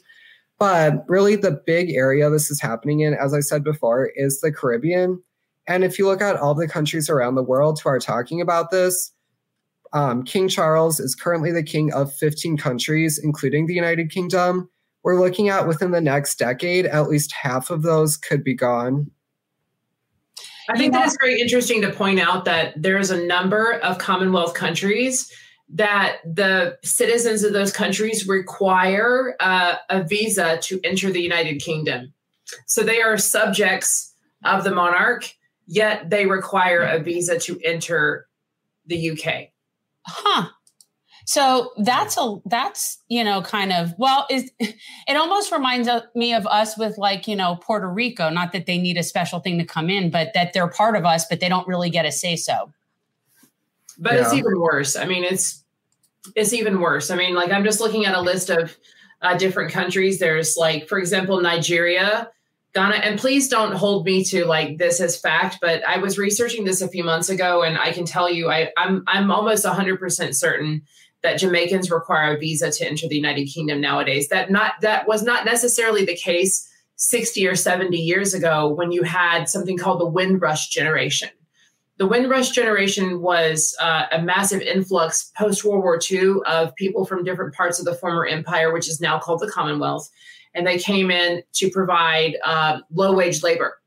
But 0.58 1.04
really, 1.10 1.36
the 1.36 1.60
big 1.66 1.92
area 1.92 2.30
this 2.30 2.50
is 2.50 2.62
happening 2.62 3.02
in, 3.02 3.14
as 3.14 3.34
I 3.34 3.42
said 3.42 3.64
before, 3.64 4.12
is 4.16 4.40
the 4.40 4.52
Caribbean. 4.52 5.22
And 5.68 5.84
if 5.84 6.00
you 6.00 6.06
look 6.06 6.22
at 6.22 6.38
all 6.38 6.56
the 6.56 6.68
countries 6.68 7.10
around 7.10 7.36
the 7.36 7.44
world 7.44 7.80
who 7.82 7.90
are 7.90 8.00
talking 8.00 8.40
about 8.40 8.72
this, 8.72 9.12
um, 9.94 10.24
King 10.24 10.48
Charles 10.48 11.00
is 11.00 11.16
currently 11.16 11.52
the 11.52 11.64
king 11.64 11.92
of 11.92 12.14
15 12.14 12.58
countries, 12.58 13.20
including 13.22 13.68
the 13.68 13.74
United 13.74 14.10
Kingdom. 14.12 14.70
We're 15.04 15.20
looking 15.20 15.50
at 15.50 15.68
within 15.68 15.92
the 15.92 16.02
next 16.02 16.38
decade, 16.38 16.86
at 16.86 17.10
least 17.10 17.34
half 17.34 17.70
of 17.70 17.82
those 17.82 18.18
could 18.18 18.44
be 18.44 18.54
gone. 18.54 19.10
I 20.70 20.78
think 20.78 20.94
that 20.94 21.08
is 21.08 21.18
very 21.20 21.42
interesting 21.42 21.82
to 21.82 21.92
point 21.92 22.20
out 22.20 22.46
that 22.46 22.74
there's 22.82 23.10
a 23.10 23.26
number 23.26 23.74
of 23.80 23.98
Commonwealth 23.98 24.54
countries 24.54 25.32
that 25.74 26.18
the 26.26 26.78
citizens 26.84 27.44
of 27.44 27.54
those 27.54 27.72
countries 27.72 28.28
require 28.28 29.36
uh, 29.40 29.76
a 29.90 30.04
visa 30.04 30.60
to 30.62 30.80
enter 30.84 31.12
the 31.12 31.22
United 31.22 31.62
Kingdom. 31.62 32.14
So 32.68 32.84
they 32.84 33.02
are 33.02 33.18
subjects 33.18 34.14
of 34.44 34.64
the 34.64 34.72
monarch, 34.72 35.34
yet 35.68 36.10
they 36.10 36.26
require 36.26 36.82
a 36.82 37.00
visa 37.00 37.40
to 37.40 37.60
enter 37.64 38.28
the 38.86 39.12
UK. 39.12 39.50
Huh. 40.06 40.50
So 41.26 41.72
that's 41.78 42.18
a 42.18 42.38
that's 42.46 43.00
you 43.08 43.24
know 43.24 43.42
kind 43.42 43.72
of 43.72 43.94
well 43.98 44.26
is 44.30 44.52
it 44.60 45.16
almost 45.16 45.52
reminds 45.52 45.90
me 46.16 46.34
of 46.34 46.48
us 46.48 46.78
with 46.78 46.98
like 46.98 47.28
you 47.28 47.36
know 47.36 47.56
Puerto 47.56 47.88
Rico. 47.88 48.30
Not 48.30 48.52
that 48.54 48.66
they 48.66 48.78
need 48.78 48.98
a 48.98 49.04
special 49.04 49.40
thing 49.40 49.58
to 49.60 49.66
come 49.66 49.90
in, 49.90 50.10
but 50.10 50.34
that 50.34 50.54
they're 50.54 50.68
part 50.68 50.96
of 50.96 51.06
us, 51.06 51.26
but 51.30 51.40
they 51.40 51.50
don't 51.50 51.68
really 51.68 51.90
get 51.90 52.06
a 52.06 52.12
say 52.12 52.36
so. 52.36 52.72
But 53.98 54.14
yeah. 54.14 54.22
it's 54.22 54.34
even 54.34 54.60
worse. 54.60 54.96
I 54.96 55.06
mean, 55.06 55.24
it's 55.24 55.64
it's 56.36 56.54
even 56.54 56.80
worse. 56.80 57.12
I 57.12 57.16
mean, 57.16 57.34
like 57.34 57.52
I'm 57.52 57.64
just 57.64 57.80
looking 57.80 58.06
at 58.06 58.16
a 58.16 58.22
list 58.22 58.50
of 58.50 58.78
uh, 59.22 59.38
different 59.38 59.72
countries. 59.72 60.20
There's 60.20 60.58
like, 60.58 60.88
for 60.88 60.98
example, 60.98 61.40
Nigeria, 61.42 62.30
Ghana, 62.74 62.96
and 62.96 63.20
please 63.20 63.48
don't 63.48 63.74
hold 63.74 64.06
me 64.06 64.24
to 64.26 64.46
like 64.46 64.78
this 64.78 65.00
as 65.00 65.20
fact, 65.20 65.58
but 65.62 65.84
I 65.88 65.98
was 65.98 66.18
researching 66.18 66.64
this 66.64 66.82
a 66.82 66.88
few 66.88 67.04
months 67.04 67.30
ago, 67.30 67.64
and 67.64 67.78
I 67.78 67.92
can 67.92 68.06
tell 68.06 68.30
you, 68.30 68.50
I, 68.50 68.72
I'm 68.78 69.04
I'm 69.08 69.30
almost 69.30 69.66
100 69.66 70.00
percent 70.00 70.36
certain 70.36 70.84
that 71.24 71.38
Jamaicans 71.38 71.92
require 71.92 72.36
a 72.36 72.40
visa 72.40 72.72
to 72.72 72.88
enter 72.88 73.08
the 73.08 73.16
United 73.16 73.46
Kingdom 73.46 73.80
nowadays. 73.80 74.30
That 74.30 74.52
not 74.52 74.74
that 74.82 75.08
was 75.08 75.24
not 75.24 75.46
necessarily 75.46 76.06
the 76.06 76.16
case 76.16 76.68
60 76.96 77.48
or 77.48 77.56
70 77.56 77.98
years 77.98 78.34
ago 78.34 78.70
when 78.70 78.92
you 78.92 79.04
had 79.04 79.50
something 79.50 79.78
called 79.78 80.00
the 80.00 80.06
Windrush 80.06 80.70
generation 80.70 81.30
the 82.02 82.08
Windrush 82.08 82.50
generation 82.50 83.22
was 83.22 83.76
uh, 83.80 84.08
a 84.12 84.20
massive 84.20 84.60
influx 84.62 85.32
post 85.38 85.64
World 85.64 85.84
War 85.84 86.00
II 86.10 86.38
of 86.48 86.76
people 86.76 87.06
from 87.06 87.24
different 87.24 87.54
parts 87.54 87.78
of 87.78 87.86
the 87.86 87.94
former 87.94 88.26
empire, 88.26 88.74
which 88.74 88.90
is 88.90 89.00
now 89.00 89.20
called 89.20 89.40
the 89.40 89.52
Commonwealth. 89.52 90.10
And 90.56 90.66
they 90.66 90.80
came 90.80 91.12
in 91.12 91.44
to 91.54 91.70
provide 91.70 92.38
uh, 92.44 92.80
low 92.92 93.14
wage 93.14 93.44
labor. 93.44 93.78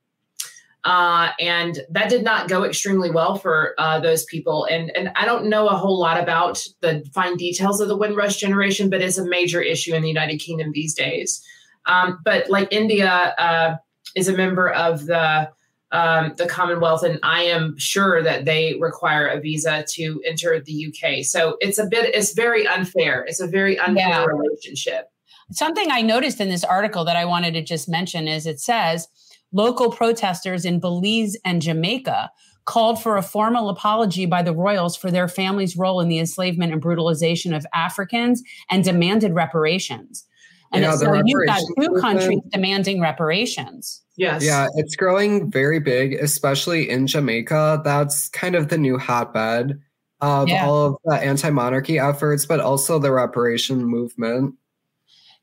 Uh, 0.84 1.30
and 1.40 1.80
that 1.88 2.10
did 2.10 2.22
not 2.22 2.48
go 2.48 2.64
extremely 2.64 3.10
well 3.10 3.36
for 3.36 3.74
uh, 3.78 3.98
those 4.00 4.24
people. 4.26 4.66
And, 4.66 4.94
and 4.94 5.10
I 5.16 5.24
don't 5.24 5.46
know 5.46 5.66
a 5.68 5.76
whole 5.76 5.98
lot 5.98 6.22
about 6.22 6.62
the 6.82 7.02
fine 7.14 7.36
details 7.36 7.80
of 7.80 7.88
the 7.88 7.96
Windrush 7.96 8.36
generation, 8.36 8.90
but 8.90 9.00
it's 9.00 9.16
a 9.16 9.26
major 9.26 9.62
issue 9.62 9.94
in 9.94 10.02
the 10.02 10.08
United 10.08 10.38
Kingdom 10.38 10.72
these 10.72 10.94
days. 10.94 11.42
Um, 11.86 12.18
but 12.22 12.50
like 12.50 12.68
India 12.70 13.34
uh, 13.38 13.76
is 14.14 14.28
a 14.28 14.36
member 14.36 14.70
of 14.70 15.06
the 15.06 15.50
um, 15.92 16.34
the 16.36 16.46
Commonwealth, 16.46 17.04
and 17.04 17.20
I 17.22 17.44
am 17.44 17.78
sure 17.78 18.20
that 18.20 18.44
they 18.44 18.76
require 18.80 19.28
a 19.28 19.40
visa 19.40 19.84
to 19.90 20.20
enter 20.26 20.58
the 20.58 20.88
UK. 20.88 21.24
So 21.24 21.56
it's 21.60 21.78
a 21.78 21.86
bit, 21.86 22.12
it's 22.12 22.34
very 22.34 22.66
unfair. 22.66 23.24
It's 23.28 23.40
a 23.40 23.46
very 23.46 23.78
unfair 23.78 24.08
yeah. 24.08 24.24
relationship. 24.24 25.08
Something 25.52 25.92
I 25.92 26.00
noticed 26.00 26.40
in 26.40 26.48
this 26.48 26.64
article 26.64 27.04
that 27.04 27.14
I 27.14 27.24
wanted 27.24 27.54
to 27.54 27.62
just 27.62 27.88
mention 27.88 28.26
is 28.26 28.44
it 28.44 28.58
says 28.58 29.06
local 29.54 29.90
protesters 29.90 30.66
in 30.66 30.80
Belize 30.80 31.38
and 31.44 31.62
Jamaica 31.62 32.30
called 32.66 33.02
for 33.02 33.16
a 33.16 33.22
formal 33.22 33.68
apology 33.68 34.26
by 34.26 34.42
the 34.42 34.54
royals 34.54 34.96
for 34.96 35.10
their 35.10 35.28
family's 35.28 35.76
role 35.76 36.00
in 36.00 36.08
the 36.08 36.18
enslavement 36.18 36.72
and 36.72 36.82
brutalization 36.82 37.54
of 37.54 37.66
Africans 37.72 38.42
and 38.70 38.84
demanded 38.84 39.34
reparations. 39.34 40.26
And 40.72 40.82
yeah, 40.82 40.96
so 40.96 41.22
you've 41.24 41.46
got 41.46 41.62
two 41.78 42.00
countries 42.00 42.40
demanding 42.50 43.00
reparations. 43.00 44.02
Yes. 44.16 44.44
Yeah, 44.44 44.66
it's 44.74 44.96
growing 44.96 45.50
very 45.50 45.78
big, 45.78 46.14
especially 46.14 46.88
in 46.88 47.06
Jamaica. 47.06 47.82
That's 47.84 48.28
kind 48.30 48.54
of 48.54 48.68
the 48.68 48.78
new 48.78 48.98
hotbed 48.98 49.80
of 50.20 50.48
yeah. 50.48 50.66
all 50.66 50.86
of 50.86 50.96
the 51.04 51.16
anti-monarchy 51.16 51.98
efforts, 51.98 52.46
but 52.46 52.60
also 52.60 52.98
the 52.98 53.12
reparation 53.12 53.84
movement. 53.84 54.54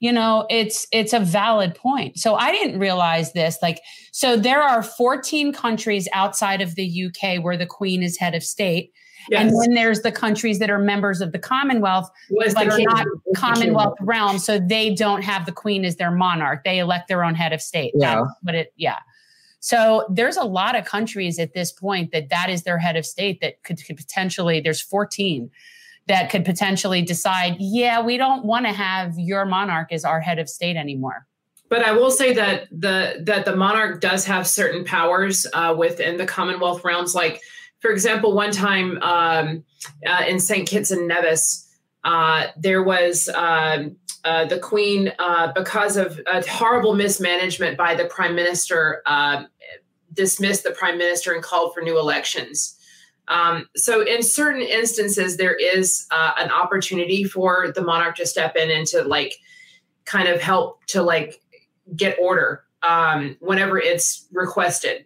You 0.02 0.12
know, 0.12 0.48
it's 0.50 0.88
it's 0.92 1.14
a 1.14 1.20
valid 1.20 1.76
point. 1.76 2.18
So 2.18 2.36
I 2.36 2.52
didn't 2.52 2.80
realize 2.80 3.34
this. 3.34 3.60
Like, 3.62 3.80
so 4.12 4.36
there 4.36 4.62
are 4.62 4.82
14 4.82 5.54
countries 5.54 6.10
outside 6.12 6.60
of 6.60 6.74
the 6.76 7.06
UK 7.06 7.42
where 7.42 7.56
the 7.56 7.68
Queen 7.68 8.02
is 8.02 8.18
head 8.18 8.34
of 8.34 8.44
state. 8.44 8.92
Yes. 9.30 9.42
And 9.42 9.62
then 9.62 9.76
there's 9.76 10.02
the 10.02 10.12
countries 10.12 10.58
that 10.58 10.72
are 10.72 10.80
members 10.80 11.22
of 11.22 11.32
the 11.32 11.38
Commonwealth, 11.40 12.10
but 12.32 12.68
are 12.68 12.80
not 12.80 13.06
Commonwealth 13.36 13.96
realm. 14.02 14.40
So 14.40 14.58
they 14.58 14.96
don't 14.96 15.22
have 15.22 15.46
the 15.46 15.52
Queen 15.52 15.86
as 15.86 15.98
their 15.98 16.10
monarch. 16.10 16.64
They 16.64 16.80
elect 16.80 17.08
their 17.08 17.24
own 17.24 17.36
head 17.36 17.54
of 17.54 17.62
state. 17.62 17.94
Yeah. 17.96 18.24
But 18.42 18.56
it, 18.56 18.74
yeah. 18.78 18.98
So 19.60 20.08
there's 20.10 20.38
a 20.38 20.44
lot 20.44 20.76
of 20.76 20.86
countries 20.86 21.38
at 21.38 21.54
this 21.54 21.72
point 21.72 22.12
that 22.12 22.30
that 22.30 22.50
is 22.50 22.64
their 22.64 22.80
head 22.80 22.96
of 22.96 23.06
state 23.06 23.40
that 23.42 23.62
could, 23.64 23.86
could 23.86 23.98
potentially, 23.98 24.60
there's 24.60 24.82
14 24.82 25.52
that 26.12 26.30
could 26.30 26.44
potentially 26.44 27.02
decide, 27.02 27.56
yeah, 27.58 28.02
we 28.02 28.18
don't 28.18 28.44
want 28.44 28.66
to 28.66 28.74
have 28.74 29.18
your 29.18 29.46
monarch 29.46 29.94
as 29.94 30.04
our 30.04 30.20
head 30.20 30.40
of 30.40 30.50
state 30.50 30.76
anymore. 30.76 31.26
But 31.70 31.84
I 31.84 31.94
will 31.94 32.12
say 32.12 32.34
that 32.34 32.68
the 32.70 33.24
that 33.24 33.46
the 33.46 33.56
monarch 33.56 34.02
does 34.02 34.26
have 34.26 34.46
certain 34.46 34.84
powers 34.84 35.48
uh, 35.54 35.74
within 35.78 36.18
the 36.18 36.26
Commonwealth 36.26 36.84
realms, 36.84 37.16
like 37.16 37.42
for 37.80 37.92
example, 37.92 38.34
one 38.34 38.52
time 38.52 39.02
um, 39.02 39.64
uh, 40.06 40.26
in 40.28 40.38
St. 40.42 40.68
Kitts 40.68 40.92
and 40.92 41.08
Nevis, 41.08 41.66
uh, 42.04 42.48
there 42.58 42.84
was 42.84 43.30
um, 43.34 43.96
uh, 44.26 44.44
the 44.44 44.60
Queen, 44.60 45.14
uh, 45.18 45.54
because 45.56 45.96
of 45.96 46.20
a 46.28 46.46
horrible 46.46 46.94
mismanagement 46.94 47.78
by 47.78 47.96
the 47.96 48.06
Prime 48.06 48.36
Minister, 48.36 49.02
um, 49.06 49.48
dismissed 50.12 50.66
the 50.66 50.72
Prime 50.72 50.98
Minister 50.98 51.32
and 51.32 51.42
called 51.42 51.74
for 51.74 51.80
new 51.80 51.98
elections. 51.98 52.78
Um, 53.32 53.68
so, 53.76 54.06
in 54.06 54.22
certain 54.22 54.62
instances, 54.62 55.38
there 55.38 55.56
is 55.56 56.06
uh, 56.12 56.34
an 56.38 56.52
opportunity 56.52 57.24
for 57.24 57.72
the 57.74 57.82
monarch 57.82 58.18
to 58.18 58.26
step 58.26 58.56
in 58.56 58.70
and 58.70 58.86
to 58.88 59.04
like 59.04 59.36
kind 60.06 60.28
of 60.28 60.42
help 60.42 60.86
to 60.88 61.02
like 61.02 61.42
get 61.96 62.18
order 62.20 62.66
um, 62.84 63.38
whenever 63.40 63.80
it's 63.80 64.28
requested 64.32 65.06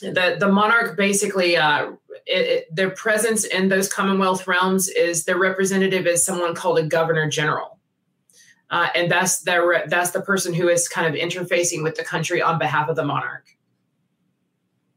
the 0.00 0.36
the 0.38 0.48
monarch 0.48 0.96
basically 0.96 1.56
uh, 1.56 1.92
it, 2.26 2.46
it, 2.46 2.74
their 2.74 2.90
presence 2.90 3.44
in 3.44 3.68
those 3.68 3.92
Commonwealth 3.92 4.46
realms 4.46 4.88
is 4.88 5.24
their 5.24 5.38
representative 5.38 6.06
is 6.06 6.24
someone 6.24 6.54
called 6.54 6.78
a 6.78 6.82
governor 6.82 7.28
general, 7.28 7.78
uh, 8.70 8.88
and 8.94 9.10
that's 9.10 9.40
their 9.42 9.84
that's 9.86 10.10
the 10.10 10.20
person 10.20 10.54
who 10.54 10.68
is 10.68 10.88
kind 10.88 11.06
of 11.06 11.20
interfacing 11.20 11.82
with 11.82 11.96
the 11.96 12.04
country 12.04 12.40
on 12.40 12.58
behalf 12.58 12.88
of 12.88 12.96
the 12.96 13.04
monarch. 13.04 13.56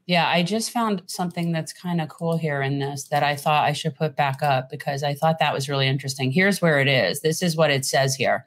Yeah, 0.06 0.28
I 0.28 0.42
just 0.42 0.70
found 0.70 1.02
something 1.06 1.50
that's 1.52 1.72
kind 1.72 2.00
of 2.00 2.10
cool 2.10 2.36
here 2.36 2.60
in 2.60 2.78
this 2.78 3.04
that 3.04 3.22
I 3.22 3.36
thought 3.36 3.64
I 3.64 3.72
should 3.72 3.94
put 3.94 4.16
back 4.16 4.42
up 4.42 4.68
because 4.68 5.02
I 5.02 5.14
thought 5.14 5.38
that 5.38 5.54
was 5.54 5.68
really 5.68 5.88
interesting. 5.88 6.30
Here's 6.30 6.60
where 6.60 6.78
it 6.78 6.88
is. 6.88 7.20
This 7.20 7.42
is 7.42 7.56
what 7.56 7.70
it 7.70 7.86
says 7.86 8.14
here. 8.14 8.44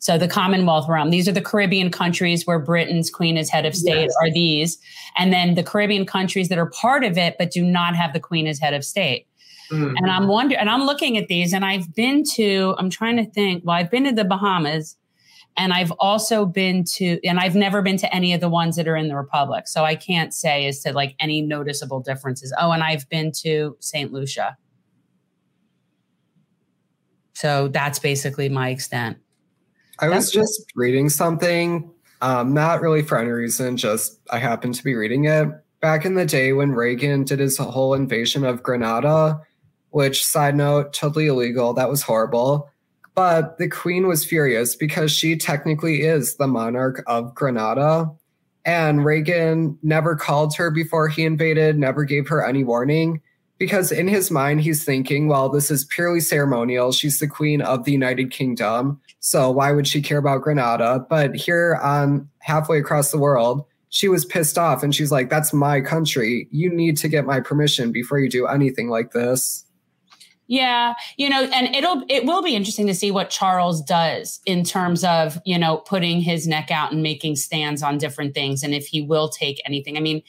So 0.00 0.18
the 0.18 0.28
Commonwealth 0.28 0.88
realm, 0.88 1.10
these 1.10 1.28
are 1.28 1.32
the 1.32 1.40
Caribbean 1.40 1.88
countries 1.90 2.44
where 2.44 2.58
Britain's 2.58 3.08
queen 3.08 3.36
is 3.36 3.48
head 3.48 3.64
of 3.64 3.74
state 3.74 4.02
yes. 4.02 4.14
are 4.20 4.30
these. 4.30 4.76
And 5.16 5.32
then 5.32 5.54
the 5.54 5.62
Caribbean 5.62 6.04
countries 6.04 6.48
that 6.48 6.58
are 6.58 6.66
part 6.66 7.04
of 7.04 7.16
it, 7.16 7.36
but 7.38 7.52
do 7.52 7.64
not 7.64 7.94
have 7.94 8.12
the 8.12 8.20
queen 8.20 8.46
as 8.46 8.58
head 8.58 8.74
of 8.74 8.84
state. 8.84 9.28
Mm-hmm. 9.70 9.96
And 9.96 10.10
I'm 10.10 10.26
wondering, 10.26 10.60
and 10.60 10.68
I'm 10.68 10.82
looking 10.82 11.16
at 11.16 11.28
these 11.28 11.52
and 11.52 11.64
I've 11.64 11.94
been 11.94 12.24
to, 12.34 12.74
I'm 12.78 12.90
trying 12.90 13.16
to 13.16 13.24
think, 13.24 13.64
well, 13.64 13.76
I've 13.76 13.90
been 13.90 14.04
to 14.04 14.12
the 14.12 14.24
Bahamas 14.24 14.96
and 15.56 15.72
I've 15.72 15.92
also 15.92 16.46
been 16.46 16.84
to, 16.84 17.18
and 17.24 17.38
I've 17.38 17.54
never 17.54 17.82
been 17.82 17.98
to 17.98 18.14
any 18.14 18.32
of 18.32 18.40
the 18.40 18.48
ones 18.48 18.76
that 18.76 18.88
are 18.88 18.96
in 18.96 19.08
the 19.08 19.16
Republic. 19.16 19.68
So 19.68 19.84
I 19.84 19.94
can't 19.94 20.32
say 20.32 20.66
as 20.66 20.80
to 20.80 20.92
like 20.92 21.14
any 21.20 21.42
noticeable 21.42 22.00
differences. 22.00 22.54
Oh, 22.58 22.72
and 22.72 22.82
I've 22.82 23.08
been 23.08 23.32
to 23.42 23.76
St. 23.80 24.12
Lucia. 24.12 24.56
So 27.34 27.68
that's 27.68 27.98
basically 27.98 28.48
my 28.48 28.70
extent. 28.70 29.18
I 29.98 30.08
was 30.08 30.30
just 30.30 30.72
reading 30.74 31.08
something, 31.08 31.90
um, 32.22 32.54
not 32.54 32.80
really 32.80 33.02
for 33.02 33.18
any 33.18 33.30
reason, 33.30 33.76
just 33.76 34.20
I 34.30 34.38
happened 34.38 34.74
to 34.76 34.84
be 34.84 34.94
reading 34.94 35.26
it. 35.26 35.48
Back 35.80 36.04
in 36.04 36.14
the 36.14 36.24
day 36.24 36.52
when 36.52 36.72
Reagan 36.72 37.24
did 37.24 37.40
his 37.40 37.58
whole 37.58 37.94
invasion 37.94 38.44
of 38.44 38.62
Grenada, 38.62 39.40
which, 39.90 40.24
side 40.24 40.56
note, 40.56 40.92
totally 40.92 41.26
illegal. 41.26 41.74
That 41.74 41.90
was 41.90 42.02
horrible. 42.02 42.70
But 43.14 43.58
the 43.58 43.68
queen 43.68 44.06
was 44.08 44.24
furious 44.24 44.74
because 44.74 45.12
she 45.12 45.36
technically 45.36 46.02
is 46.02 46.36
the 46.36 46.46
monarch 46.46 47.02
of 47.06 47.34
Grenada. 47.34 48.10
And 48.64 49.04
Reagan 49.04 49.78
never 49.82 50.16
called 50.16 50.54
her 50.56 50.70
before 50.70 51.08
he 51.08 51.24
invaded, 51.24 51.78
never 51.78 52.04
gave 52.04 52.28
her 52.28 52.46
any 52.46 52.64
warning 52.64 53.20
because 53.62 53.92
in 53.92 54.08
his 54.08 54.28
mind 54.28 54.60
he's 54.60 54.84
thinking 54.84 55.28
well 55.28 55.48
this 55.48 55.70
is 55.70 55.84
purely 55.84 56.18
ceremonial 56.18 56.90
she's 56.90 57.20
the 57.20 57.28
queen 57.28 57.62
of 57.62 57.84
the 57.84 57.92
united 57.92 58.28
kingdom 58.32 59.00
so 59.20 59.52
why 59.52 59.70
would 59.70 59.86
she 59.86 60.02
care 60.02 60.18
about 60.18 60.42
Grenada? 60.42 61.06
but 61.08 61.36
here 61.36 61.78
on 61.80 62.28
halfway 62.40 62.78
across 62.78 63.12
the 63.12 63.18
world 63.18 63.64
she 63.88 64.08
was 64.08 64.24
pissed 64.24 64.58
off 64.58 64.82
and 64.82 64.96
she's 64.96 65.12
like 65.12 65.30
that's 65.30 65.52
my 65.52 65.80
country 65.80 66.48
you 66.50 66.74
need 66.74 66.96
to 66.96 67.06
get 67.06 67.24
my 67.24 67.38
permission 67.38 67.92
before 67.92 68.18
you 68.18 68.28
do 68.28 68.48
anything 68.48 68.88
like 68.88 69.12
this 69.12 69.64
yeah, 70.52 70.92
you 71.16 71.30
know, 71.30 71.44
and 71.44 71.74
it'll 71.74 72.02
it 72.10 72.26
will 72.26 72.42
be 72.42 72.54
interesting 72.54 72.86
to 72.86 72.94
see 72.94 73.10
what 73.10 73.30
Charles 73.30 73.80
does 73.80 74.38
in 74.44 74.64
terms 74.64 75.02
of, 75.02 75.40
you 75.46 75.58
know, 75.58 75.78
putting 75.78 76.20
his 76.20 76.46
neck 76.46 76.70
out 76.70 76.92
and 76.92 77.02
making 77.02 77.36
stands 77.36 77.82
on 77.82 77.96
different 77.96 78.34
things 78.34 78.62
and 78.62 78.74
if 78.74 78.86
he 78.86 79.00
will 79.00 79.30
take 79.30 79.62
anything. 79.64 79.96
I 79.96 80.00
mean, 80.00 80.22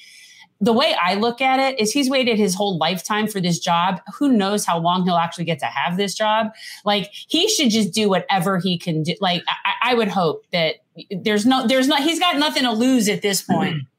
the 0.61 0.71
way 0.71 0.95
I 1.03 1.15
look 1.15 1.41
at 1.41 1.59
it 1.59 1.77
is 1.77 1.91
he's 1.91 2.09
waited 2.09 2.37
his 2.37 2.55
whole 2.55 2.77
lifetime 2.77 3.27
for 3.27 3.41
this 3.41 3.59
job. 3.59 3.99
Who 4.17 4.31
knows 4.31 4.65
how 4.65 4.79
long 4.79 5.03
he'll 5.03 5.17
actually 5.17 5.43
get 5.43 5.59
to 5.59 5.65
have 5.65 5.97
this 5.97 6.15
job? 6.15 6.53
Like 6.85 7.09
he 7.11 7.49
should 7.49 7.69
just 7.69 7.91
do 7.91 8.07
whatever 8.07 8.59
he 8.59 8.77
can 8.77 9.03
do. 9.03 9.15
Like 9.19 9.43
I, 9.49 9.91
I 9.91 9.93
would 9.93 10.07
hope 10.07 10.45
that 10.53 10.75
there's 11.11 11.45
no, 11.45 11.67
there's 11.67 11.89
not, 11.89 12.01
he's 12.01 12.19
got 12.19 12.37
nothing 12.37 12.63
to 12.63 12.71
lose 12.71 13.09
at 13.09 13.23
this 13.23 13.41
point. 13.41 13.81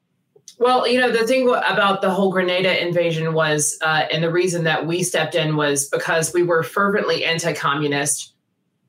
Well, 0.59 0.87
you 0.87 1.01
know, 1.01 1.11
the 1.11 1.27
thing 1.27 1.49
about 1.49 2.01
the 2.01 2.11
whole 2.11 2.31
Grenada 2.31 2.81
invasion 2.81 3.35
was, 3.35 3.77
uh, 3.83 4.05
and 4.13 4.23
the 4.23 4.31
reason 4.31 4.65
that 4.65 4.87
we 4.87 5.03
stepped 5.03 5.35
in 5.35 5.57
was 5.57 5.89
because 5.89 6.33
we 6.33 6.43
were 6.43 6.63
fervently 6.63 7.25
anti 7.25 7.53
communist. 7.53 8.35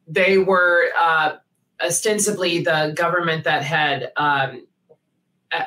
They 0.08 0.38
were 0.38 0.90
uh, 1.00 1.38
ostensibly 1.84 2.62
the 2.62 2.94
government 2.96 3.44
that 3.46 3.64
had. 3.64 4.12
Um, 4.18 4.68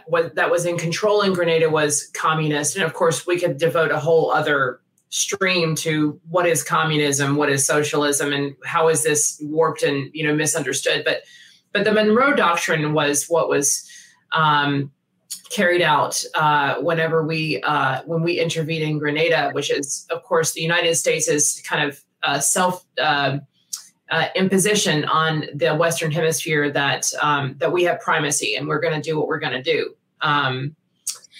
what, 0.06 0.34
that 0.34 0.50
was 0.50 0.66
in 0.66 0.76
control 0.76 1.22
in 1.22 1.32
Grenada 1.32 1.70
was 1.70 2.08
communist, 2.08 2.76
and 2.76 2.84
of 2.84 2.92
course 2.92 3.26
we 3.26 3.40
could 3.40 3.56
devote 3.56 3.90
a 3.90 3.98
whole 3.98 4.30
other 4.30 4.80
stream 5.08 5.74
to 5.76 6.20
what 6.28 6.46
is 6.46 6.62
communism, 6.62 7.36
what 7.36 7.48
is 7.48 7.64
socialism, 7.64 8.32
and 8.32 8.54
how 8.64 8.88
is 8.88 9.02
this 9.02 9.38
warped 9.42 9.82
and 9.82 10.10
you 10.12 10.26
know 10.26 10.34
misunderstood. 10.34 11.04
But 11.04 11.22
but 11.72 11.84
the 11.84 11.92
Monroe 11.92 12.34
Doctrine 12.34 12.92
was 12.92 13.26
what 13.28 13.48
was 13.48 13.88
um, 14.32 14.90
carried 15.50 15.82
out 15.82 16.22
uh, 16.34 16.76
whenever 16.80 17.24
we 17.24 17.60
uh, 17.62 18.02
when 18.04 18.22
we 18.22 18.38
intervened 18.38 18.82
in 18.82 18.98
Grenada, 18.98 19.50
which 19.52 19.70
is 19.70 20.06
of 20.10 20.22
course 20.22 20.52
the 20.52 20.62
United 20.62 20.94
States 20.96 21.28
is 21.28 21.62
kind 21.66 21.88
of 21.88 22.00
uh, 22.22 22.38
self 22.38 22.84
uh, 23.00 23.38
uh, 24.10 24.26
imposition 24.34 25.04
on 25.04 25.46
the 25.54 25.74
Western 25.74 26.10
Hemisphere 26.10 26.70
that 26.70 27.12
um, 27.22 27.56
that 27.58 27.72
we 27.72 27.84
have 27.84 28.00
primacy 28.00 28.56
and 28.56 28.68
we're 28.68 28.80
going 28.80 28.94
to 28.94 29.02
do 29.02 29.18
what 29.18 29.28
we're 29.28 29.38
going 29.38 29.52
to 29.52 29.62
do. 29.62 29.94
Um, 30.20 30.74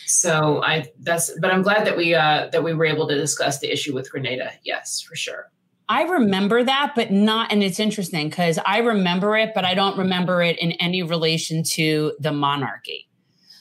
so 0.07 0.63
I 0.63 0.91
that's 1.01 1.31
but 1.41 1.53
I'm 1.53 1.63
glad 1.63 1.87
that 1.87 1.97
we 1.97 2.15
uh, 2.15 2.49
that 2.53 2.63
we 2.63 2.75
were 2.75 2.87
able 2.87 3.09
to 3.09 3.15
discuss 3.15 3.59
the 3.59 3.71
issue 3.71 3.95
with 3.95 4.11
Grenada. 4.11 4.53
Yes, 4.65 5.01
for 5.01 5.17
sure. 5.17 5.51
I 5.91 6.03
remember 6.03 6.63
that, 6.63 6.93
but 6.95 7.11
not, 7.11 7.51
and 7.51 7.63
it's 7.63 7.81
interesting 7.81 8.29
because 8.29 8.59
I 8.67 8.79
remember 8.79 9.39
it, 9.39 9.53
but 9.55 9.65
I 9.65 9.73
don't 9.73 9.97
remember 9.97 10.43
it 10.43 10.59
in 10.59 10.73
any 10.73 11.03
relation 11.03 11.63
to 11.63 12.13
the 12.21 12.31
monarchy. 12.31 13.08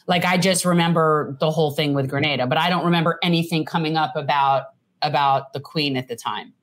Like 0.07 0.25
I 0.25 0.37
just 0.37 0.65
remember 0.65 1.35
the 1.39 1.51
whole 1.51 1.71
thing 1.71 1.93
with 1.93 2.09
Grenada, 2.09 2.47
but 2.47 2.57
I 2.57 2.69
don't 2.69 2.85
remember 2.85 3.19
anything 3.21 3.65
coming 3.65 3.97
up 3.97 4.15
about 4.15 4.67
about 5.01 5.53
the 5.53 5.59
Queen 5.59 5.97
at 5.97 6.07
the 6.07 6.15
time. 6.15 6.53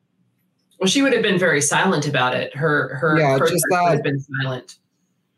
Well, 0.80 0.88
she 0.88 1.02
would 1.02 1.12
have 1.12 1.22
been 1.22 1.38
very 1.38 1.60
silent 1.60 2.08
about 2.08 2.34
it. 2.34 2.54
Her 2.56 2.96
her 2.96 3.18
yeah, 3.18 3.38
just 3.38 3.64
that, 3.70 3.82
would 3.82 3.92
have 3.92 4.02
been 4.02 4.24
silent. 4.42 4.76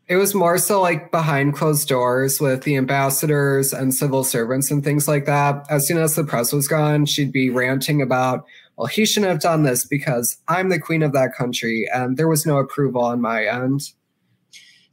It 0.07 0.15
was 0.15 0.33
more 0.33 0.57
so 0.57 0.81
like 0.81 1.11
behind 1.11 1.55
closed 1.55 1.89
doors 1.89 2.39
with 2.39 2.63
the 2.63 2.77
ambassadors 2.77 3.73
and 3.73 3.93
civil 3.93 4.23
servants 4.23 4.71
and 4.71 4.83
things 4.83 5.05
like 5.07 5.25
that. 5.25 5.65
As 5.69 5.85
soon 5.85 5.97
as 5.97 6.15
the 6.15 6.23
press 6.23 6.53
was 6.53 6.67
gone, 6.67 7.05
she'd 7.05 7.33
be 7.33 7.49
ranting 7.49 8.01
about, 8.01 8.45
well, 8.77 8.87
he 8.87 9.05
shouldn't 9.05 9.29
have 9.29 9.41
done 9.41 9.63
this 9.63 9.85
because 9.85 10.37
I'm 10.47 10.69
the 10.69 10.79
queen 10.79 11.03
of 11.03 11.11
that 11.11 11.35
country 11.35 11.89
and 11.93 12.15
there 12.15 12.29
was 12.29 12.45
no 12.45 12.57
approval 12.57 13.03
on 13.03 13.19
my 13.19 13.45
end. 13.45 13.91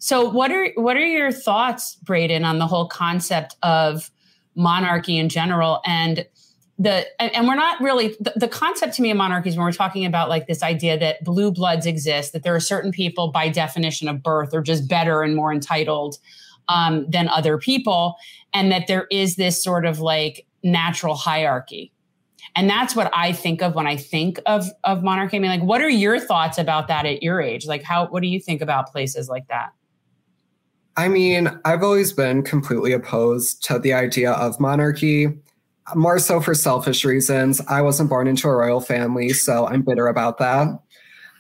So 0.05 0.29
what 0.29 0.51
are 0.51 0.69
what 0.75 0.99
are 0.99 1.07
your 1.07 1.33
thoughts, 1.33 1.95
Braden, 2.03 2.45
on 2.45 2.59
the 2.59 2.67
whole 2.67 2.87
concept 2.87 3.57
of 3.63 4.11
monarchy 4.55 5.17
in 5.17 5.31
general? 5.31 5.81
And 5.87 6.27
the 6.79 7.07
and 7.19 7.49
we're 7.49 7.55
not 7.55 7.81
really 7.81 8.09
the, 8.21 8.35
the, 8.37 8.49
concept 8.49 8.93
to 8.97 9.03
me 9.03 9.11
of 9.11 9.17
monarchies 9.17 9.57
when 9.57 9.65
we're 9.65 9.73
talking 9.73 10.05
about 10.05 10.29
like 10.29 10.47
this 10.47 10.63
idea 10.63 10.99
that 10.99 11.25
blue 11.25 11.51
bloods 11.51 11.87
exist 11.87 12.35
that 12.35 12.43
there 12.43 12.55
are 12.55 12.61
certain 12.61 12.93
people 12.93 13.29
by 13.29 13.49
definition 13.49 14.07
of 14.07 14.23
birth 14.23 14.53
are 14.53 14.61
just 14.61 14.91
better 14.91 15.23
and 15.23 15.37
more 15.37 15.51
entitled 15.51 16.19
um, 16.69 17.09
than 17.09 17.27
other 17.31 17.57
people 17.57 18.17
and 18.53 18.71
that 18.71 18.87
there 18.87 19.07
is 19.11 19.37
this 19.37 19.65
sort 19.65 19.87
of 19.87 20.01
like 20.01 20.47
natural 20.63 21.15
hierarchy. 21.15 21.91
And 22.55 22.69
that's 22.69 22.95
what 22.95 23.11
i 23.15 23.33
think 23.33 23.63
of 23.63 23.75
when 23.75 23.87
i 23.87 23.97
think 23.97 24.39
of 24.45 24.67
of 24.85 25.03
monarchy. 25.03 25.39
I 25.39 25.41
mean 25.41 25.51
like 25.51 25.63
what 25.63 25.81
are 25.81 25.89
your 25.89 26.21
thoughts 26.21 26.59
about 26.59 26.89
that 26.89 27.07
at 27.07 27.23
your 27.23 27.41
age? 27.41 27.65
Like 27.65 27.83
how 27.83 28.09
what 28.09 28.21
do 28.21 28.29
you 28.29 28.39
think 28.39 28.61
about 28.61 28.93
places 28.93 29.31
like 29.31 29.49
that 29.49 29.73
i 30.97 31.09
mean 31.09 31.51
i've 31.65 31.83
always 31.83 32.13
been 32.13 32.43
completely 32.43 32.93
opposed 32.93 33.65
to 33.65 33.79
the 33.79 33.93
idea 33.93 34.33
of 34.33 34.59
monarchy 34.61 35.29
more 35.95 36.19
so 36.19 36.41
for 36.41 36.55
selfish 36.55 37.05
reasons. 37.05 37.61
I 37.69 37.83
wasn't 37.83 38.09
born 38.09 38.27
into 38.27 38.49
a 38.49 38.57
royal 38.57 38.81
family, 38.81 39.31
so 39.31 39.67
I'm 39.67 39.83
bitter 39.83 40.07
about 40.07 40.39
that. 40.39 40.69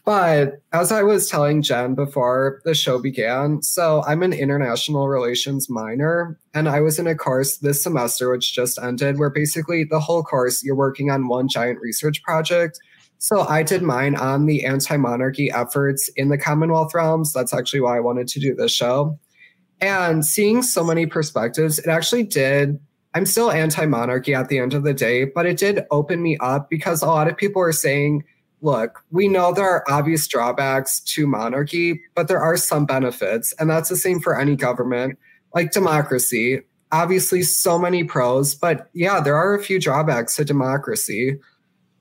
But 0.05 0.61
as 0.75 0.93
I 0.93 1.03
was 1.03 1.31
telling 1.31 1.63
Jen 1.63 1.95
before 1.95 2.61
the 2.67 2.75
show 2.75 2.99
began, 2.99 3.63
so 3.63 4.05
I'm 4.07 4.23
an 4.23 4.35
international 4.35 5.09
relations 5.09 5.71
minor, 5.71 6.39
and 6.53 6.69
I 6.69 6.83
was 6.83 6.99
in 6.99 7.07
a 7.07 7.15
course 7.15 7.57
this 7.57 7.83
semester, 7.83 8.31
which 8.31 8.55
just 8.55 8.79
ended, 8.79 9.19
where 9.19 9.31
basically 9.31 9.85
the 9.85 10.01
whole 10.01 10.23
course 10.23 10.63
you're 10.63 10.77
working 10.77 11.11
on 11.11 11.29
one 11.29 11.49
giant 11.49 11.81
research 11.81 12.23
project. 12.23 12.79
So 13.17 13.49
I 13.49 13.63
did 13.63 13.81
mine 13.81 14.15
on 14.15 14.45
the 14.45 14.67
anti 14.67 14.99
monarchy 14.99 15.51
efforts 15.51 16.09
in 16.17 16.29
the 16.29 16.37
Commonwealth 16.37 16.93
realms. 16.93 17.33
That's 17.33 17.55
actually 17.55 17.81
why 17.81 17.97
I 17.97 18.01
wanted 18.01 18.29
to 18.29 18.41
do 18.41 18.55
this 18.55 18.73
show. 18.73 19.19
And 19.85 20.25
seeing 20.25 20.63
so 20.63 20.85
many 20.85 21.07
perspectives, 21.07 21.79
it 21.79 21.89
actually 21.89 22.25
did 22.25 22.81
I'm 23.15 23.27
still 23.27 23.53
anti 23.53 23.87
monarchy 23.87 24.35
at 24.35 24.49
the 24.49 24.59
end 24.59 24.75
of 24.75 24.83
the 24.83 24.93
day, 24.93 25.25
but 25.25 25.47
it 25.47 25.57
did 25.57 25.87
open 25.93 26.21
me 26.21 26.37
up 26.39 26.69
because 26.69 27.01
a 27.01 27.07
lot 27.07 27.29
of 27.29 27.37
people 27.37 27.63
are 27.63 27.73
saying, 27.73 28.25
look, 28.61 29.05
we 29.13 29.29
know 29.29 29.53
there 29.53 29.69
are 29.69 29.85
obvious 29.89 30.27
drawbacks 30.27 30.99
to 31.01 31.27
monarchy, 31.27 32.01
but 32.17 32.27
there 32.27 32.41
are 32.41 32.57
some 32.57 32.87
benefits. 32.87 33.55
And 33.59 33.71
that's 33.71 33.89
the 33.89 33.97
same 33.97 34.19
for 34.19 34.39
any 34.39 34.57
government, 34.57 35.17
like 35.55 35.71
democracy. 35.71 36.63
Obviously, 36.91 37.43
so 37.43 37.79
many 37.79 38.03
pros, 38.03 38.55
but 38.55 38.91
yeah, 38.95 39.21
there 39.21 39.37
are 39.37 39.55
a 39.55 39.63
few 39.63 39.81
drawbacks 39.81 40.35
to 40.37 40.45
democracy. 40.45 41.39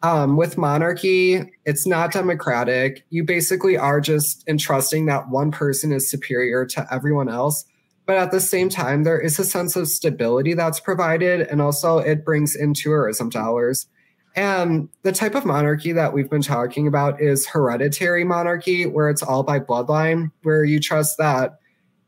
Um, 0.01 0.36
with 0.36 0.57
monarchy, 0.57 1.41
it's 1.65 1.86
not 1.86 2.11
democratic. 2.11 3.05
You 3.09 3.23
basically 3.23 3.77
are 3.77 4.01
just 4.01 4.43
entrusting 4.47 5.05
that 5.05 5.29
one 5.29 5.51
person 5.51 5.93
is 5.93 6.09
superior 6.09 6.65
to 6.65 6.88
everyone 6.91 7.29
else 7.29 7.65
but 8.06 8.18
at 8.18 8.32
the 8.32 8.39
same 8.39 8.70
time 8.70 9.04
there 9.04 9.20
is 9.20 9.39
a 9.39 9.43
sense 9.43 9.76
of 9.76 9.88
stability 9.88 10.54
that's 10.54 10.80
provided 10.80 11.41
and 11.41 11.62
also 11.62 11.99
it 11.99 12.26
brings 12.26 12.56
in 12.56 12.74
tourism 12.74 13.30
dollars. 13.30 13.88
And 14.36 14.89
the 15.04 15.12
type 15.12 15.36
of 15.36 15.45
monarchy 15.45 15.91
that 15.91 16.12
we've 16.12 16.30
been 16.30 16.41
talking 16.41 16.88
about 16.88 17.22
is 17.22 17.47
hereditary 17.47 18.24
monarchy 18.24 18.86
where 18.86 19.10
it's 19.10 19.22
all 19.22 19.43
by 19.43 19.60
bloodline 19.60 20.32
where 20.41 20.64
you 20.64 20.80
trust 20.80 21.18
that 21.18 21.60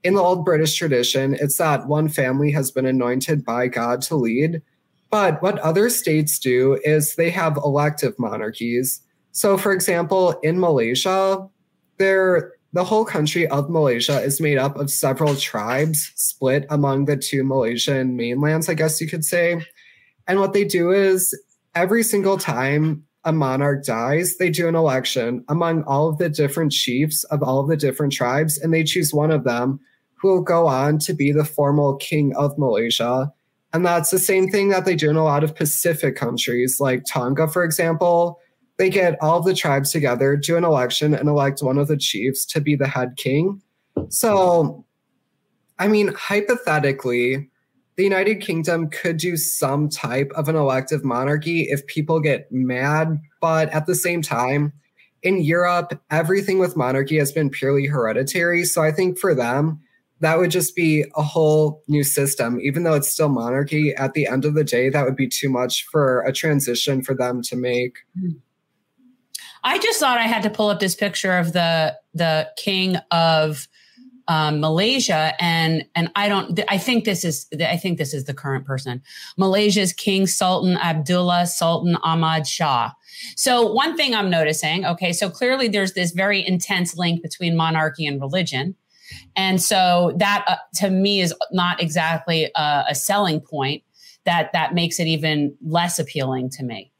in 0.04 0.16
the 0.16 0.22
old 0.22 0.46
british 0.46 0.76
tradition 0.76 1.36
it's 1.40 1.58
that 1.58 1.88
one 1.88 2.10
family 2.10 2.52
has 2.52 2.72
been 2.72 2.86
anointed 2.86 3.46
by 3.46 3.68
god 3.68 4.02
to 4.04 4.16
lead. 4.16 4.62
But 5.12 5.42
what 5.42 5.60
other 5.60 5.90
states 5.90 6.40
do 6.40 6.80
is 6.84 7.16
they 7.16 7.30
have 7.30 7.58
elective 7.58 8.18
monarchies. 8.20 9.02
So 9.32 9.58
for 9.58 9.72
example 9.72 10.40
in 10.44 10.60
malaysia 10.60 11.48
there 11.98 12.55
the 12.76 12.84
whole 12.84 13.06
country 13.06 13.48
of 13.48 13.70
Malaysia 13.70 14.20
is 14.20 14.42
made 14.42 14.58
up 14.58 14.76
of 14.76 14.92
several 14.92 15.34
tribes 15.38 16.12
split 16.18 16.66
among 16.70 17.06
the 17.06 17.16
two 17.16 17.42
Malaysian 17.42 18.18
mainlands, 18.18 18.68
I 18.68 18.74
guess 18.74 19.00
you 19.00 19.08
could 19.08 19.24
say. 19.24 19.66
And 20.28 20.42
what 20.42 20.52
they 20.52 20.66
do 20.66 20.92
is 20.92 21.34
every 21.74 22.04
single 22.04 22.38
time 22.38 23.06
a 23.24 23.32
monarch 23.32 23.86
dies, 23.86 24.36
they 24.36 24.50
do 24.50 24.68
an 24.68 24.76
election 24.76 25.46
among 25.48 25.84
all 25.84 26.10
of 26.10 26.18
the 26.18 26.28
different 26.28 26.74
chiefs 26.74 27.24
of 27.26 27.42
all 27.42 27.62
of 27.62 27.70
the 27.70 27.78
different 27.78 28.12
tribes, 28.12 28.58
and 28.58 28.74
they 28.74 28.84
choose 28.84 29.14
one 29.14 29.32
of 29.32 29.46
them 29.46 29.80
who 30.16 30.28
will 30.28 30.42
go 30.42 30.68
on 30.68 31.00
to 31.00 31.14
be 31.14 31.32
the 31.32 31.46
formal 31.46 31.96
king 31.96 32.36
of 32.36 32.58
Malaysia. 32.58 33.32
And 33.72 33.86
that's 33.86 34.10
the 34.10 34.20
same 34.20 34.50
thing 34.50 34.68
that 34.70 34.84
they 34.84 34.98
do 34.98 35.10
in 35.10 35.16
a 35.16 35.24
lot 35.24 35.46
of 35.46 35.56
Pacific 35.56 36.18
countries, 36.18 36.82
like 36.82 37.06
Tonga, 37.10 37.48
for 37.48 37.64
example 37.64 38.38
they 38.78 38.90
get 38.90 39.18
all 39.22 39.42
the 39.42 39.54
tribes 39.54 39.92
together, 39.92 40.36
do 40.36 40.58
an 40.58 40.64
election, 40.64 41.14
and 41.14 41.30
elect 41.30 41.62
one 41.62 41.78
of 41.78 41.88
the 41.88 41.98
chiefs 41.98 42.46
to 42.48 42.62
be 42.62 42.76
the 42.76 42.88
head 42.88 43.16
king. 43.18 43.62
So, 44.10 44.86
I 45.80 45.88
mean, 45.88 46.14
hypothetically, 46.14 47.50
the 47.96 48.04
United 48.04 48.42
Kingdom 48.42 48.90
could 48.90 49.18
do 49.18 49.38
some 49.38 49.88
type 49.88 50.32
of 50.36 50.50
an 50.50 50.56
elective 50.56 51.06
monarchy 51.06 51.62
if 51.62 51.88
people 51.88 52.20
get 52.20 52.52
mad. 52.52 53.22
But 53.40 53.70
at 53.70 53.86
the 53.86 53.96
same 53.96 54.22
time, 54.22 54.74
in 55.24 55.42
Europe, 55.42 56.00
everything 56.12 56.60
with 56.60 56.76
monarchy 56.76 57.18
has 57.18 57.32
been 57.32 57.50
purely 57.50 57.86
hereditary. 57.86 58.66
So 58.66 58.84
I 58.84 58.92
think 58.92 59.18
for 59.18 59.34
them, 59.34 59.80
that 60.20 60.38
would 60.38 60.52
just 60.52 60.76
be 60.76 61.06
a 61.16 61.24
whole 61.24 61.84
new 61.88 62.04
system. 62.04 62.60
Even 62.62 62.84
though 62.84 62.94
it's 62.94 63.10
still 63.10 63.30
monarchy, 63.30 63.94
at 63.96 64.14
the 64.14 64.28
end 64.28 64.46
of 64.46 64.54
the 64.54 64.64
day, 64.64 64.90
that 64.90 65.06
would 65.06 65.16
be 65.16 65.28
too 65.28 65.50
much 65.50 65.86
for 65.86 66.22
a 66.22 66.32
transition 66.32 67.02
for 67.02 67.14
them 67.14 67.42
to 67.44 67.56
make. 67.56 67.98
Mm-hmm. 68.18 68.38
I 69.66 69.80
just 69.80 70.00
thought 70.00 70.20
I 70.20 70.28
had 70.28 70.44
to 70.44 70.50
pull 70.50 70.70
up 70.70 70.80
this 70.80 70.96
picture 70.96 71.38
of 71.38 71.54
the 71.54 71.98
the 72.14 72.48
king 72.56 72.98
of 73.12 73.68
um, 74.28 74.60
Malaysia, 74.60 75.34
and 75.40 75.84
and 75.96 76.12
I 76.16 76.30
don't. 76.30 76.60
I 76.70 76.78
think 76.78 77.04
this 77.04 77.26
is. 77.26 77.48
I 77.60 77.76
think 77.76 77.98
this 77.98 78.14
is 78.14 78.26
the 78.26 78.34
current 78.34 78.66
person. 78.66 79.02
Malaysia's 79.38 79.92
King 79.92 80.28
Sultan 80.28 80.78
Abdullah 80.78 81.48
Sultan 81.48 81.96
Ahmad 81.98 82.48
Shah. 82.48 82.92
So 83.36 83.72
one 83.72 83.98
thing 83.98 84.14
I'm 84.14 84.30
noticing. 84.30 84.86
Okay, 84.86 85.12
so 85.12 85.30
clearly 85.30 85.68
there's 85.68 85.94
this 85.94 86.12
very 86.12 86.46
intense 86.46 86.96
link 86.96 87.24
between 87.24 87.56
monarchy 87.56 88.06
and 88.06 88.22
religion, 88.22 88.76
and 89.36 89.60
so 89.60 90.14
that 90.18 90.46
uh, 90.48 90.58
to 90.76 90.92
me 90.92 91.22
is 91.22 91.34
not 91.52 91.82
exactly 91.82 92.52
a, 92.56 92.86
a 92.90 92.96
selling 92.96 93.40
point 93.40 93.84
that 94.26 94.54
that 94.54 94.76
makes 94.76 95.00
it 95.00 95.08
even 95.08 95.56
less 95.62 95.98
appealing 95.98 96.50
to 96.52 96.64
me. 96.64 96.92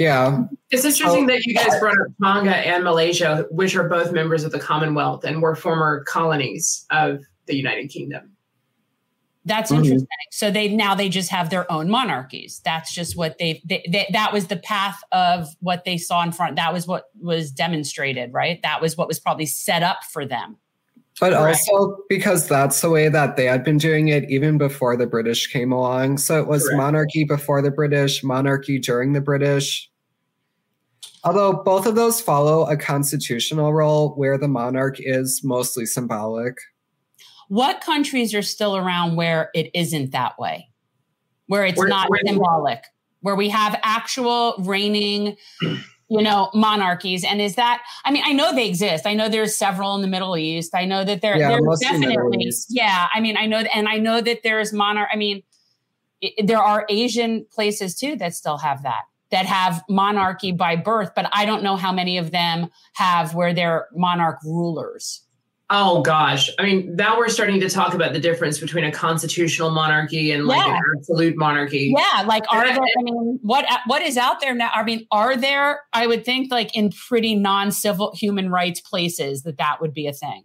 Yeah. 0.00 0.44
It's 0.70 0.86
interesting 0.86 1.26
that 1.26 1.44
you 1.44 1.54
guys 1.54 1.78
brought 1.78 1.92
up 2.00 2.06
Tonga 2.22 2.56
and 2.56 2.82
Malaysia, 2.84 3.44
which 3.50 3.76
are 3.76 3.86
both 3.86 4.12
members 4.12 4.44
of 4.44 4.50
the 4.50 4.58
Commonwealth 4.58 5.24
and 5.24 5.42
were 5.42 5.54
former 5.54 6.04
colonies 6.04 6.86
of 6.90 7.20
the 7.44 7.54
United 7.54 7.88
Kingdom. 7.88 8.30
That's 9.44 9.70
Mhm. 9.70 9.76
interesting. 9.84 10.08
So 10.30 10.50
they 10.50 10.68
now 10.68 10.94
they 10.94 11.10
just 11.10 11.28
have 11.28 11.50
their 11.50 11.70
own 11.70 11.90
monarchies. 11.90 12.62
That's 12.64 12.94
just 12.94 13.14
what 13.14 13.36
they, 13.36 13.60
they, 13.68 13.84
they 13.90 14.06
that 14.14 14.32
was 14.32 14.46
the 14.46 14.56
path 14.56 15.02
of 15.12 15.48
what 15.60 15.84
they 15.84 15.98
saw 15.98 16.22
in 16.22 16.32
front. 16.32 16.56
That 16.56 16.72
was 16.72 16.86
what 16.86 17.10
was 17.20 17.50
demonstrated, 17.50 18.32
right? 18.32 18.58
That 18.62 18.80
was 18.80 18.96
what 18.96 19.06
was 19.06 19.20
probably 19.20 19.46
set 19.46 19.82
up 19.82 19.98
for 20.10 20.24
them. 20.24 20.56
But 21.20 21.34
Correct. 21.34 21.68
also 21.70 21.98
because 22.08 22.48
that's 22.48 22.80
the 22.80 22.88
way 22.88 23.10
that 23.10 23.36
they 23.36 23.44
had 23.44 23.64
been 23.64 23.76
doing 23.76 24.08
it 24.08 24.30
even 24.30 24.56
before 24.56 24.96
the 24.96 25.06
British 25.06 25.52
came 25.52 25.72
along. 25.72 26.16
So 26.18 26.40
it 26.40 26.46
was 26.46 26.62
Correct. 26.64 26.78
monarchy 26.78 27.24
before 27.24 27.60
the 27.60 27.70
British, 27.70 28.24
monarchy 28.24 28.78
during 28.78 29.12
the 29.12 29.20
British. 29.20 29.89
Although 31.24 31.62
both 31.64 31.86
of 31.86 31.94
those 31.96 32.20
follow 32.20 32.66
a 32.66 32.76
constitutional 32.76 33.72
role 33.74 34.10
where 34.10 34.38
the 34.38 34.48
monarch 34.48 34.96
is 34.98 35.42
mostly 35.44 35.84
symbolic. 35.86 36.56
What 37.48 37.80
countries 37.80 38.32
are 38.34 38.42
still 38.42 38.76
around 38.76 39.16
where 39.16 39.50
it 39.54 39.70
isn't 39.74 40.12
that 40.12 40.38
way? 40.38 40.68
Where 41.46 41.66
it's 41.66 41.78
Where- 41.78 41.88
not 41.88 42.08
where- 42.08 42.20
symbolic, 42.24 42.84
where 43.20 43.34
we 43.36 43.48
have 43.50 43.78
actual 43.82 44.54
reigning, 44.60 45.36
you 46.08 46.22
know, 46.22 46.50
monarchies. 46.54 47.22
And 47.24 47.40
is 47.40 47.56
that, 47.56 47.82
I 48.04 48.12
mean, 48.12 48.22
I 48.24 48.32
know 48.32 48.54
they 48.54 48.66
exist. 48.68 49.06
I 49.06 49.14
know 49.14 49.28
there's 49.28 49.56
several 49.56 49.94
in 49.96 50.02
the 50.02 50.08
Middle 50.08 50.36
East. 50.36 50.74
I 50.74 50.84
know 50.84 51.04
that 51.04 51.20
there, 51.22 51.36
Yeah, 51.36 51.58
there's 51.60 51.80
definitely, 51.80 52.50
yeah. 52.70 53.08
I 53.12 53.20
mean, 53.20 53.36
I 53.36 53.46
know, 53.46 53.58
and 53.74 53.88
I 53.88 53.98
know 53.98 54.20
that 54.20 54.42
there's 54.42 54.72
monarch, 54.72 55.08
I 55.12 55.16
mean, 55.16 55.42
i 56.22 56.30
there 56.44 56.62
are 56.62 56.86
Asian 56.88 57.46
places 57.50 57.94
too 57.96 58.14
that 58.16 58.34
still 58.34 58.58
have 58.58 58.82
that, 58.84 59.02
that 59.30 59.46
have 59.46 59.82
monarchy 59.88 60.52
by 60.52 60.76
birth, 60.76 61.12
but 61.14 61.28
I 61.32 61.46
don't 61.46 61.62
know 61.62 61.76
how 61.76 61.92
many 61.92 62.18
of 62.18 62.30
them 62.30 62.68
have 62.94 63.34
where 63.34 63.54
they're 63.54 63.88
monarch 63.92 64.38
rulers. 64.44 65.22
Oh 65.72 66.02
gosh. 66.02 66.50
I 66.58 66.64
mean, 66.64 66.96
now 66.96 67.16
we're 67.16 67.28
starting 67.28 67.60
to 67.60 67.68
talk 67.70 67.94
about 67.94 68.12
the 68.12 68.18
difference 68.18 68.58
between 68.58 68.82
a 68.84 68.90
constitutional 68.90 69.70
monarchy 69.70 70.32
and 70.32 70.46
like 70.46 70.58
Yeah. 70.58 70.74
an 70.74 70.82
absolute 70.98 71.36
monarchy. 71.36 71.94
Yeah, 71.96 72.22
like 72.22 72.44
are 72.52 72.66
there? 72.66 72.76
I 72.76 73.02
mean, 73.02 73.38
what 73.42 73.64
what 73.86 74.02
is 74.02 74.16
out 74.16 74.40
there 74.40 74.52
now? 74.52 74.70
I 74.74 74.82
mean, 74.82 75.06
are 75.12 75.36
there? 75.36 75.82
I 75.92 76.08
would 76.08 76.24
think 76.24 76.50
like 76.50 76.74
in 76.76 76.90
pretty 76.90 77.36
non-civil 77.36 78.12
human 78.16 78.50
rights 78.50 78.80
places 78.80 79.44
that 79.44 79.58
that 79.58 79.80
would 79.80 79.94
be 79.94 80.08
a 80.08 80.12
thing. 80.12 80.42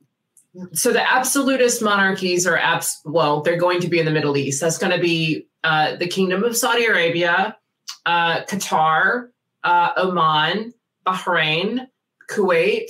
So 0.73 0.93
the 0.93 1.01
absolutist 1.01 1.81
monarchies 1.81 2.45
are 2.45 2.57
abs 2.57 3.01
well, 3.03 3.41
they're 3.41 3.57
going 3.57 3.81
to 3.81 3.87
be 3.89 3.97
in 3.99 4.05
the 4.05 4.11
Middle 4.11 4.37
East. 4.37 4.61
That's 4.61 4.77
going 4.77 4.93
to 4.93 5.01
be 5.01 5.47
uh, 5.63 5.95
the 5.95 6.07
Kingdom 6.07 6.43
of 6.43 6.55
Saudi 6.55 6.85
Arabia, 6.85 7.57
uh, 8.05 8.43
Qatar, 8.43 9.29
uh, 9.63 9.91
Oman, 9.97 10.73
Bahrain, 11.05 11.87
Kuwait. 12.29 12.89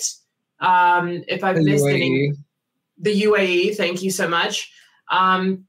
Um, 0.60 1.24
if 1.28 1.44
I've 1.44 1.58
The 1.58 1.64
missed 1.64 1.86
any, 1.88 2.34
the 2.98 3.22
UAE. 3.24 3.76
Thank 3.76 4.02
you 4.02 4.12
so 4.12 4.28
much. 4.28 4.72
Um, 5.12 5.66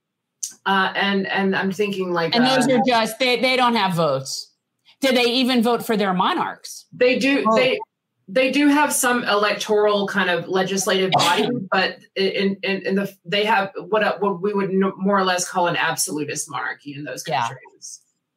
uh, 0.65 0.93
and 0.95 1.27
and 1.27 1.57
I'm 1.57 1.73
thinking 1.73 2.13
like 2.13 2.35
And 2.35 2.45
those 2.45 2.69
uh, 2.69 2.75
are 2.79 2.83
just 2.87 3.19
they 3.19 3.41
they 3.41 3.57
don't 3.57 3.75
have 3.75 3.95
votes. 3.95 4.53
Did 5.01 5.17
they 5.17 5.25
even 5.25 5.63
vote 5.63 5.85
for 5.85 5.97
their 5.97 6.15
monarchs? 6.15 6.87
they 6.93 7.19
do 7.19 7.45
Oh. 7.47 7.57
they 7.57 7.79
they 8.29 8.51
do 8.51 8.67
have 8.69 8.93
some 8.93 9.23
electoral 9.25 10.07
kind 10.09 10.31
of 10.31 10.49
legislative 10.49 11.11
body, 11.13 11.49
but 11.71 11.99
in 12.15 12.57
in, 12.63 12.83
in 12.87 12.95
the 12.95 13.13
they 13.25 13.45
have 13.45 13.71
what 13.89 14.21
what 14.23 14.41
we 14.41 14.53
would 14.55 14.71
no- 14.71 14.95
more 14.97 15.19
or 15.19 15.25
less 15.25 15.49
call 15.49 15.67
an 15.67 15.77
absolutist 15.77 16.49
monarchy 16.51 16.95
in 16.95 17.05
those 17.05 17.25
Yeah. 17.27 17.49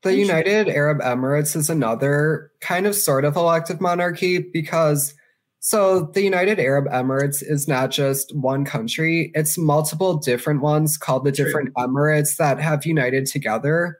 The 0.04 0.16
United 0.16 0.70
Arab 0.70 1.00
Emirates 1.00 1.56
is 1.56 1.70
another 1.70 2.52
kind 2.62 2.88
of 2.88 2.96
sort 2.96 3.26
of 3.26 3.36
elective 3.36 3.82
monarchy 3.82 4.40
because 4.54 5.14
so 5.60 6.10
the 6.14 6.22
United 6.22 6.58
Arab 6.58 6.86
Emirates 6.86 7.44
is 7.46 7.68
not 7.68 7.92
just 7.92 8.34
one 8.34 8.64
country, 8.64 9.32
it's 9.34 9.58
multiple 9.58 10.18
different 10.18 10.62
ones 10.62 10.98
called 10.98 11.26
the 11.26 11.34
True. 11.34 11.46
different 11.46 11.74
emirates 11.74 12.38
that 12.38 12.62
have 12.62 12.86
united 12.86 13.26
together. 13.26 13.98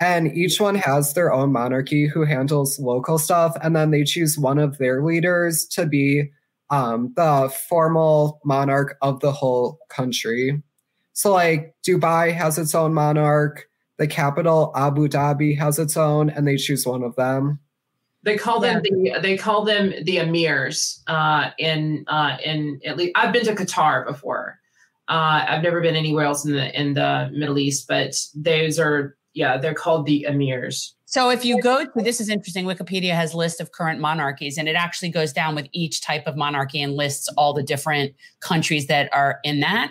And 0.00 0.34
each 0.34 0.60
one 0.60 0.74
has 0.76 1.12
their 1.12 1.32
own 1.32 1.52
monarchy 1.52 2.06
who 2.06 2.24
handles 2.24 2.78
local 2.78 3.18
stuff. 3.18 3.56
And 3.62 3.76
then 3.76 3.90
they 3.90 4.02
choose 4.02 4.38
one 4.38 4.58
of 4.58 4.78
their 4.78 5.04
leaders 5.04 5.66
to 5.68 5.86
be 5.86 6.30
um, 6.70 7.12
the 7.16 7.54
formal 7.68 8.40
monarch 8.44 8.96
of 9.02 9.20
the 9.20 9.30
whole 9.30 9.78
country. 9.90 10.62
So, 11.12 11.32
like, 11.32 11.74
Dubai 11.86 12.32
has 12.32 12.58
its 12.58 12.74
own 12.74 12.92
monarch 12.92 13.66
the 13.98 14.06
capital 14.06 14.72
Abu 14.74 15.08
Dhabi 15.08 15.56
has 15.58 15.78
its 15.78 15.96
own, 15.96 16.30
and 16.30 16.46
they 16.46 16.56
choose 16.56 16.86
one 16.86 17.02
of 17.02 17.14
them. 17.16 17.60
They 18.22 18.36
call 18.36 18.58
them 18.58 18.80
the 18.82 19.18
they 19.20 19.36
call 19.36 19.64
them 19.64 19.92
the 20.02 20.16
emirs 20.16 21.00
uh, 21.06 21.50
in 21.58 22.04
uh, 22.08 22.38
in 22.42 22.80
at 22.84 22.96
least 22.96 23.12
I've 23.14 23.32
been 23.32 23.44
to 23.44 23.54
Qatar 23.54 24.06
before. 24.06 24.58
Uh, 25.08 25.44
I've 25.46 25.62
never 25.62 25.82
been 25.82 25.96
anywhere 25.96 26.24
else 26.24 26.46
in 26.46 26.52
the 26.52 26.80
in 26.80 26.94
the 26.94 27.30
Middle 27.32 27.58
East, 27.58 27.86
but 27.86 28.16
those 28.34 28.78
are 28.78 29.16
yeah 29.34 29.58
they're 29.58 29.74
called 29.74 30.06
the 30.06 30.26
emirs. 30.28 30.92
So 31.04 31.30
if 31.30 31.44
you 31.44 31.60
go 31.60 31.84
to 31.84 32.02
this 32.02 32.18
is 32.20 32.30
interesting, 32.30 32.64
Wikipedia 32.64 33.14
has 33.14 33.34
list 33.34 33.60
of 33.60 33.72
current 33.72 34.00
monarchies, 34.00 34.56
and 34.56 34.68
it 34.68 34.74
actually 34.74 35.10
goes 35.10 35.32
down 35.32 35.54
with 35.54 35.68
each 35.72 36.00
type 36.00 36.26
of 36.26 36.34
monarchy 36.34 36.80
and 36.80 36.94
lists 36.94 37.28
all 37.36 37.52
the 37.52 37.62
different 37.62 38.14
countries 38.40 38.86
that 38.86 39.12
are 39.12 39.38
in 39.44 39.60
that. 39.60 39.90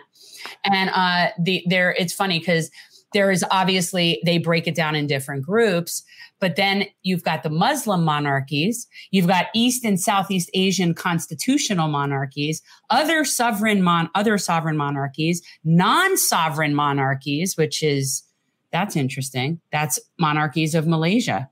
And 0.65 0.89
uh, 0.89 1.29
the 1.39 1.63
there 1.67 1.95
it's 1.99 2.13
funny 2.13 2.39
because 2.39 2.71
there 3.13 3.31
is 3.31 3.45
obviously 3.51 4.21
they 4.25 4.37
break 4.37 4.67
it 4.67 4.75
down 4.75 4.95
in 4.95 5.07
different 5.07 5.43
groups, 5.43 6.03
but 6.39 6.55
then 6.55 6.85
you've 7.03 7.23
got 7.23 7.43
the 7.43 7.49
Muslim 7.49 8.03
monarchies, 8.03 8.87
you've 9.11 9.27
got 9.27 9.47
East 9.55 9.85
and 9.85 9.99
Southeast 9.99 10.49
Asian 10.53 10.93
constitutional 10.93 11.87
monarchies, 11.87 12.61
other 12.89 13.23
sovereign 13.23 13.81
mon 13.81 14.09
other 14.15 14.37
sovereign 14.37 14.77
monarchies, 14.77 15.41
non-sovereign 15.63 16.75
monarchies, 16.75 17.55
which 17.55 17.81
is 17.83 18.23
that's 18.71 18.95
interesting. 18.95 19.61
That's 19.71 19.99
monarchies 20.19 20.73
of 20.73 20.87
Malaysia. 20.87 21.49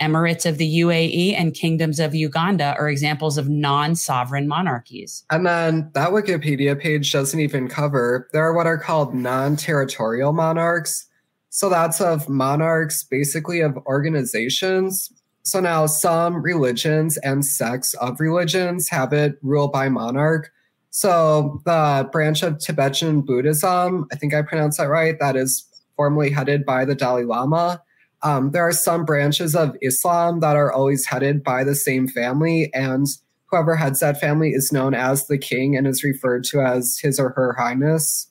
Emirates 0.00 0.46
of 0.46 0.58
the 0.58 0.80
UAE 0.80 1.34
and 1.34 1.54
kingdoms 1.54 2.00
of 2.00 2.14
Uganda 2.14 2.74
are 2.78 2.88
examples 2.88 3.38
of 3.38 3.48
non 3.48 3.94
sovereign 3.94 4.48
monarchies. 4.48 5.24
And 5.30 5.46
then 5.46 5.90
that 5.94 6.10
Wikipedia 6.10 6.78
page 6.78 7.12
doesn't 7.12 7.38
even 7.38 7.68
cover, 7.68 8.28
there 8.32 8.44
are 8.44 8.54
what 8.54 8.66
are 8.66 8.78
called 8.78 9.14
non 9.14 9.56
territorial 9.56 10.32
monarchs. 10.32 11.06
So 11.50 11.68
that's 11.68 12.00
of 12.00 12.28
monarchs, 12.28 13.02
basically 13.02 13.60
of 13.60 13.76
organizations. 13.86 15.12
So 15.42 15.60
now 15.60 15.86
some 15.86 16.42
religions 16.42 17.16
and 17.18 17.44
sects 17.44 17.94
of 17.94 18.20
religions 18.20 18.88
have 18.88 19.12
it 19.12 19.38
ruled 19.42 19.72
by 19.72 19.88
monarch. 19.88 20.50
So 20.90 21.60
the 21.64 22.08
branch 22.12 22.42
of 22.42 22.58
Tibetan 22.58 23.22
Buddhism, 23.22 24.06
I 24.12 24.16
think 24.16 24.34
I 24.34 24.42
pronounced 24.42 24.78
that 24.78 24.88
right, 24.88 25.18
that 25.20 25.36
is 25.36 25.66
formally 25.96 26.30
headed 26.30 26.64
by 26.64 26.84
the 26.84 26.94
Dalai 26.94 27.24
Lama. 27.24 27.82
Um, 28.22 28.50
there 28.50 28.66
are 28.66 28.72
some 28.72 29.04
branches 29.04 29.54
of 29.54 29.76
Islam 29.80 30.40
that 30.40 30.56
are 30.56 30.72
always 30.72 31.06
headed 31.06 31.42
by 31.42 31.64
the 31.64 31.74
same 31.74 32.06
family, 32.08 32.70
and 32.74 33.06
whoever 33.46 33.76
heads 33.76 34.00
that 34.00 34.20
family 34.20 34.50
is 34.50 34.72
known 34.72 34.94
as 34.94 35.26
the 35.26 35.38
king 35.38 35.76
and 35.76 35.86
is 35.86 36.04
referred 36.04 36.44
to 36.44 36.60
as 36.60 36.98
his 36.98 37.18
or 37.18 37.30
her 37.30 37.54
highness. 37.58 38.28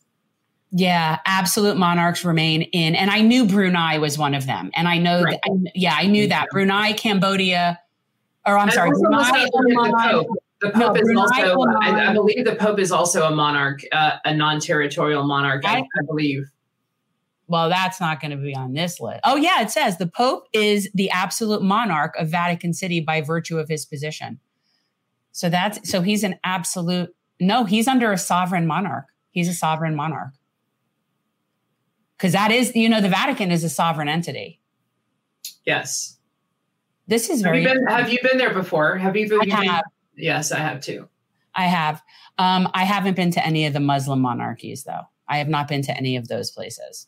Yeah, 0.71 1.17
absolute 1.25 1.77
monarchs 1.77 2.23
remain 2.23 2.61
in, 2.61 2.93
and 2.95 3.09
I 3.09 3.21
knew 3.21 3.47
Brunei 3.47 3.97
was 3.97 4.17
one 4.19 4.35
of 4.35 4.45
them, 4.45 4.69
and 4.75 4.87
I 4.87 4.99
know, 4.99 5.23
Right. 5.23 5.39
that, 5.43 5.71
yeah, 5.73 5.95
I 5.97 6.05
knew 6.05 6.27
that 6.27 6.47
Brunei, 6.51 6.93
Cambodia, 6.93 7.79
or 8.45 8.55
I'm 8.57 8.67
And 8.67 8.73
sorry, 8.73 8.89
also 8.91 9.09
let's 9.09 9.29
Brunei, 9.31 9.41
not 9.41 9.51
forget 9.51 10.03
the 10.03 10.09
Pope. 10.11 10.27
The 10.61 10.67
No, 10.77 10.87
Pope 10.89 10.97
is 10.97 11.03
Brunei, 11.03 11.21
also, 11.49 11.79
I, 11.81 12.09
I 12.09 12.13
believe 12.13 12.45
the 12.45 12.55
Pope 12.55 12.79
is 12.79 12.91
also 12.91 13.23
a 13.23 13.31
monarch, 13.35 13.81
uh, 13.91 14.17
a 14.25 14.33
non-territorial 14.35 15.23
monarch. 15.23 15.65
I, 15.65 15.77
I- 15.77 15.79
I 15.79 16.05
believe. 16.05 16.45
Well, 17.49 17.67
that's 17.67 17.99
not 17.99 18.21
going 18.21 18.29
to 18.31 18.37
be 18.37 18.55
on 18.55 18.73
this 18.73 18.99
list. 18.99 19.21
Oh, 19.23 19.35
yeah, 19.35 19.61
it 19.61 19.71
says 19.71 19.97
the 19.97 20.05
Pope 20.05 20.43
is 20.53 20.87
the 20.93 21.09
absolute 21.09 21.63
monarch 21.63 22.15
of 22.17 22.29
Vatican 22.29 22.73
City 22.73 22.99
by 23.01 23.21
virtue 23.21 23.57
of 23.57 23.67
his 23.67 23.85
position. 23.85 24.39
So 25.31 25.49
that's 25.49 25.89
so 25.89 26.01
he's 26.01 26.23
an 26.23 26.35
absolute 26.43 27.15
no, 27.39 27.63
he's 27.63 27.87
under 27.87 28.11
a 28.11 28.17
sovereign 28.17 28.67
monarch. 28.67 29.05
He's 29.31 29.47
a 29.47 29.53
sovereign 29.53 29.95
monarch. 29.95 30.33
Because 32.17 32.33
that 32.33 32.51
is, 32.51 32.75
you 32.75 32.89
know, 32.89 33.01
the 33.01 33.09
Vatican 33.09 33.49
is 33.51 33.63
a 33.63 33.69
sovereign 33.69 34.09
entity. 34.09 34.59
Yes. 35.65 36.17
This 37.07 37.29
is 37.29 37.39
Have 37.41 37.51
very 37.53 37.63
you 37.63 37.67
been 37.67 37.87
Have 37.87 38.11
you 38.11 38.19
been 38.21 38.37
there 38.37 38.53
before? 38.53 38.97
Have 38.97 39.15
you? 39.15 39.23
Have 39.39 39.47
you 39.47 39.53
I 39.53 39.65
been- 39.65 39.81
Yes, 40.15 40.51
I 40.51 40.59
have 40.59 40.81
too. 40.81 41.07
I 41.55 41.63
have. 41.63 42.01
Um, 42.37 42.69
I 42.75 42.83
haven't 42.83 43.15
been 43.15 43.31
to 43.31 43.43
any 43.43 43.65
of 43.65 43.73
the 43.73 43.79
Muslim 43.79 44.19
monarchies, 44.19 44.83
though. 44.83 45.01
I 45.27 45.37
have 45.37 45.49
not 45.49 45.67
been 45.67 45.81
to 45.83 45.97
any 45.97 46.15
of 46.15 46.27
those 46.27 46.51
places. 46.51 47.07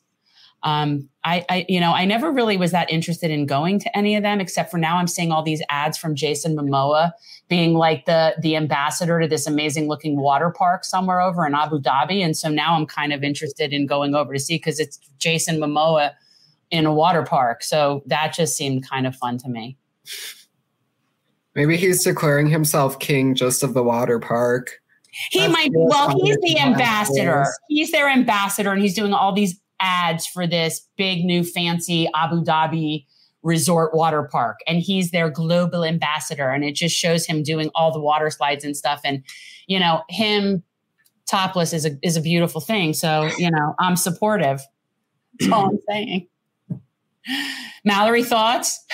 Um, 0.63 1.09
I, 1.23 1.45
I, 1.49 1.65
you 1.67 1.79
know, 1.79 1.91
I 1.91 2.05
never 2.05 2.31
really 2.31 2.57
was 2.57 2.71
that 2.71 2.91
interested 2.91 3.31
in 3.31 3.45
going 3.45 3.79
to 3.79 3.97
any 3.97 4.15
of 4.15 4.23
them, 4.23 4.39
except 4.39 4.69
for 4.71 4.77
now 4.77 4.97
I'm 4.97 5.07
seeing 5.07 5.31
all 5.31 5.43
these 5.43 5.61
ads 5.69 5.97
from 5.97 6.15
Jason 6.15 6.55
Momoa 6.55 7.11
being 7.47 7.73
like 7.73 8.05
the 8.05 8.35
the 8.41 8.55
ambassador 8.55 9.19
to 9.19 9.27
this 9.27 9.47
amazing 9.47 9.87
looking 9.87 10.17
water 10.17 10.51
park 10.51 10.83
somewhere 10.85 11.19
over 11.19 11.45
in 11.45 11.53
Abu 11.53 11.79
Dhabi, 11.79 12.23
and 12.23 12.37
so 12.37 12.49
now 12.49 12.75
I'm 12.75 12.85
kind 12.85 13.11
of 13.13 13.23
interested 13.23 13.73
in 13.73 13.85
going 13.85 14.15
over 14.15 14.33
to 14.33 14.39
see 14.39 14.55
because 14.55 14.79
it's 14.79 14.97
Jason 15.17 15.57
Momoa 15.57 16.11
in 16.69 16.85
a 16.85 16.93
water 16.93 17.23
park, 17.23 17.63
so 17.63 18.03
that 18.05 18.33
just 18.33 18.55
seemed 18.55 18.87
kind 18.87 19.05
of 19.05 19.15
fun 19.15 19.37
to 19.39 19.49
me. 19.49 19.77
Maybe 21.55 21.75
he's 21.75 22.03
declaring 22.03 22.47
himself 22.47 22.99
king 22.99 23.35
just 23.35 23.61
of 23.61 23.73
the 23.73 23.83
water 23.83 24.19
park. 24.19 24.79
He 25.31 25.39
That's 25.39 25.53
might. 25.53 25.71
Well, 25.73 26.17
he's 26.23 26.37
the 26.37 26.57
ambassador. 26.59 27.45
He's 27.67 27.91
their 27.91 28.07
ambassador, 28.07 28.71
and 28.71 28.81
he's 28.81 28.95
doing 28.95 29.13
all 29.13 29.33
these 29.33 29.60
ads 29.81 30.27
for 30.27 30.47
this 30.47 30.87
big 30.97 31.25
new 31.25 31.43
fancy 31.43 32.07
Abu 32.15 32.43
Dhabi 32.43 33.05
resort 33.43 33.93
water 33.93 34.23
park. 34.31 34.59
And 34.67 34.79
he's 34.79 35.11
their 35.11 35.29
global 35.29 35.83
ambassador. 35.83 36.49
And 36.49 36.63
it 36.63 36.75
just 36.75 36.95
shows 36.95 37.25
him 37.25 37.43
doing 37.43 37.71
all 37.73 37.91
the 37.91 37.99
water 37.99 38.29
slides 38.29 38.63
and 38.63 38.77
stuff. 38.77 39.01
And 39.03 39.23
you 39.67 39.79
know 39.79 40.03
him 40.09 40.63
topless 41.27 41.73
is 41.73 41.85
a 41.85 41.97
is 42.03 42.17
a 42.17 42.21
beautiful 42.21 42.61
thing. 42.61 42.93
So 42.93 43.29
you 43.37 43.49
know 43.49 43.75
I'm 43.79 43.95
supportive. 43.95 44.61
That's 45.39 45.51
all 45.51 45.69
I'm 45.69 45.79
saying. 45.89 46.27
Mallory 47.83 48.23
thoughts? 48.23 48.85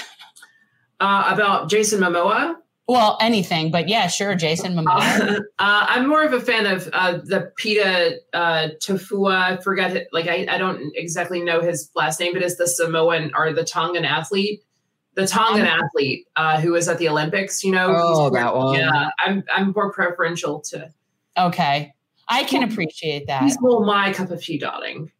Uh, 0.99 1.29
about 1.31 1.69
Jason 1.69 1.99
Momoa 1.99 2.55
well, 2.87 3.17
anything, 3.19 3.69
but 3.69 3.89
yeah, 3.89 4.07
sure, 4.07 4.33
Jason 4.33 4.73
Momoa. 4.75 5.39
Uh, 5.39 5.41
I'm 5.59 6.07
more 6.07 6.23
of 6.23 6.33
a 6.33 6.39
fan 6.39 6.65
of 6.65 6.89
uh, 6.93 7.19
the 7.23 7.51
Pita 7.57 8.19
uh, 8.33 8.69
Tofua. 8.79 9.35
I 9.35 9.57
forget 9.57 9.95
it. 9.95 10.07
Like 10.13 10.27
I, 10.27 10.47
I 10.49 10.57
don't 10.57 10.93
exactly 10.95 11.41
know 11.41 11.61
his 11.61 11.91
last 11.95 12.19
name, 12.19 12.33
but 12.33 12.41
it's 12.41 12.55
the 12.55 12.67
Samoan 12.67 13.31
or 13.35 13.51
the 13.51 13.65
Tongan 13.65 14.05
athlete, 14.05 14.63
the 15.15 15.27
Tongan 15.27 15.65
athlete 15.65 16.27
uh, 16.37 16.61
who 16.61 16.71
was 16.71 16.87
at 16.87 16.97
the 16.97 17.09
Olympics. 17.09 17.63
You 17.63 17.73
know, 17.73 17.93
oh, 17.95 18.29
that 18.29 18.55
one. 18.55 18.79
Yeah, 18.79 19.09
I'm 19.25 19.43
I'm 19.53 19.73
more 19.75 19.91
preferential 19.91 20.61
to. 20.61 20.89
Okay, 21.37 21.93
I 22.29 22.45
can 22.45 22.63
appreciate 22.63 23.27
that. 23.27 23.43
He's 23.43 23.59
more 23.59 23.85
my 23.85 24.13
cup 24.13 24.31
of 24.31 24.41
tea, 24.41 24.59
darling. 24.59 25.11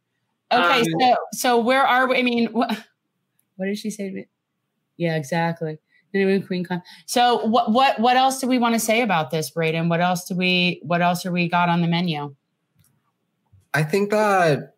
Okay, 0.54 0.80
um, 0.80 0.86
so 1.02 1.16
so 1.34 1.60
where 1.60 1.84
are 1.84 2.08
we? 2.08 2.18
I 2.18 2.24
mean, 2.24 2.48
what, 2.54 2.72
what 3.58 3.66
did 3.66 3.78
she 3.78 3.90
say 3.90 4.08
to 4.10 4.16
me? 4.16 4.28
Yeah, 4.96 5.18
exactly. 5.18 5.80
Anyway, 6.14 6.40
Queen 6.40 6.64
Con. 6.64 6.82
So 7.06 7.46
what 7.46 7.72
what 7.72 8.00
what 8.00 8.18
else 8.18 8.40
do 8.40 8.48
we 8.48 8.58
want 8.58 8.76
to 8.76 8.80
say 8.80 9.02
about 9.02 9.32
this, 9.32 9.50
Braden? 9.50 9.90
What 9.90 10.02
else 10.02 10.26
do 10.26 10.36
we 10.36 10.80
what 10.84 11.02
else 11.02 11.26
are 11.26 11.32
we 11.32 11.50
got 11.50 11.70
on 11.70 11.82
the 11.82 11.88
menu? 11.88 12.36
I 13.74 13.84
think 13.84 14.10
that 14.12 14.74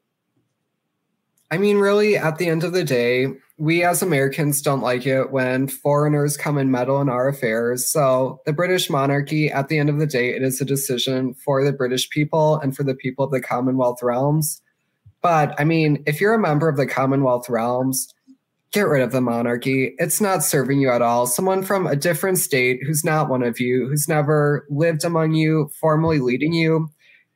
I 1.51 1.57
mean, 1.57 1.77
really, 1.77 2.15
at 2.15 2.37
the 2.37 2.47
end 2.47 2.63
of 2.63 2.73
the 2.73 2.83
day, 2.83 3.27
we 3.57 3.83
as 3.83 4.03
Americans 4.03 4.61
don't 4.61 4.81
like 4.81 5.07
it 5.07 5.31
when 5.31 5.67
foreigners 5.67 6.37
come 6.37 6.59
and 6.59 6.71
meddle 6.71 7.01
in 7.01 7.09
our 7.09 7.27
affairs. 7.27 7.91
So, 7.91 8.39
the 8.45 8.53
British 8.53 8.89
monarchy, 8.89 9.49
at 9.49 9.67
the 9.67 9.79
end 9.79 9.89
of 9.89 9.97
the 9.97 10.05
day, 10.05 10.35
it 10.35 10.43
is 10.43 10.61
a 10.61 10.65
decision 10.65 11.33
for 11.33 11.63
the 11.63 11.73
British 11.73 12.09
people 12.09 12.57
and 12.59 12.75
for 12.75 12.83
the 12.83 12.93
people 12.93 13.25
of 13.25 13.31
the 13.31 13.41
Commonwealth 13.41 14.03
realms. 14.03 14.61
But 15.21 15.59
I 15.59 15.63
mean, 15.63 16.03
if 16.05 16.21
you're 16.21 16.35
a 16.35 16.39
member 16.39 16.69
of 16.69 16.77
the 16.77 16.85
Commonwealth 16.85 17.49
realms, 17.49 18.13
get 18.71 18.87
rid 18.87 19.01
of 19.01 19.11
the 19.11 19.21
monarchy. 19.21 19.95
It's 19.97 20.21
not 20.21 20.43
serving 20.43 20.79
you 20.79 20.91
at 20.91 21.01
all. 21.01 21.25
Someone 21.25 21.63
from 21.63 21.87
a 21.87 21.95
different 21.95 22.37
state 22.37 22.79
who's 22.85 23.03
not 23.03 23.29
one 23.29 23.43
of 23.43 23.59
you, 23.59 23.87
who's 23.87 24.07
never 24.07 24.67
lived 24.69 25.03
among 25.03 25.33
you, 25.33 25.69
formally 25.79 26.19
leading 26.19 26.53
you. 26.53 26.89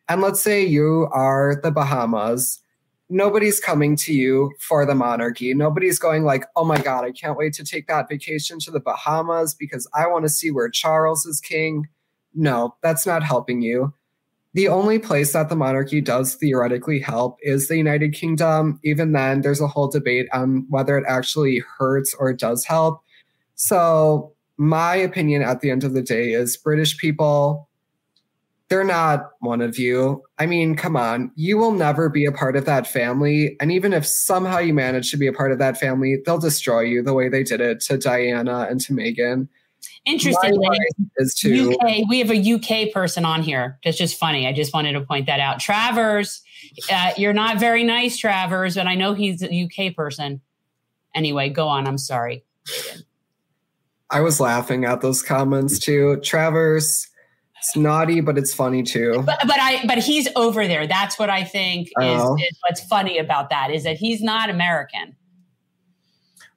And 0.08 0.22
let's 0.22 0.42
say 0.42 0.64
you 0.64 1.08
are 1.12 1.60
the 1.62 1.72
Bahamas. 1.72 2.60
Nobody's 3.10 3.60
coming 3.60 3.96
to 3.98 4.14
you 4.14 4.52
for 4.60 4.86
the 4.86 4.96
monarchy. 4.96 5.54
Nobody's 5.54 6.00
going 6.00 6.24
like, 6.24 6.46
"Oh 6.56 6.66
my 6.66 6.78
god, 6.78 7.06
I 7.06 7.12
can't 7.12 7.38
wait 7.38 7.54
to 7.54 7.64
take 7.64 7.88
that 7.88 8.10
vacation 8.10 8.60
to 8.60 8.72
the 8.72 8.80
Bahamas 8.80 9.54
because 9.54 9.88
I 9.94 10.08
want 10.08 10.26
to 10.26 10.30
see 10.30 10.52
where 10.52 10.70
Charles 10.70 11.26
is 11.26 11.40
king." 11.40 11.88
No, 12.34 12.76
that's 12.82 13.06
not 13.06 13.24
helping 13.24 13.62
you. 13.62 13.94
The 14.54 14.68
only 14.68 15.00
place 15.00 15.34
that 15.34 15.50
the 15.50 15.56
monarchy 15.56 16.00
does 16.00 16.36
theoretically 16.36 17.00
help 17.00 17.40
is 17.42 17.68
the 17.68 17.78
United 17.78 18.14
Kingdom. 18.14 18.80
Even 18.84 19.12
then, 19.12 19.42
there's 19.42 19.62
a 19.62 19.68
whole 19.68 19.88
debate 19.88 20.28
on 20.32 20.68
whether 20.70 20.98
it 20.98 21.06
actually 21.08 21.64
hurts 21.78 22.14
or 22.14 22.34
does 22.34 22.64
help. 22.64 23.02
So, 23.56 24.34
my 24.58 24.96
opinion 24.96 25.42
at 25.42 25.62
the 25.62 25.72
end 25.72 25.84
of 25.84 25.94
the 25.94 26.04
day 26.04 26.34
is 26.34 26.56
British 26.56 26.98
people, 26.98 27.68
they're 28.70 28.84
not 28.84 29.32
one 29.40 29.62
of 29.62 29.78
you. 29.78 30.24
I 30.40 30.46
mean, 30.46 30.76
come 30.76 30.96
on, 30.96 31.32
you 31.36 31.58
will 31.58 31.72
never 31.72 32.10
be 32.10 32.26
a 32.26 32.32
part 32.32 32.56
of 32.56 32.66
that 32.66 32.88
family. 32.88 33.56
And 33.60 33.72
even 33.72 33.94
if 33.94 34.06
somehow 34.06 34.60
you 34.60 34.74
manage 34.74 35.12
to 35.12 35.18
be 35.18 35.28
a 35.28 35.34
part 35.34 35.52
of 35.52 35.60
that 35.60 35.78
family, 35.78 36.18
they'll 36.26 36.40
destroy 36.40 36.82
you 36.82 37.04
the 37.04 37.14
way 37.14 37.30
they 37.30 37.44
did 37.44 37.62
it 37.62 37.82
to 37.82 37.98
Diana 37.98 38.68
and 38.70 38.80
to 38.82 38.94
Meghan. 38.94 39.48
Interestingly, 40.06 40.78
is 41.18 41.34
too. 41.34 41.74
UK, 41.74 42.10
we 42.10 42.20
have 42.20 42.32
a 42.32 42.54
UK 42.54 42.94
person 42.94 43.26
on 43.26 43.42
here. 43.42 43.80
That's 43.84 43.98
just 43.98 44.18
funny. 44.18 44.48
I 44.48 44.54
just 44.54 44.74
wanted 44.74 44.94
to 44.94 45.02
point 45.02 45.28
that 45.28 45.40
out. 45.40 45.60
Travers, 45.60 46.42
uh, 46.92 47.12
you're 47.18 47.34
not 47.34 47.60
very 47.60 47.84
nice, 47.84 48.18
Travers, 48.18 48.76
but 48.76 48.88
I 48.88 48.96
know 48.96 49.14
he's 49.14 49.42
a 49.44 49.64
UK 49.64 49.96
person. 49.96 50.42
Anyway, 51.16 51.50
go 51.50 51.68
on. 51.68 51.88
I'm 51.88 51.98
sorry. 51.98 52.44
I 54.10 54.22
was 54.22 54.40
laughing 54.40 54.86
at 54.86 55.02
those 55.02 55.22
comments 55.22 55.80
too. 55.80 56.20
Travers, 56.22 57.08
it's 57.58 57.76
naughty, 57.76 58.20
but 58.20 58.38
it's 58.38 58.54
funny 58.54 58.84
too. 58.84 59.24
But, 59.26 59.40
but 59.48 59.60
I 59.60 59.86
but 59.88 60.00
he's 60.00 60.28
over 60.36 60.68
there. 60.68 60.86
That's 60.86 61.18
what 61.18 61.30
I 61.30 61.44
think 61.44 61.88
is, 61.88 61.94
oh. 61.98 62.36
is 62.36 62.60
what's 62.68 62.84
funny 62.86 63.18
about 63.18 63.50
that 63.50 63.72
is 63.72 63.84
that 63.84 63.96
he's 63.96 64.22
not 64.22 64.50
American. 64.50 65.16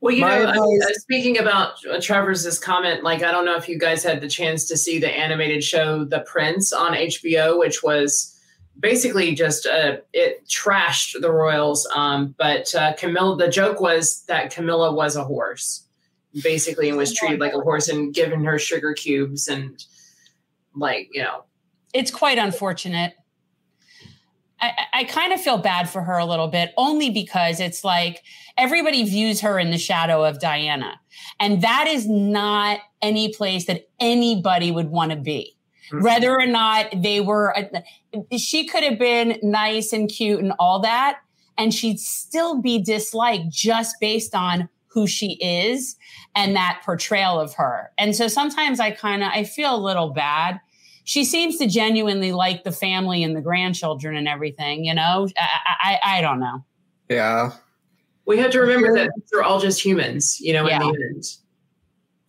Well, 0.07 0.15
you 0.15 0.21
My 0.21 0.39
know, 0.39 0.51
advice- 0.51 0.89
uh, 0.89 0.99
speaking 1.01 1.39
about 1.39 1.81
Trevor's 2.01 2.61
comment, 2.61 3.03
like 3.03 3.25
I 3.25 3.33
don't 3.33 3.45
know 3.45 3.57
if 3.57 3.69
you 3.69 3.77
guys 3.77 4.05
had 4.05 4.21
the 4.21 4.29
chance 4.29 4.65
to 4.69 4.77
see 4.77 5.01
the 5.01 5.11
animated 5.11 5.65
show 5.65 6.05
The 6.05 6.21
Prince 6.21 6.73
on 6.73 6.93
HBO, 6.93 7.59
which 7.59 7.83
was 7.83 8.39
basically 8.79 9.35
just 9.35 9.67
uh, 9.67 9.97
it 10.13 10.47
trashed 10.47 11.21
the 11.21 11.33
royals. 11.33 11.89
Um, 11.93 12.37
but 12.39 12.73
uh, 12.73 12.93
Camilla, 12.95 13.37
the 13.37 13.49
joke 13.49 13.81
was 13.81 14.23
that 14.29 14.53
Camilla 14.53 14.93
was 14.93 15.17
a 15.17 15.25
horse, 15.25 15.89
basically, 16.41 16.89
and 16.89 16.97
was 16.97 17.13
treated 17.13 17.41
like 17.41 17.55
a 17.55 17.61
horse 17.61 17.89
and 17.89 18.15
given 18.15 18.45
her 18.45 18.61
sugar 18.61 18.95
cubes 18.95 19.49
and 19.49 19.85
like 20.77 21.09
you 21.13 21.25
know. 21.25 21.43
It's 21.93 22.13
quite 22.13 22.39
unfortunate. 22.39 23.17
I, 24.61 24.73
I 24.93 25.05
kind 25.05 25.33
of 25.33 25.41
feel 25.41 25.59
bad 25.59 25.89
for 25.89 26.03
her 26.03 26.17
a 26.17 26.25
little 26.25 26.49
bit, 26.49 26.73
only 26.77 27.11
because 27.11 27.61
it's 27.61 27.85
like 27.85 28.23
everybody 28.57 29.05
views 29.05 29.41
her 29.41 29.59
in 29.59 29.71
the 29.71 29.79
shadow 29.79 30.25
of 30.25 30.41
Diana. 30.41 31.01
And 31.39 31.63
that 31.63 31.87
is 31.87 32.09
not 32.09 32.79
any 33.03 33.33
place 33.33 33.67
that 33.67 33.89
anybody 34.01 34.71
would 34.71 34.89
want 34.89 35.11
to 35.11 35.17
be. 35.17 35.57
Mm-hmm. 35.93 36.05
Whether 36.05 36.33
or 36.33 36.47
not 36.47 36.87
they 36.97 37.21
were, 37.21 37.55
she 38.37 38.67
could 38.67 38.83
have 38.83 38.99
been 38.99 39.39
nice 39.43 39.93
and 39.93 40.09
cute 40.09 40.41
and 40.41 40.53
all 40.59 40.81
that, 40.81 41.21
and 41.59 41.73
she'd 41.73 42.01
still 42.01 42.61
be 42.61 42.81
disliked 42.83 43.51
just 43.51 43.97
based 44.01 44.35
on 44.35 44.69
who 44.89 45.07
she 45.07 45.35
is 45.35 45.95
and 46.35 46.57
that 46.57 46.81
portrayal 46.83 47.39
of 47.39 47.53
her. 47.55 47.93
And 47.99 48.17
so 48.17 48.29
sometimes 48.29 48.81
I 48.81 48.91
kind 48.93 49.23
of 49.23 49.29
I 49.31 49.45
feel 49.45 49.77
a 49.77 49.79
little 49.79 50.09
bad 50.09 50.59
she 51.07 51.25
seems 51.25 51.57
to 51.59 51.69
genuinely 51.69 52.33
like 52.33 52.65
the 52.65 52.73
family 52.73 53.23
and 53.23 53.35
the 53.35 53.41
grandchildren 53.41 54.17
and 54.17 54.27
everything. 54.27 54.85
You 54.85 54.95
know, 54.95 55.29
I 55.39 55.99
I, 56.05 56.19
I 56.19 56.21
don't 56.21 56.41
know. 56.41 56.65
Yeah, 57.09 57.53
we 58.27 58.39
have 58.39 58.51
to 58.51 58.61
remember 58.61 58.93
that 58.95 59.11
they're 59.33 59.45
all 59.45 59.61
just 59.61 59.83
humans. 59.83 60.39
You 60.41 60.53
know, 60.53 60.69
yeah. 60.69 60.83
in 60.83 60.93
the 60.93 61.05
end. 61.15 61.25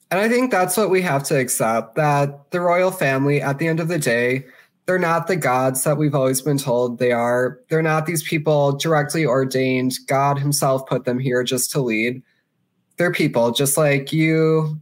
And 0.09 0.21
I 0.21 0.29
think 0.29 0.51
that's 0.51 0.77
what 0.77 0.89
we 0.89 1.01
have 1.01 1.23
to 1.23 1.37
accept 1.37 1.95
that 1.95 2.51
the 2.51 2.61
royal 2.61 2.91
family, 2.91 3.41
at 3.41 3.59
the 3.59 3.67
end 3.67 3.81
of 3.81 3.89
the 3.89 3.99
day, 3.99 4.45
they're 4.85 4.99
not 4.99 5.27
the 5.27 5.35
gods 5.35 5.83
that 5.83 5.97
we've 5.97 6.15
always 6.15 6.41
been 6.41 6.57
told 6.57 6.97
they 6.97 7.11
are. 7.11 7.59
They're 7.69 7.81
not 7.81 8.05
these 8.05 8.23
people 8.23 8.77
directly 8.77 9.25
ordained. 9.25 9.95
God 10.07 10.39
himself 10.39 10.85
put 10.85 11.03
them 11.03 11.19
here 11.19 11.43
just 11.43 11.71
to 11.71 11.81
lead. 11.81 12.21
They're 12.97 13.11
people 13.11 13.51
just 13.51 13.75
like 13.75 14.13
you 14.13 14.79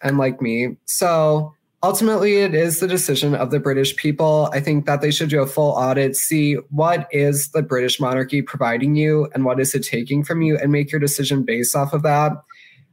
and 0.00 0.18
like 0.18 0.42
me. 0.42 0.76
So 0.86 1.54
ultimately 1.82 2.36
it 2.36 2.54
is 2.54 2.80
the 2.80 2.88
decision 2.88 3.34
of 3.34 3.50
the 3.50 3.60
british 3.60 3.96
people. 3.96 4.50
I 4.52 4.60
think 4.60 4.86
that 4.86 5.00
they 5.00 5.10
should 5.10 5.30
do 5.30 5.42
a 5.42 5.46
full 5.46 5.72
audit 5.72 6.16
see 6.16 6.54
what 6.70 7.08
is 7.10 7.48
the 7.50 7.62
british 7.62 8.00
monarchy 8.00 8.42
providing 8.42 8.94
you 8.94 9.28
and 9.34 9.44
what 9.44 9.60
is 9.60 9.74
it 9.74 9.84
taking 9.84 10.24
from 10.24 10.42
you 10.42 10.58
and 10.58 10.72
make 10.72 10.92
your 10.92 11.00
decision 11.00 11.42
based 11.42 11.74
off 11.74 11.92
of 11.92 12.02
that. 12.02 12.32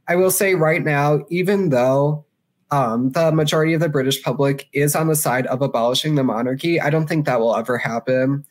I 0.06 0.16
will 0.16 0.30
say 0.30 0.54
right 0.54 0.82
now 0.82 1.20
even 1.30 1.68
though 1.68 2.24
um, 2.70 3.12
the 3.12 3.32
majority 3.32 3.74
of 3.74 3.80
the 3.80 3.88
british 3.88 4.22
public 4.22 4.68
is 4.72 4.94
on 4.94 5.08
the 5.08 5.16
side 5.16 5.46
of 5.46 5.62
abolishing 5.62 6.14
the 6.16 6.24
monarchy 6.24 6.80
i 6.80 6.90
don't 6.90 7.06
think 7.06 7.24
that 7.24 7.40
will 7.40 7.56
ever 7.56 7.78
happen 7.78 8.44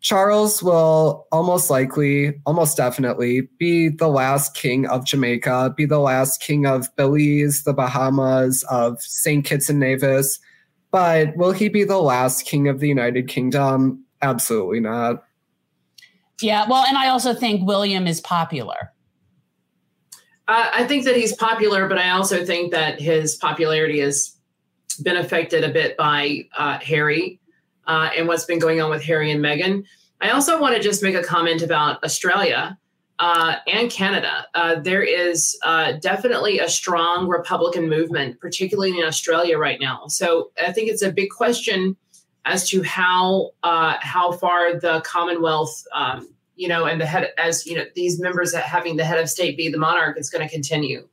Charles 0.00 0.62
will 0.62 1.26
almost 1.30 1.68
likely, 1.68 2.40
almost 2.46 2.76
definitely, 2.76 3.42
be 3.58 3.88
the 3.88 4.08
last 4.08 4.54
king 4.54 4.86
of 4.86 5.04
Jamaica, 5.04 5.74
be 5.76 5.84
the 5.84 5.98
last 5.98 6.40
king 6.40 6.64
of 6.64 6.94
Belize, 6.96 7.64
the 7.64 7.74
Bahamas, 7.74 8.64
of 8.70 9.00
St. 9.02 9.44
Kitts 9.44 9.68
and 9.68 9.78
Nevis. 9.78 10.38
But 10.90 11.36
will 11.36 11.52
he 11.52 11.68
be 11.68 11.84
the 11.84 12.00
last 12.00 12.46
king 12.46 12.66
of 12.66 12.80
the 12.80 12.88
United 12.88 13.28
Kingdom? 13.28 14.04
Absolutely 14.22 14.80
not. 14.80 15.22
Yeah, 16.40 16.66
well, 16.68 16.84
and 16.86 16.96
I 16.96 17.08
also 17.08 17.34
think 17.34 17.66
William 17.66 18.06
is 18.06 18.22
popular. 18.22 18.92
Uh, 20.48 20.70
I 20.72 20.84
think 20.84 21.04
that 21.04 21.14
he's 21.14 21.34
popular, 21.34 21.86
but 21.88 21.98
I 21.98 22.10
also 22.10 22.44
think 22.44 22.72
that 22.72 23.00
his 23.00 23.36
popularity 23.36 24.00
has 24.00 24.34
been 25.02 25.16
affected 25.16 25.62
a 25.62 25.68
bit 25.68 25.96
by 25.98 26.48
uh, 26.56 26.78
Harry 26.78 27.40
uh, 27.90 28.08
and 28.16 28.28
what's 28.28 28.44
been 28.44 28.60
going 28.60 28.80
on 28.80 28.88
with 28.88 29.02
Harry 29.02 29.32
and 29.32 29.44
Meghan. 29.44 29.84
I 30.20 30.30
also 30.30 30.60
want 30.60 30.76
to 30.76 30.80
just 30.80 31.02
make 31.02 31.16
a 31.16 31.24
comment 31.24 31.60
about 31.60 32.02
Australia 32.04 32.78
uh, 33.18 33.56
and 33.66 33.90
Canada. 33.90 34.46
Uh, 34.54 34.78
there 34.78 35.02
is 35.02 35.58
uh, 35.64 35.92
definitely 36.00 36.60
a 36.60 36.68
strong 36.68 37.26
Republican 37.26 37.88
movement, 37.88 38.38
particularly 38.38 38.96
in 38.96 39.04
Australia 39.04 39.58
right 39.58 39.80
now. 39.80 40.06
So 40.06 40.52
I 40.64 40.70
think 40.70 40.88
it's 40.88 41.02
a 41.02 41.10
big 41.10 41.30
question 41.30 41.96
as 42.44 42.68
to 42.68 42.80
how 42.84 43.50
uh, 43.64 43.96
how 44.00 44.32
far 44.32 44.78
the 44.78 45.00
Commonwealth, 45.04 45.84
um, 45.92 46.32
you 46.54 46.68
know, 46.68 46.84
and 46.84 47.00
the 47.00 47.06
head 47.06 47.32
as 47.38 47.66
you 47.66 47.74
know 47.74 47.86
these 47.96 48.20
members 48.20 48.54
having 48.54 48.98
the 48.98 49.04
head 49.04 49.18
of 49.18 49.28
state 49.28 49.56
be 49.56 49.68
the 49.68 49.78
monarch 49.78 50.16
is 50.16 50.30
going 50.30 50.46
to 50.46 50.52
continue. 50.52 51.08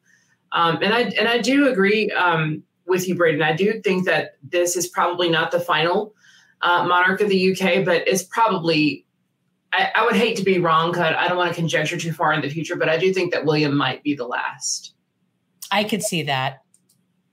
Um, 0.52 0.78
and 0.84 0.94
I 0.94 1.02
and 1.18 1.28
I 1.28 1.40
do 1.40 1.70
agree 1.70 2.12
um, 2.12 2.62
with 2.86 3.08
you, 3.08 3.16
Braden. 3.16 3.42
I 3.42 3.56
do 3.56 3.82
think 3.82 4.06
that 4.06 4.38
this 4.44 4.76
is 4.76 4.88
probably 4.88 5.28
not 5.28 5.50
the 5.50 5.60
final 5.60 6.14
uh, 6.62 6.86
monarch 6.88 7.22
of 7.22 7.30
the 7.30 7.52
UK, 7.52 7.86
but 7.86 8.08
it's 8.08 8.24
probably 8.24 9.06
I, 9.74 9.92
I 9.96 10.06
would 10.06 10.16
hate 10.16 10.38
to 10.38 10.44
be 10.44 10.60
wrong 10.60 10.92
because 10.92 11.14
I 11.18 11.28
don't 11.28 11.38
want 11.38 11.50
to 11.50 11.56
conjecture 11.56 11.98
too 11.98 12.14
far 12.14 12.34
in 12.34 12.42
the 12.42 12.50
future, 12.50 12.76
but 12.76 12.90
I 12.90 12.98
do 12.98 13.14
think 13.14 13.34
that 13.34 13.46
William 13.46 13.76
might 13.76 14.04
be 14.04 14.16
the 14.16 14.26
last. 14.26 14.94
I 15.72 15.84
could 15.84 16.02
see 16.02 16.24
that. 16.24 16.64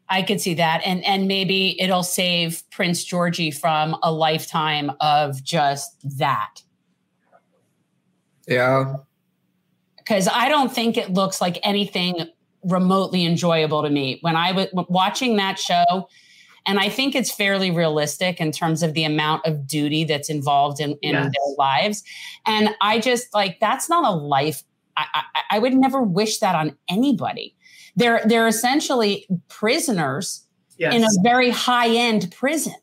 I 0.09 0.23
could 0.23 0.41
see 0.41 0.55
that. 0.55 0.83
And 0.85 1.05
and 1.05 1.29
maybe 1.29 1.81
it'll 1.81 2.03
save 2.03 2.63
Prince 2.71 3.05
Georgie 3.05 3.51
from 3.51 3.97
a 4.03 4.13
lifetime 4.13 4.93
of 5.01 5.43
just 5.43 5.97
that. 6.19 6.63
Yeah. 8.47 8.97
Because 9.97 10.29
I 10.29 10.49
don't 10.49 10.73
think 10.73 10.99
it 10.99 11.11
looks 11.11 11.41
like 11.41 11.59
anything 11.63 12.27
remotely 12.63 13.25
enjoyable 13.25 13.83
to 13.83 13.91
me. 13.91 14.19
When 14.21 14.37
I 14.37 14.53
was 14.53 14.69
watching 14.89 15.37
that 15.37 15.59
show, 15.59 16.09
and 16.67 16.79
I 16.79 16.89
think 16.89 17.15
it's 17.15 17.31
fairly 17.31 17.71
realistic 17.71 18.41
in 18.41 18.51
terms 18.51 18.83
of 18.83 18.95
the 18.95 19.05
amount 19.05 19.47
of 19.47 19.67
duty 19.67 20.05
that's 20.05 20.31
involved 20.31 20.81
in, 20.81 20.93
in 21.03 21.13
yes. 21.13 21.25
their 21.25 21.55
lives. 21.59 22.03
And 22.47 22.71
I 22.81 23.01
just 23.01 23.33
like, 23.35 23.61
that's 23.61 23.89
not 23.89 24.05
a 24.05 24.17
life. 24.17 24.63
I, 24.97 25.05
I, 25.13 25.41
I 25.57 25.59
would 25.59 25.75
never 25.75 26.03
wish 26.03 26.39
that 26.39 26.55
on 26.55 26.77
anybody. 26.89 27.55
They're, 27.97 28.23
they're 28.25 28.49
essentially 28.49 29.27
prisoners 29.49 30.47
yes. 30.79 30.95
in 30.95 31.05
a 31.05 31.09
very 31.23 31.51
high 31.51 31.89
end 31.89 32.35
prison. 32.35 32.75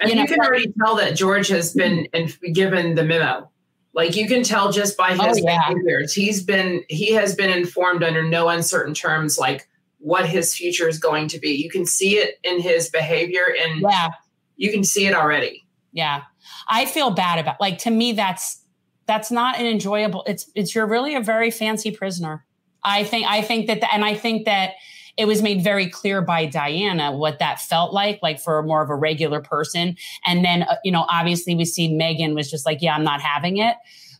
And 0.00 0.10
you, 0.10 0.16
know, 0.16 0.22
you 0.22 0.28
can 0.28 0.40
already 0.40 0.72
tell 0.80 0.96
that 0.96 1.16
George 1.16 1.48
has 1.48 1.72
been 1.72 2.06
mm-hmm. 2.14 2.52
given 2.52 2.94
the 2.94 3.02
memo. 3.02 3.50
Like 3.94 4.14
you 4.14 4.28
can 4.28 4.42
tell 4.42 4.70
just 4.70 4.96
by 4.96 5.16
oh, 5.18 5.26
his 5.28 5.38
oh, 5.38 5.42
yeah. 5.44 5.68
behaviors, 5.68 6.12
he's 6.12 6.42
been 6.42 6.84
he 6.90 7.12
has 7.12 7.34
been 7.34 7.48
informed 7.48 8.04
under 8.04 8.22
no 8.22 8.50
uncertain 8.50 8.92
terms. 8.92 9.38
Like 9.38 9.66
what 10.06 10.24
his 10.24 10.54
future 10.54 10.88
is 10.88 11.00
going 11.00 11.26
to 11.26 11.40
be. 11.40 11.48
You 11.48 11.68
can 11.68 11.84
see 11.84 12.16
it 12.16 12.38
in 12.44 12.60
his 12.60 12.88
behavior 12.88 13.44
and 13.60 13.80
yeah. 13.80 14.10
you 14.56 14.70
can 14.70 14.84
see 14.84 15.04
it 15.04 15.12
already. 15.12 15.66
Yeah. 15.90 16.22
I 16.68 16.86
feel 16.86 17.10
bad 17.10 17.40
about 17.40 17.60
like 17.60 17.78
to 17.78 17.90
me 17.90 18.12
that's 18.12 18.62
that's 19.06 19.32
not 19.32 19.58
an 19.58 19.66
enjoyable 19.66 20.22
it's 20.28 20.48
it's 20.54 20.76
you're 20.76 20.86
really 20.86 21.16
a 21.16 21.20
very 21.20 21.50
fancy 21.50 21.90
prisoner. 21.90 22.44
I 22.84 23.02
think 23.02 23.26
I 23.26 23.42
think 23.42 23.66
that 23.66 23.80
the, 23.80 23.92
and 23.92 24.04
I 24.04 24.14
think 24.14 24.44
that 24.44 24.74
it 25.16 25.26
was 25.26 25.42
made 25.42 25.64
very 25.64 25.90
clear 25.90 26.22
by 26.22 26.46
Diana 26.46 27.10
what 27.10 27.40
that 27.40 27.60
felt 27.60 27.92
like, 27.92 28.20
like 28.22 28.38
for 28.38 28.62
more 28.62 28.82
of 28.82 28.90
a 28.90 28.94
regular 28.94 29.40
person. 29.40 29.96
And 30.24 30.44
then, 30.44 30.62
uh, 30.62 30.76
you 30.84 30.92
know, 30.92 31.04
obviously 31.08 31.56
we 31.56 31.64
see 31.64 31.90
Meghan 31.92 32.36
was 32.36 32.48
just 32.48 32.64
like, 32.64 32.80
yeah, 32.80 32.94
I'm 32.94 33.02
not 33.02 33.20
having 33.20 33.56
it. 33.56 33.74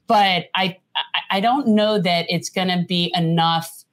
But 0.08 0.46
I, 0.54 0.78
I 1.30 1.38
don't 1.38 1.68
know 1.68 1.98
that 2.00 2.26
it's 2.28 2.48
going 2.48 2.68
to 2.68 2.84
be 2.88 3.12
enough 3.14 3.84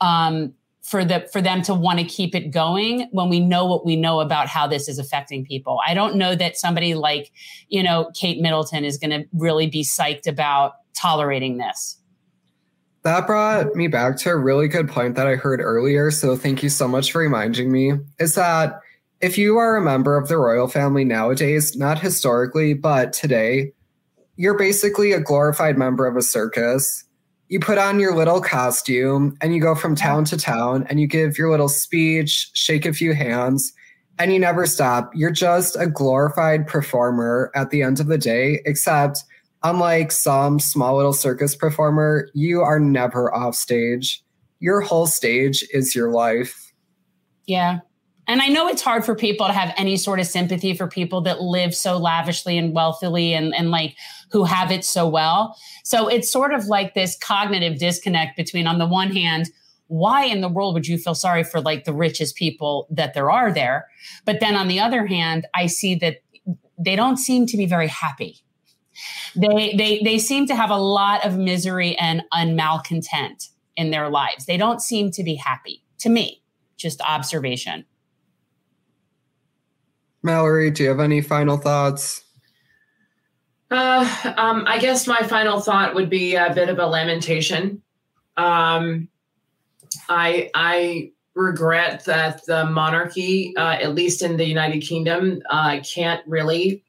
um, 0.00 0.54
for 0.88 1.04
the 1.04 1.28
for 1.32 1.42
them 1.42 1.62
to 1.62 1.74
want 1.74 1.98
to 1.98 2.04
keep 2.04 2.34
it 2.34 2.50
going 2.50 3.08
when 3.12 3.28
we 3.28 3.40
know 3.40 3.66
what 3.66 3.84
we 3.84 3.94
know 3.94 4.20
about 4.20 4.48
how 4.48 4.66
this 4.66 4.88
is 4.88 4.98
affecting 4.98 5.44
people. 5.44 5.80
I 5.86 5.94
don't 5.94 6.16
know 6.16 6.34
that 6.34 6.56
somebody 6.56 6.94
like, 6.94 7.30
you 7.68 7.82
know, 7.82 8.10
Kate 8.14 8.40
Middleton 8.40 8.84
is 8.84 8.96
going 8.96 9.10
to 9.10 9.28
really 9.32 9.66
be 9.66 9.82
psyched 9.82 10.26
about 10.26 10.72
tolerating 10.94 11.58
this. 11.58 11.98
That 13.02 13.26
brought 13.26 13.74
me 13.74 13.86
back 13.86 14.16
to 14.18 14.30
a 14.30 14.36
really 14.36 14.66
good 14.66 14.88
point 14.88 15.14
that 15.16 15.26
I 15.26 15.36
heard 15.36 15.60
earlier, 15.60 16.10
so 16.10 16.36
thank 16.36 16.62
you 16.62 16.68
so 16.68 16.88
much 16.88 17.12
for 17.12 17.20
reminding 17.20 17.70
me. 17.70 17.92
Is 18.18 18.34
that 18.34 18.80
if 19.20 19.36
you 19.36 19.58
are 19.58 19.76
a 19.76 19.82
member 19.82 20.16
of 20.16 20.28
the 20.28 20.38
royal 20.38 20.68
family 20.68 21.04
nowadays, 21.04 21.76
not 21.76 21.98
historically, 21.98 22.74
but 22.74 23.12
today, 23.12 23.72
you're 24.36 24.58
basically 24.58 25.12
a 25.12 25.20
glorified 25.20 25.76
member 25.76 26.06
of 26.06 26.16
a 26.16 26.22
circus 26.22 27.04
you 27.48 27.58
put 27.58 27.78
on 27.78 27.98
your 27.98 28.14
little 28.14 28.40
costume 28.40 29.36
and 29.40 29.54
you 29.54 29.60
go 29.60 29.74
from 29.74 29.94
town 29.94 30.24
to 30.26 30.36
town 30.36 30.86
and 30.88 31.00
you 31.00 31.06
give 31.06 31.38
your 31.38 31.50
little 31.50 31.68
speech, 31.68 32.50
shake 32.52 32.84
a 32.84 32.92
few 32.92 33.14
hands, 33.14 33.72
and 34.18 34.32
you 34.32 34.38
never 34.38 34.66
stop. 34.66 35.10
You're 35.14 35.30
just 35.30 35.76
a 35.76 35.86
glorified 35.86 36.66
performer 36.66 37.50
at 37.54 37.70
the 37.70 37.82
end 37.82 38.00
of 38.00 38.06
the 38.06 38.18
day, 38.18 38.60
except 38.66 39.24
unlike 39.62 40.12
some 40.12 40.60
small 40.60 40.96
little 40.96 41.12
circus 41.12 41.56
performer, 41.56 42.28
you 42.34 42.60
are 42.60 42.78
never 42.78 43.34
off 43.34 43.54
stage. 43.54 44.22
Your 44.60 44.80
whole 44.80 45.06
stage 45.06 45.64
is 45.72 45.94
your 45.94 46.10
life. 46.10 46.72
Yeah. 47.46 47.80
And 48.26 48.42
I 48.42 48.48
know 48.48 48.68
it's 48.68 48.82
hard 48.82 49.06
for 49.06 49.14
people 49.14 49.46
to 49.46 49.54
have 49.54 49.72
any 49.78 49.96
sort 49.96 50.20
of 50.20 50.26
sympathy 50.26 50.74
for 50.74 50.86
people 50.86 51.22
that 51.22 51.40
live 51.40 51.74
so 51.74 51.96
lavishly 51.96 52.58
and 52.58 52.74
wealthily 52.74 53.32
and, 53.32 53.54
and 53.54 53.70
like 53.70 53.96
who 54.30 54.44
have 54.44 54.70
it 54.70 54.84
so 54.84 55.08
well. 55.08 55.56
So 55.84 56.08
it's 56.08 56.30
sort 56.30 56.52
of 56.52 56.66
like 56.66 56.94
this 56.94 57.16
cognitive 57.16 57.78
disconnect 57.78 58.36
between, 58.36 58.66
on 58.66 58.78
the 58.78 58.86
one 58.86 59.10
hand, 59.10 59.50
why 59.86 60.24
in 60.24 60.42
the 60.42 60.48
world 60.48 60.74
would 60.74 60.86
you 60.86 60.98
feel 60.98 61.14
sorry 61.14 61.42
for 61.42 61.60
like 61.60 61.84
the 61.84 61.94
richest 61.94 62.36
people 62.36 62.86
that 62.90 63.14
there 63.14 63.30
are 63.30 63.52
there? 63.52 63.86
But 64.24 64.40
then 64.40 64.54
on 64.54 64.68
the 64.68 64.80
other 64.80 65.06
hand, 65.06 65.46
I 65.54 65.66
see 65.66 65.94
that 65.96 66.18
they 66.78 66.94
don't 66.94 67.16
seem 67.16 67.46
to 67.46 67.56
be 67.56 67.66
very 67.66 67.88
happy. 67.88 68.42
They, 69.34 69.74
they, 69.76 70.00
they 70.04 70.18
seem 70.18 70.46
to 70.48 70.54
have 70.54 70.70
a 70.70 70.76
lot 70.76 71.24
of 71.24 71.38
misery 71.38 71.96
and 71.96 72.22
unmalcontent 72.34 73.48
in 73.76 73.90
their 73.90 74.10
lives. 74.10 74.46
They 74.46 74.56
don't 74.56 74.82
seem 74.82 75.10
to 75.12 75.22
be 75.22 75.36
happy 75.36 75.84
to 76.00 76.08
me, 76.08 76.42
just 76.76 77.00
observation. 77.00 77.84
Mallory, 80.22 80.70
do 80.70 80.82
you 80.82 80.88
have 80.88 81.00
any 81.00 81.20
final 81.20 81.56
thoughts? 81.56 82.24
Uh, 83.70 84.34
um, 84.36 84.64
I 84.66 84.78
guess 84.78 85.06
my 85.06 85.18
final 85.18 85.60
thought 85.60 85.94
would 85.94 86.08
be 86.08 86.36
a 86.36 86.52
bit 86.54 86.68
of 86.68 86.78
a 86.78 86.86
lamentation. 86.86 87.82
Um, 88.36 89.08
I 90.08 90.50
I 90.54 91.12
regret 91.34 92.04
that 92.06 92.44
the 92.46 92.66
monarchy, 92.66 93.54
uh, 93.56 93.76
at 93.80 93.94
least 93.94 94.22
in 94.22 94.36
the 94.36 94.46
United 94.46 94.80
Kingdom, 94.80 95.42
uh, 95.50 95.80
can't 95.80 96.26
really 96.26 96.82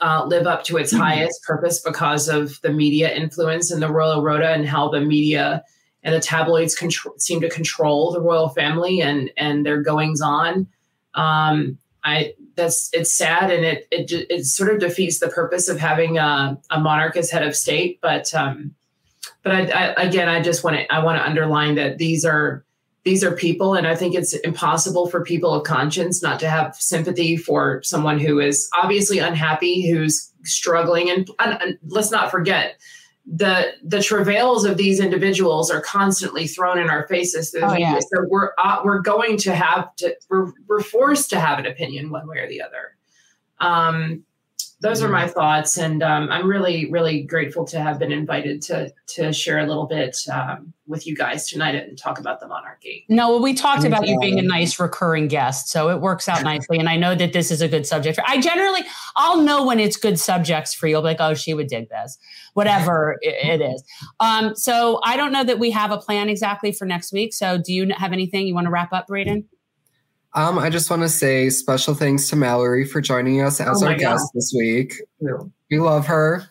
uh, 0.00 0.24
live 0.24 0.46
up 0.46 0.64
to 0.64 0.76
its 0.76 0.92
mm-hmm. 0.92 1.02
highest 1.02 1.42
purpose 1.42 1.80
because 1.80 2.28
of 2.28 2.60
the 2.62 2.72
media 2.72 3.12
influence 3.14 3.72
in 3.72 3.80
the 3.80 3.90
royal 3.90 4.22
rota 4.22 4.50
and 4.50 4.66
how 4.66 4.88
the 4.88 5.00
media 5.00 5.62
and 6.04 6.14
the 6.14 6.20
tabloids 6.20 6.76
seem 7.18 7.40
to 7.40 7.50
control 7.50 8.12
the 8.12 8.20
royal 8.20 8.48
family 8.50 9.02
and 9.02 9.30
and 9.36 9.66
their 9.66 9.82
goings 9.82 10.20
on. 10.20 10.66
Um, 11.14 11.78
I 12.04 12.34
that's 12.58 12.90
it's 12.92 13.14
sad 13.14 13.50
and 13.50 13.64
it 13.64 13.88
it 13.90 14.12
it 14.28 14.44
sort 14.44 14.70
of 14.74 14.80
defeats 14.80 15.20
the 15.20 15.28
purpose 15.28 15.68
of 15.68 15.78
having 15.78 16.18
a, 16.18 16.60
a 16.70 16.80
monarch 16.80 17.16
as 17.16 17.30
head 17.30 17.46
of 17.46 17.56
state. 17.56 18.00
But 18.02 18.34
um, 18.34 18.74
but 19.42 19.52
I, 19.52 19.70
I, 19.70 20.02
again, 20.02 20.28
I 20.28 20.42
just 20.42 20.62
want 20.64 20.76
to 20.76 20.92
I 20.92 21.02
want 21.02 21.18
to 21.18 21.26
underline 21.26 21.76
that 21.76 21.96
these 21.96 22.24
are 22.24 22.64
these 23.04 23.24
are 23.24 23.32
people, 23.32 23.74
and 23.74 23.86
I 23.86 23.94
think 23.94 24.14
it's 24.14 24.34
impossible 24.34 25.08
for 25.08 25.24
people 25.24 25.54
of 25.54 25.64
conscience 25.64 26.22
not 26.22 26.40
to 26.40 26.50
have 26.50 26.74
sympathy 26.74 27.36
for 27.36 27.80
someone 27.82 28.18
who 28.18 28.40
is 28.40 28.68
obviously 28.82 29.18
unhappy, 29.18 29.88
who's 29.90 30.30
struggling, 30.42 31.08
and, 31.08 31.30
and, 31.38 31.62
and 31.62 31.78
let's 31.86 32.10
not 32.10 32.30
forget 32.30 32.78
the 33.30 33.72
the 33.82 34.02
travails 34.02 34.64
of 34.64 34.78
these 34.78 35.00
individuals 35.00 35.70
are 35.70 35.82
constantly 35.82 36.46
thrown 36.46 36.78
in 36.78 36.88
our 36.88 37.06
faces 37.08 37.50
through 37.50 37.62
oh, 37.62 37.74
yeah. 37.74 37.98
So 37.98 38.24
we're 38.28 38.52
uh, 38.56 38.80
we're 38.84 39.00
going 39.00 39.36
to 39.38 39.54
have 39.54 39.94
to 39.96 40.16
we're 40.30 40.52
we're 40.66 40.80
forced 40.80 41.28
to 41.30 41.40
have 41.40 41.58
an 41.58 41.66
opinion 41.66 42.10
one 42.10 42.26
way 42.26 42.38
or 42.38 42.48
the 42.48 42.62
other. 42.62 42.96
Um, 43.60 44.24
those 44.80 45.02
are 45.02 45.08
my 45.08 45.26
thoughts, 45.26 45.76
and 45.76 46.04
um, 46.04 46.28
I'm 46.30 46.48
really, 46.48 46.88
really 46.90 47.22
grateful 47.22 47.64
to 47.66 47.80
have 47.80 47.98
been 47.98 48.12
invited 48.12 48.62
to 48.62 48.92
to 49.08 49.32
share 49.32 49.58
a 49.58 49.66
little 49.66 49.86
bit 49.86 50.16
um, 50.32 50.72
with 50.86 51.04
you 51.04 51.16
guys 51.16 51.48
tonight 51.48 51.74
and 51.74 51.98
talk 51.98 52.20
about 52.20 52.38
the 52.38 52.46
monarchy. 52.46 53.04
No, 53.08 53.30
well, 53.30 53.42
we 53.42 53.54
talked 53.54 53.84
about 53.84 54.06
you 54.06 54.18
being 54.20 54.38
a 54.38 54.42
nice 54.42 54.78
recurring 54.78 55.26
guest, 55.26 55.68
so 55.68 55.90
it 55.90 56.00
works 56.00 56.28
out 56.28 56.44
nicely. 56.44 56.78
And 56.78 56.88
I 56.88 56.96
know 56.96 57.16
that 57.16 57.32
this 57.32 57.50
is 57.50 57.60
a 57.60 57.66
good 57.66 57.86
subject. 57.86 58.20
I 58.24 58.40
generally, 58.40 58.82
I'll 59.16 59.42
know 59.42 59.66
when 59.66 59.80
it's 59.80 59.96
good 59.96 60.18
subjects 60.18 60.74
for 60.74 60.86
you. 60.86 60.94
I'll 60.94 61.02
be 61.02 61.08
like, 61.08 61.20
oh, 61.20 61.34
she 61.34 61.54
would 61.54 61.66
dig 61.66 61.88
this, 61.88 62.16
whatever 62.54 63.18
it 63.22 63.60
is. 63.60 63.82
Um, 64.20 64.54
so 64.54 65.00
I 65.02 65.16
don't 65.16 65.32
know 65.32 65.42
that 65.42 65.58
we 65.58 65.72
have 65.72 65.90
a 65.90 65.98
plan 65.98 66.28
exactly 66.28 66.70
for 66.70 66.84
next 66.86 67.12
week. 67.12 67.34
So 67.34 67.58
do 67.58 67.72
you 67.72 67.88
have 67.96 68.12
anything 68.12 68.46
you 68.46 68.54
want 68.54 68.66
to 68.66 68.70
wrap 68.70 68.92
up, 68.92 69.08
Braden? 69.08 69.44
Um, 70.34 70.58
I 70.58 70.70
just 70.70 70.90
want 70.90 71.02
to 71.02 71.08
say 71.08 71.50
special 71.50 71.94
thanks 71.94 72.28
to 72.30 72.36
Mallory 72.36 72.84
for 72.84 73.00
joining 73.00 73.40
us 73.40 73.60
as 73.60 73.82
oh 73.82 73.86
our 73.86 73.94
guest 73.94 74.30
this 74.34 74.54
week. 74.56 74.94
We 75.70 75.78
love 75.78 76.06
her. 76.06 76.46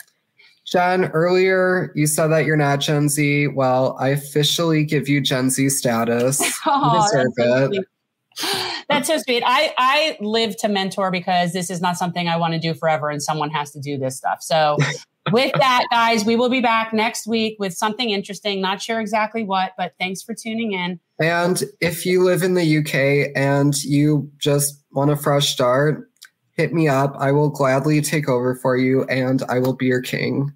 Jen, 0.65 1.05
earlier 1.11 1.93
you 1.95 2.07
said 2.07 2.27
that 2.27 2.45
you're 2.45 2.57
not 2.57 2.79
Gen 2.79 3.07
Z. 3.07 3.47
Well, 3.47 3.95
I 3.99 4.09
officially 4.09 4.83
give 4.83 5.07
you 5.07 5.21
Gen 5.21 5.49
Z 5.49 5.69
status. 5.69 6.41
Oh, 6.65 6.95
you 6.95 7.01
deserve 7.01 7.33
that's 7.37 7.49
so 7.49 7.63
it. 7.63 7.67
sweet. 7.67 8.85
That's 8.89 9.07
so 9.07 9.17
sweet. 9.19 9.43
I, 9.45 9.73
I 9.77 10.17
live 10.19 10.57
to 10.57 10.67
mentor 10.67 11.11
because 11.11 11.53
this 11.53 11.69
is 11.69 11.81
not 11.81 11.97
something 11.97 12.27
I 12.27 12.37
want 12.37 12.53
to 12.53 12.59
do 12.59 12.73
forever 12.73 13.09
and 13.09 13.21
someone 13.21 13.49
has 13.51 13.71
to 13.71 13.79
do 13.79 13.97
this 13.97 14.17
stuff. 14.17 14.41
So 14.41 14.77
with 15.31 15.53
that, 15.53 15.85
guys, 15.91 16.25
we 16.25 16.35
will 16.35 16.49
be 16.49 16.61
back 16.61 16.93
next 16.93 17.25
week 17.25 17.55
with 17.59 17.73
something 17.73 18.09
interesting. 18.09 18.59
Not 18.59 18.81
sure 18.81 18.99
exactly 18.99 19.43
what, 19.43 19.73
but 19.77 19.93
thanks 19.99 20.21
for 20.21 20.35
tuning 20.35 20.73
in. 20.73 20.99
And 21.19 21.63
if 21.81 22.05
you 22.05 22.23
live 22.23 22.43
in 22.43 22.53
the 22.53 22.77
UK 22.77 23.31
and 23.35 23.75
you 23.83 24.31
just 24.37 24.83
want 24.91 25.11
a 25.11 25.15
fresh 25.15 25.49
start, 25.49 26.09
hit 26.53 26.73
me 26.73 26.87
up. 26.87 27.15
I 27.17 27.31
will 27.31 27.49
gladly 27.49 28.01
take 28.01 28.29
over 28.29 28.55
for 28.55 28.77
you 28.77 29.03
and 29.05 29.43
I 29.49 29.59
will 29.59 29.73
be 29.73 29.85
your 29.85 30.01
king. 30.01 30.53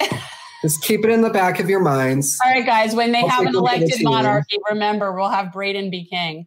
just 0.62 0.82
keep 0.82 1.04
it 1.04 1.10
in 1.10 1.22
the 1.22 1.30
back 1.30 1.60
of 1.60 1.70
your 1.70 1.80
minds. 1.80 2.38
All 2.44 2.52
right, 2.52 2.66
guys, 2.66 2.94
when 2.94 3.12
they 3.12 3.20
I'll 3.20 3.28
have 3.28 3.46
an 3.46 3.54
elected 3.54 4.02
monarchy, 4.02 4.58
remember, 4.68 5.12
we'll 5.12 5.28
have 5.28 5.52
Braden 5.52 5.90
be 5.90 6.04
king. 6.04 6.46